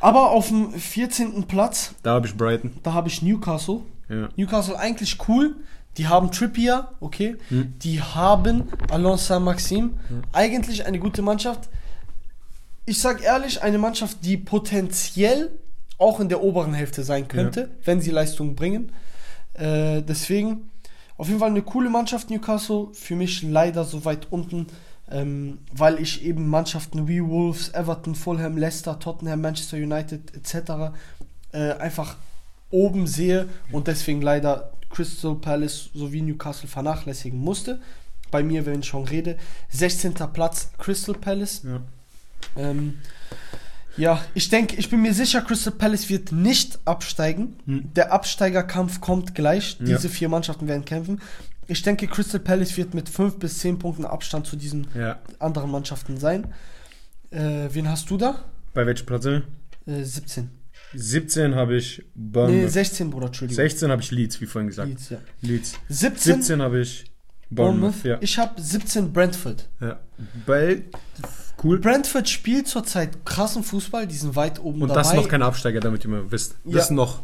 Aber 0.00 0.30
auf 0.30 0.48
dem 0.48 0.72
14. 0.72 1.44
Platz, 1.46 1.94
Da 2.02 2.12
habe 2.14 2.26
ich 2.26 2.34
Brighton. 2.36 2.72
da 2.82 2.94
habe 2.94 3.08
ich 3.08 3.20
Newcastle. 3.22 3.80
Ja. 4.08 4.28
Newcastle 4.36 4.78
eigentlich 4.78 5.18
cool. 5.28 5.56
Die 5.98 6.06
haben 6.08 6.30
Trippier, 6.30 6.88
okay. 7.00 7.36
Hm. 7.48 7.74
Die 7.82 8.00
haben 8.00 8.68
Alonso 8.90 9.24
Saint-Maxim. 9.24 9.94
Eigentlich 10.32 10.86
eine 10.86 10.98
gute 11.00 11.20
Mannschaft. 11.20 11.68
Ich 12.86 13.00
sag 13.00 13.22
ehrlich, 13.22 13.62
eine 13.62 13.78
Mannschaft, 13.78 14.18
die 14.24 14.36
potenziell 14.36 15.50
auch 15.98 16.18
in 16.18 16.28
der 16.28 16.42
oberen 16.42 16.72
Hälfte 16.72 17.02
sein 17.04 17.28
könnte, 17.28 17.70
wenn 17.84 18.00
sie 18.00 18.10
Leistung 18.10 18.56
bringen. 18.56 18.92
Äh, 19.54 20.02
deswegen 20.02 20.70
auf 21.16 21.28
jeden 21.28 21.40
Fall 21.40 21.50
eine 21.50 21.62
coole 21.62 21.90
Mannschaft, 21.90 22.30
Newcastle. 22.30 22.88
Für 22.94 23.14
mich 23.14 23.42
leider 23.42 23.84
so 23.84 24.06
weit 24.06 24.28
unten, 24.30 24.68
ähm, 25.10 25.58
weil 25.72 26.00
ich 26.00 26.24
eben 26.24 26.48
Mannschaften 26.48 27.06
wie 27.06 27.22
Wolves, 27.22 27.68
Everton, 27.74 28.14
Fulham, 28.14 28.56
Leicester, 28.56 28.98
Tottenham, 28.98 29.42
Manchester 29.42 29.76
United 29.76 30.34
etc. 30.34 30.94
Äh, 31.52 31.72
einfach 31.74 32.16
oben 32.70 33.06
sehe 33.06 33.48
und 33.70 33.88
deswegen 33.88 34.22
leider 34.22 34.72
Crystal 34.88 35.34
Palace 35.34 35.90
sowie 35.92 36.22
Newcastle 36.22 36.68
vernachlässigen 36.68 37.38
musste. 37.38 37.80
Bei 38.30 38.42
mir, 38.42 38.64
wenn 38.64 38.80
ich 38.80 38.86
schon 38.86 39.04
rede, 39.04 39.36
16. 39.70 40.14
Platz 40.32 40.70
Crystal 40.78 41.14
Palace. 41.14 41.62
Ja. 41.64 41.82
Ähm, 42.56 42.98
ja, 43.96 44.24
ich 44.34 44.48
denke, 44.48 44.76
ich 44.76 44.88
bin 44.88 45.02
mir 45.02 45.12
sicher, 45.14 45.40
Crystal 45.42 45.72
Palace 45.72 46.08
wird 46.08 46.32
nicht 46.32 46.78
absteigen. 46.84 47.56
Hm. 47.66 47.92
Der 47.94 48.12
Absteigerkampf 48.12 49.00
kommt 49.00 49.34
gleich. 49.34 49.76
Ja. 49.80 49.86
Diese 49.96 50.08
vier 50.08 50.28
Mannschaften 50.28 50.68
werden 50.68 50.84
kämpfen. 50.84 51.20
Ich 51.66 51.82
denke, 51.82 52.06
Crystal 52.08 52.40
Palace 52.40 52.76
wird 52.76 52.94
mit 52.94 53.08
5 53.08 53.38
bis 53.38 53.58
10 53.58 53.78
Punkten 53.78 54.04
Abstand 54.04 54.46
zu 54.46 54.56
diesen 54.56 54.86
Ja. 54.94 55.18
anderen 55.38 55.70
Mannschaften 55.70 56.18
sein. 56.18 56.52
Äh, 57.30 57.68
wen 57.72 57.88
hast 57.88 58.10
du 58.10 58.16
da? 58.16 58.44
Bei 58.74 58.86
welchem 58.86 59.06
Platz? 59.06 59.26
Äh, 59.26 59.40
17. 59.86 60.50
17 60.94 61.54
habe 61.54 61.76
ich 61.76 61.98
Nee, 61.98 62.04
Bournemouth. 62.14 62.70
16, 62.72 63.10
Bruder, 63.10 63.26
Entschuldigung. 63.26 63.56
16 63.56 63.90
habe 63.90 64.02
ich 64.02 64.10
Leeds, 64.10 64.40
wie 64.40 64.46
vorhin 64.46 64.68
gesagt. 64.68 64.88
Leeds, 64.88 65.10
ja. 65.10 65.18
Leeds. 65.42 65.74
17, 65.88 66.34
17 66.42 66.62
habe 66.62 66.80
ich 66.80 67.04
Bournemouth. 67.50 68.02
Bournemouth. 68.02 68.04
Ja. 68.04 68.18
Ich 68.20 68.38
habe 68.38 68.60
17 68.60 69.12
Brentford. 69.12 69.68
ja. 69.80 70.00
Bei, 70.46 70.82
cool. 71.64 71.78
Brentford 71.80 72.28
spielt 72.28 72.68
zurzeit 72.68 73.24
krassen 73.24 73.62
Fußball, 73.62 74.06
die 74.06 74.14
sind 74.16 74.36
weit 74.36 74.60
oben 74.60 74.82
Und 74.82 74.88
dabei. 74.88 75.00
das 75.00 75.10
ist 75.10 75.16
noch 75.16 75.28
kein 75.28 75.42
Absteiger, 75.42 75.80
damit 75.80 76.04
ihr 76.04 76.10
mal 76.10 76.30
wisst. 76.30 76.56
Ja. 76.64 76.76
Das 76.76 76.88
sind 76.88 76.96
noch 76.96 77.20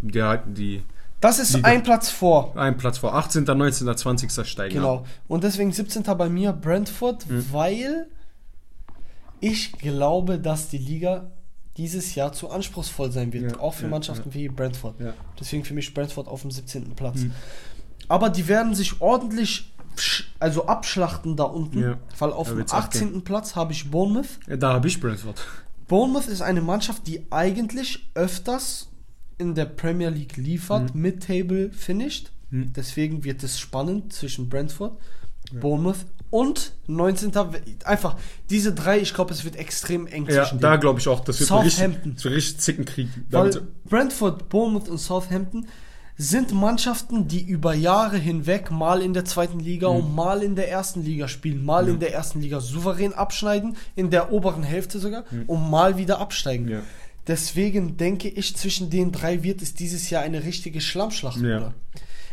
die, 0.00 0.20
die 0.46 0.82
Das 1.20 1.38
ist 1.38 1.54
Liga. 1.54 1.68
ein 1.68 1.82
Platz 1.82 2.10
vor. 2.10 2.56
ein 2.56 2.76
Platz 2.76 2.98
vor 2.98 3.14
18., 3.14 3.44
19., 3.44 3.96
20. 3.96 4.46
steigen. 4.46 4.74
Genau. 4.74 5.04
Und 5.28 5.44
deswegen 5.44 5.72
17. 5.72 6.02
bei 6.16 6.28
mir 6.28 6.52
Brentford, 6.52 7.28
Mhm. 7.28 7.46
weil 7.52 8.06
ich 9.40 9.72
glaube, 9.72 10.38
dass 10.38 10.68
die 10.68 10.78
Liga 10.78 11.30
dieses 11.76 12.14
Jahr 12.14 12.32
zu 12.32 12.48
anspruchsvoll 12.50 13.12
sein 13.12 13.32
wird. 13.32 13.52
Ja, 13.52 13.60
auch 13.60 13.74
für 13.74 13.82
ja, 13.84 13.88
Mannschaften 13.90 14.32
wie 14.32 14.48
Brentford. 14.48 14.98
Ja. 14.98 15.12
Deswegen 15.38 15.62
für 15.64 15.74
mich 15.74 15.92
Brentford 15.92 16.26
auf 16.26 16.40
dem 16.42 16.50
17. 16.50 16.94
Platz. 16.94 17.16
Mhm. 17.20 17.32
Aber 18.08 18.30
die 18.30 18.48
werden 18.48 18.74
sich 18.74 19.00
ordentlich 19.00 19.72
also 20.38 20.66
abschlachten 20.66 21.36
da 21.36 21.44
unten, 21.44 21.80
Ja. 21.82 21.98
weil 22.18 22.32
auf 22.32 22.48
dem 22.48 22.58
wird's 22.58 22.72
18. 22.72 23.22
Platz 23.22 23.56
habe 23.56 23.72
ich 23.72 23.90
Bournemouth. 23.90 24.38
Ja, 24.46 24.56
Da 24.56 24.72
habe 24.74 24.88
ich 24.88 25.00
Brentford. 25.00 25.42
Bournemouth 25.88 26.26
ist 26.26 26.42
eine 26.42 26.60
Mannschaft, 26.62 27.06
die 27.06 27.26
eigentlich 27.30 28.08
öfters 28.14 28.88
in 29.38 29.54
der 29.54 29.66
Premier 29.66 30.08
League 30.10 30.36
liefert, 30.36 30.94
Mid-Table 30.94 31.70
finished. 31.72 32.32
Mhm. 32.50 32.72
Deswegen 32.74 33.22
wird 33.24 33.42
es 33.42 33.58
spannend 33.60 34.12
zwischen 34.12 34.48
Brentford, 34.48 34.98
Bournemouth 35.60 36.06
und 36.30 36.72
19. 36.88 37.32
Einfach 37.84 38.16
diese 38.50 38.72
drei, 38.72 38.98
ich 38.98 39.14
glaube, 39.14 39.32
es 39.32 39.44
wird 39.44 39.56
extrem 39.56 40.06
eng 40.08 40.26
Ja, 40.28 40.42
zwischen 40.44 40.58
da 40.60 40.76
glaube 40.76 40.98
ich 41.00 41.06
auch, 41.08 41.20
das 41.20 41.38
wird 41.38 41.52
richtig, 41.52 41.74
Southampton. 41.74 42.14
so 42.16 42.28
richtig 42.30 42.58
Zickenkrieg. 42.58 43.08
Weil 43.30 43.54
wird- 43.54 43.84
Brentford, 43.84 44.48
Bournemouth 44.48 44.88
und 44.88 44.98
Southampton 44.98 45.66
sind 46.18 46.52
Mannschaften, 46.52 47.28
die 47.28 47.42
über 47.42 47.74
Jahre 47.74 48.16
hinweg 48.16 48.70
mal 48.70 49.02
in 49.02 49.12
der 49.12 49.24
zweiten 49.26 49.60
Liga 49.60 49.90
Mhm. 49.90 49.96
und 49.96 50.14
mal 50.14 50.42
in 50.42 50.56
der 50.56 50.70
ersten 50.70 51.02
Liga 51.04 51.28
spielen, 51.28 51.64
mal 51.64 51.88
in 51.88 52.00
der 52.00 52.14
ersten 52.14 52.40
Liga 52.40 52.60
souverän 52.60 53.12
abschneiden, 53.12 53.76
in 53.96 54.08
der 54.10 54.32
oberen 54.32 54.62
Hälfte 54.62 54.98
sogar 54.98 55.24
und 55.46 55.70
mal 55.70 55.98
wieder 55.98 56.18
absteigen. 56.18 56.64
Mhm. 56.66 56.70
Ja. 56.72 56.82
Deswegen 57.26 57.96
denke 57.96 58.28
ich, 58.28 58.56
zwischen 58.56 58.88
den 58.88 59.10
drei 59.12 59.42
wird 59.42 59.60
es 59.60 59.74
dieses 59.74 60.08
Jahr 60.10 60.22
eine 60.22 60.44
richtige 60.44 60.80
Schlammschlacht. 60.80 61.40
Ja. 61.42 61.74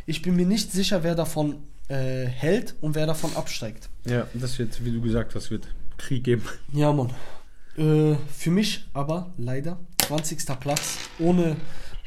Ich 0.05 0.21
bin 0.21 0.35
mir 0.35 0.45
nicht 0.45 0.71
sicher, 0.71 1.03
wer 1.03 1.15
davon 1.15 1.55
äh, 1.89 2.25
hält 2.25 2.75
und 2.79 2.95
wer 2.95 3.05
davon 3.07 3.35
absteigt. 3.35 3.89
ja, 4.05 4.27
das 4.33 4.57
wird, 4.59 4.83
wie 4.85 4.91
du 4.91 5.01
gesagt 5.01 5.35
hast, 5.35 5.51
wird 5.51 5.67
Krieg 5.97 6.23
geben. 6.23 6.43
Ja, 6.71 6.93
Mann. 6.93 7.09
Äh, 7.77 8.15
für 8.33 8.51
mich 8.51 8.85
aber 8.93 9.33
leider 9.37 9.79
20. 10.05 10.45
Platz, 10.59 10.97
ohne, 11.19 11.55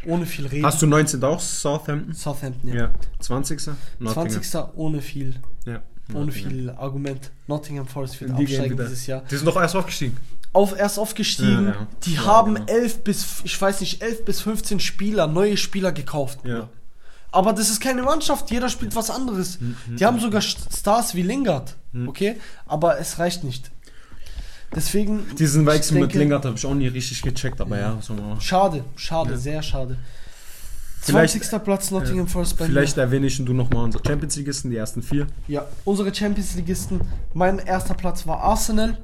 ohne 0.07 0.27
viel 0.27 0.47
Reden. 0.47 0.64
Hast 0.66 0.81
du 0.83 0.87
19. 0.87 1.23
auch 1.25 1.40
Southampton? 1.40 2.12
Southampton, 2.14 2.69
ja. 2.71 2.75
Ja. 2.75 2.90
20. 3.21 3.61
Nottingham. 3.99 4.31
20. 4.31 4.57
ohne 4.77 5.01
viel, 5.03 5.35
Ja. 5.64 5.83
ohne 6.14 6.33
viel 6.33 6.71
Argument. 6.71 7.31
Nottingham 7.47 7.87
Forest 7.87 8.21
wird 8.21 8.38
Die 8.38 8.47
wieder. 8.49 8.69
dieses 8.69 9.07
Jahr. 9.07 9.23
Die 9.31 9.37
sind 9.37 9.47
doch 9.47 9.57
erst 9.61 9.77
aufgestiegen. 9.77 10.16
Auf, 10.53 10.77
erst 10.79 10.99
aufgestiegen. 10.99 11.66
Ja, 11.66 11.71
ja. 11.73 11.87
Die 12.05 12.14
Ja, 12.14 12.25
haben 12.25 12.55
genau. 12.55 12.66
11 12.73 13.05
bis, 13.05 13.27
ich 13.45 13.61
weiß 13.61 13.81
nicht, 13.81 14.03
11 14.03 14.25
bis 14.25 14.40
15 14.40 14.81
Spieler, 14.81 15.27
neue 15.27 15.57
Spieler 15.57 15.92
gekauft. 15.92 16.38
Ja. 16.45 16.69
Aber 17.33 17.53
das 17.53 17.69
ist 17.69 17.81
keine 17.81 18.03
Mannschaft, 18.03 18.51
jeder 18.51 18.71
spielt 18.71 18.97
was 18.97 19.11
anderes. 19.11 19.61
Mhm, 19.61 19.77
Die 19.97 20.07
haben 20.07 20.19
sogar 20.21 20.40
St- 20.40 20.75
Stars 20.75 21.14
wie 21.14 21.21
Lingard, 21.23 21.75
okay? 22.07 22.37
Aber 22.64 22.99
es 22.99 23.19
reicht 23.19 23.45
nicht. 23.45 23.71
Deswegen. 24.74 25.20
Diesen 25.38 25.62
ich 25.62 25.74
Wechsel 25.74 26.00
mit 26.00 26.12
Lingard 26.14 26.44
habe 26.44 26.57
ich 26.57 26.66
auch 26.66 26.74
nie 26.74 26.88
richtig 26.88 27.22
gecheckt, 27.22 27.61
aber 27.61 27.79
ja, 27.79 27.98
machen. 28.14 28.40
Schade, 28.40 28.85
schade, 28.96 29.31
Ja. 29.33 29.37
sehr 29.37 29.62
schade. 29.62 29.96
Vielleicht- 31.00 31.35
20. 31.35 31.62
Platz 31.62 31.90
Nottingham 31.92 32.26
Forest 32.26 32.59
bei 32.59 32.66
Vielleicht 32.66 32.98
erwähne 32.98 33.26
ich 33.29 33.37
du 33.42 33.52
nochmal 33.52 33.85
unsere 33.85 34.02
Champions 34.05 34.35
Leagueisten, 34.37 34.70
die 34.70 34.76
ersten 34.76 35.02
vier. 35.02 35.29
Ja, 35.46 35.64
unsere 35.85 36.12
Champions 36.12 36.57
Ligisten. 36.57 37.00
Mein 37.33 37.59
erster 37.61 37.94
Platz 37.94 38.26
war 38.26 38.40
Arsenal. 38.40 38.98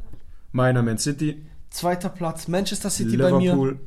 Meiner 0.51 0.83
Man 0.83 0.99
City, 0.99 1.41
Zweiter 1.71 2.09
Platz 2.09 2.49
Manchester 2.49 2.91
City 2.91 3.17
bei 3.17 3.31
mir. 3.33 3.53
Liverpool, 3.53 3.79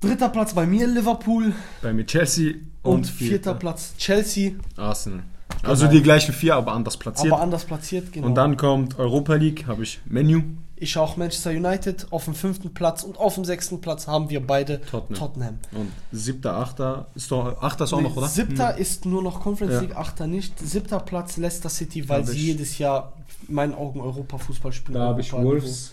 Dritter 0.00 0.28
Platz 0.30 0.54
bei 0.54 0.64
mir 0.66 0.86
Liverpool. 0.86 1.52
bei 1.82 1.92
mir 1.92 2.06
Chelsea 2.06 2.54
Und, 2.82 2.92
und, 2.94 3.06
vierter 3.06 3.54
Platz 3.54 3.94
Chelsea. 3.98 4.52
Arsenal. 4.76 5.22
Also 5.62 5.86
die 5.86 6.02
gleichen 6.02 6.32
vier, 6.34 6.56
aber 6.56 6.72
anders 6.72 6.96
platziert. 6.96 7.32
Aber 7.32 7.42
anders 7.42 7.64
platziert, 7.64 8.12
genau. 8.12 8.26
Und 8.26 8.34
dann 8.34 8.56
kommt 8.56 8.98
Europa 8.98 9.34
League, 9.34 9.66
habe 9.66 9.82
ich 9.84 10.00
Menu. 10.04 10.42
ich 10.76 10.98
auch 10.98 11.16
Manchester 11.16 11.50
United 11.50 12.08
auf 12.10 12.24
dem 12.24 12.34
fünften 12.34 12.74
Platz 12.74 13.04
und 13.04 13.16
auf 13.18 13.36
dem 13.36 13.44
sechsten 13.44 13.80
Platz 13.80 14.08
haben 14.08 14.28
wir 14.30 14.44
beide 14.44 14.80
Tottenham. 14.80 15.18
Tottenham. 15.18 15.58
Und 15.72 15.92
siebter, 16.10 16.56
achter, 16.56 17.06
ist 17.14 17.30
doch, 17.30 17.62
achter 17.62 17.84
ist 17.84 17.92
auch 17.92 17.98
Nee, 18.00 18.08
noch, 18.08 18.16
oder? 18.16 18.26
Siebter 18.26 18.76
ist 18.76 19.06
nur 19.06 19.22
noch 19.22 19.40
Conference 19.40 19.74
Ja. 19.74 19.80
League, 19.82 19.96
achter 19.96 20.26
nicht. 20.26 20.58
Siebter 20.58 20.98
Platz 20.98 21.36
Leicester 21.36 21.68
City, 21.68 22.08
weil 22.08 22.20
Hab 22.22 22.26
sie 22.28 22.36
ich- 22.36 22.42
jedes 22.46 22.78
Jahr 22.78 23.12
in 23.46 23.54
meinen 23.54 23.74
Augen 23.74 24.00
Europa-Fußball 24.00 24.72
spielen. 24.72 24.98
Da 24.98 25.06
habe 25.06 25.20
ich 25.20 25.32
Europa- 25.32 25.46
Wolves. 25.48 25.92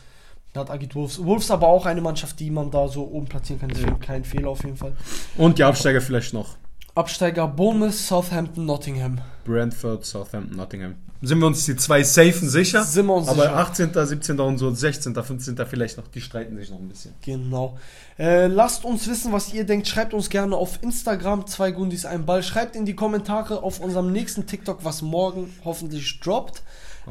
Da 0.54 0.62
hat 0.62 0.72
Agit 0.72 0.96
Wolves. 0.96 1.24
Wolves 1.24 1.52
aber 1.52 1.68
auch 1.68 1.86
eine 1.86 2.02
Mannschaft, 2.02 2.40
die 2.40 2.50
man 2.50 2.72
da 2.72 2.88
so 2.88 3.04
oben 3.08 3.28
platzieren 3.28 3.60
kann. 3.60 3.70
Deswegen 3.70 4.00
kein 4.00 4.24
Fehler 4.24 4.50
auf 4.50 4.64
jeden 4.64 4.78
Fall. 4.78 4.94
Und 5.38 5.60
die 5.60 5.64
Absteiger 5.64 6.02
vielleicht 6.02 6.34
noch. 6.34 6.56
Absteiger 6.96 7.48
Bournemouth, 7.48 7.94
Southampton, 7.94 8.66
Nottingham. 8.66 9.20
Brentford, 9.46 10.06
Southampton, 10.06 10.58
Nottingham. 10.58 10.96
Sind 11.22 11.40
wir 11.40 11.48
uns 11.48 11.66
die 11.66 11.76
zwei 11.76 12.02
safen 12.02 12.48
sicher? 12.48 12.84
Sind 12.84 13.08
wir 13.08 13.14
uns 13.14 13.28
aber 13.28 13.44
sicher. 13.44 13.58
18., 13.58 13.92
17. 13.94 14.40
und 14.40 14.58
so 14.58 14.74
16., 14.74 15.14
15. 15.14 15.58
vielleicht 15.68 15.98
noch, 15.98 16.08
die 16.08 16.22
streiten 16.22 16.58
sich 16.58 16.70
noch 16.70 16.80
ein 16.80 16.88
bisschen. 16.88 17.14
Genau. 17.22 17.78
Äh, 18.18 18.48
lasst 18.48 18.86
uns 18.86 19.06
wissen, 19.08 19.34
was 19.34 19.54
ihr 19.54 19.66
denkt. 19.66 19.88
Schreibt 19.88 20.14
uns 20.14 20.30
gerne 20.30 20.56
auf 20.56 20.82
Instagram, 20.82 21.46
zwei 21.46 21.72
Gundis, 21.72 22.06
ein 22.06 22.26
Ball. 22.26 22.42
Schreibt 22.42 22.78
in 22.78 22.86
die 22.86 22.96
Kommentare 22.96 23.64
auf 23.64 23.82
unserem 23.82 24.14
nächsten 24.14 24.46
TikTok, 24.46 24.86
was 24.86 25.02
morgen 25.02 25.54
hoffentlich 25.66 26.22
droppt. 26.22 26.64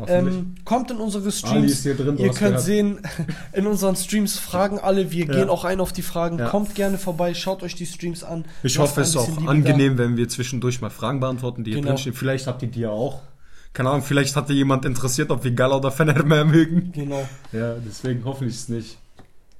Ähm, 0.06 0.54
kommt 0.64 0.90
in 0.90 0.98
unsere 0.98 1.30
Streams. 1.32 1.82
hier 1.82 1.94
drin, 1.96 2.16
Ihr 2.18 2.26
könnt 2.28 2.38
gehört. 2.38 2.60
sehen, 2.60 3.00
in 3.52 3.66
unseren 3.66 3.96
Streams 3.96 4.38
fragen 4.38 4.78
alle. 4.78 5.10
Wir 5.10 5.26
Ja. 5.26 5.32
gehen 5.34 5.48
auch 5.48 5.64
ein 5.64 5.80
auf 5.80 5.92
die 5.92 6.02
Fragen. 6.02 6.38
Ja. 6.38 6.48
Kommt 6.48 6.74
gerne 6.74 6.98
vorbei, 6.98 7.34
schaut 7.34 7.62
euch 7.62 7.74
die 7.74 7.86
Streams 7.86 8.22
an. 8.24 8.44
Ich 8.62 8.78
hoffe, 8.78 9.00
es 9.00 9.10
ist 9.10 9.16
auch 9.16 9.28
Liebe 9.38 9.50
angenehm, 9.50 9.98
wenn 9.98 10.16
wir 10.16 10.28
zwischendurch 10.28 10.80
mal 10.80 10.90
Fragen 10.90 11.20
beantworten, 11.20 11.64
die 11.64 11.70
hier 11.72 11.80
Genau. 11.80 11.92
drinstehen. 11.92 12.14
Vielleicht 12.14 12.46
habt 12.46 12.62
ihr 12.62 12.68
die 12.68 12.80
ja 12.80 12.90
auch. 12.90 13.20
Keine 13.72 13.90
Ahnung, 13.90 14.02
vielleicht 14.02 14.34
hatte 14.36 14.52
jemand 14.52 14.84
interessiert, 14.84 15.30
ob 15.30 15.44
wir 15.44 15.50
Gala 15.52 15.76
oder 15.76 15.90
Fener 15.90 16.22
mehr 16.24 16.44
mögen. 16.44 16.92
Da. 16.94 17.00
Genau. 17.02 17.28
Ja, 17.52 17.74
deswegen 17.74 18.24
hoffentlich 18.24 18.54
ist 18.56 18.62
es 18.62 18.68
nicht 18.68 18.98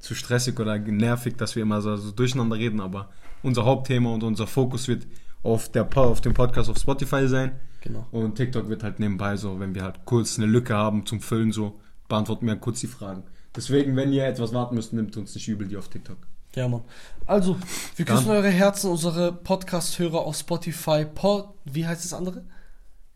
zu 0.01 0.15
stressig 0.15 0.59
oder 0.61 0.79
nervig, 0.79 1.37
dass 1.37 1.55
wir 1.57 1.63
immer 1.63 1.81
so, 1.83 1.97
so 1.97 2.11
durcheinander 2.13 2.57
reden, 2.57 2.81
aber 2.81 3.11
unser 3.43 3.65
Hauptthema 3.65 4.11
und 4.13 4.23
unser 4.23 4.47
Fokus 4.47 4.89
wird 4.89 5.07
auf, 5.43 5.71
der, 5.71 5.89
auf 5.97 6.21
dem 6.21 6.35
Podcast 6.35 6.69
auf 6.71 6.79
Spotify 6.79 7.29
sein. 7.29 7.53
Genau. 7.81 8.07
Und 8.11 8.35
TikTok 8.35 8.69
wird 8.69 8.83
halt 8.83 8.99
nebenbei 8.99 9.37
so, 9.37 9.61
wenn 9.61 9.75
wir 9.75 9.83
halt 9.83 10.05
kurz 10.05 10.39
eine 10.39 10.47
Lücke 10.47 10.75
haben 10.75 11.07
zum 11.07 11.21
Füllen, 11.21 11.53
so 11.53 11.81
beantworten 12.09 12.47
wir 12.47 12.57
kurz 12.57 12.81
die 12.81 12.87
Fragen. 12.87 13.23
Deswegen, 13.55 13.97
wenn 13.97 14.13
ihr 14.13 14.27
etwas 14.27 14.53
warten 14.53 14.75
müsst, 14.75 14.93
nimmt 14.93 15.17
uns 15.17 15.35
nicht 15.35 15.49
übel 15.49 15.69
die 15.69 15.77
auf 15.77 15.89
TikTok. 15.89 16.17
Ja, 16.55 16.67
Mann. 16.69 16.83
Also, 17.27 17.57
wir 17.97 18.05
Dann- 18.05 18.17
küssen 18.17 18.31
eure 18.31 18.49
Herzen, 18.49 18.91
unsere 18.91 19.33
Podcast-Hörer 19.33 20.19
auf 20.19 20.37
Spotify, 20.37 21.05
Pod, 21.05 21.49
wie 21.65 21.87
heißt 21.87 22.05
das 22.05 22.13
andere? 22.13 22.43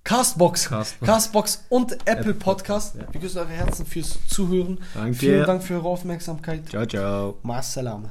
Castbox. 0.04 0.68
Castbox. 0.68 1.06
Castbox 1.12 1.64
und 1.68 1.92
Apple, 1.92 2.12
Apple 2.12 2.34
Podcast. 2.34 2.94
Podcast, 2.94 3.08
ja. 3.08 3.14
Wir 3.14 3.20
küssen 3.20 3.38
eure 3.38 3.48
Herzen 3.50 3.86
fürs 3.86 4.18
Zuhören. 4.26 4.80
Danke. 4.94 5.14
Vielen 5.14 5.46
Dank 5.46 5.62
für 5.62 5.74
eure 5.74 5.88
Aufmerksamkeit. 5.88 6.68
Ciao, 6.68 6.84
ciao. 6.86 7.38
Ma 7.42 7.62
salama. 7.62 8.10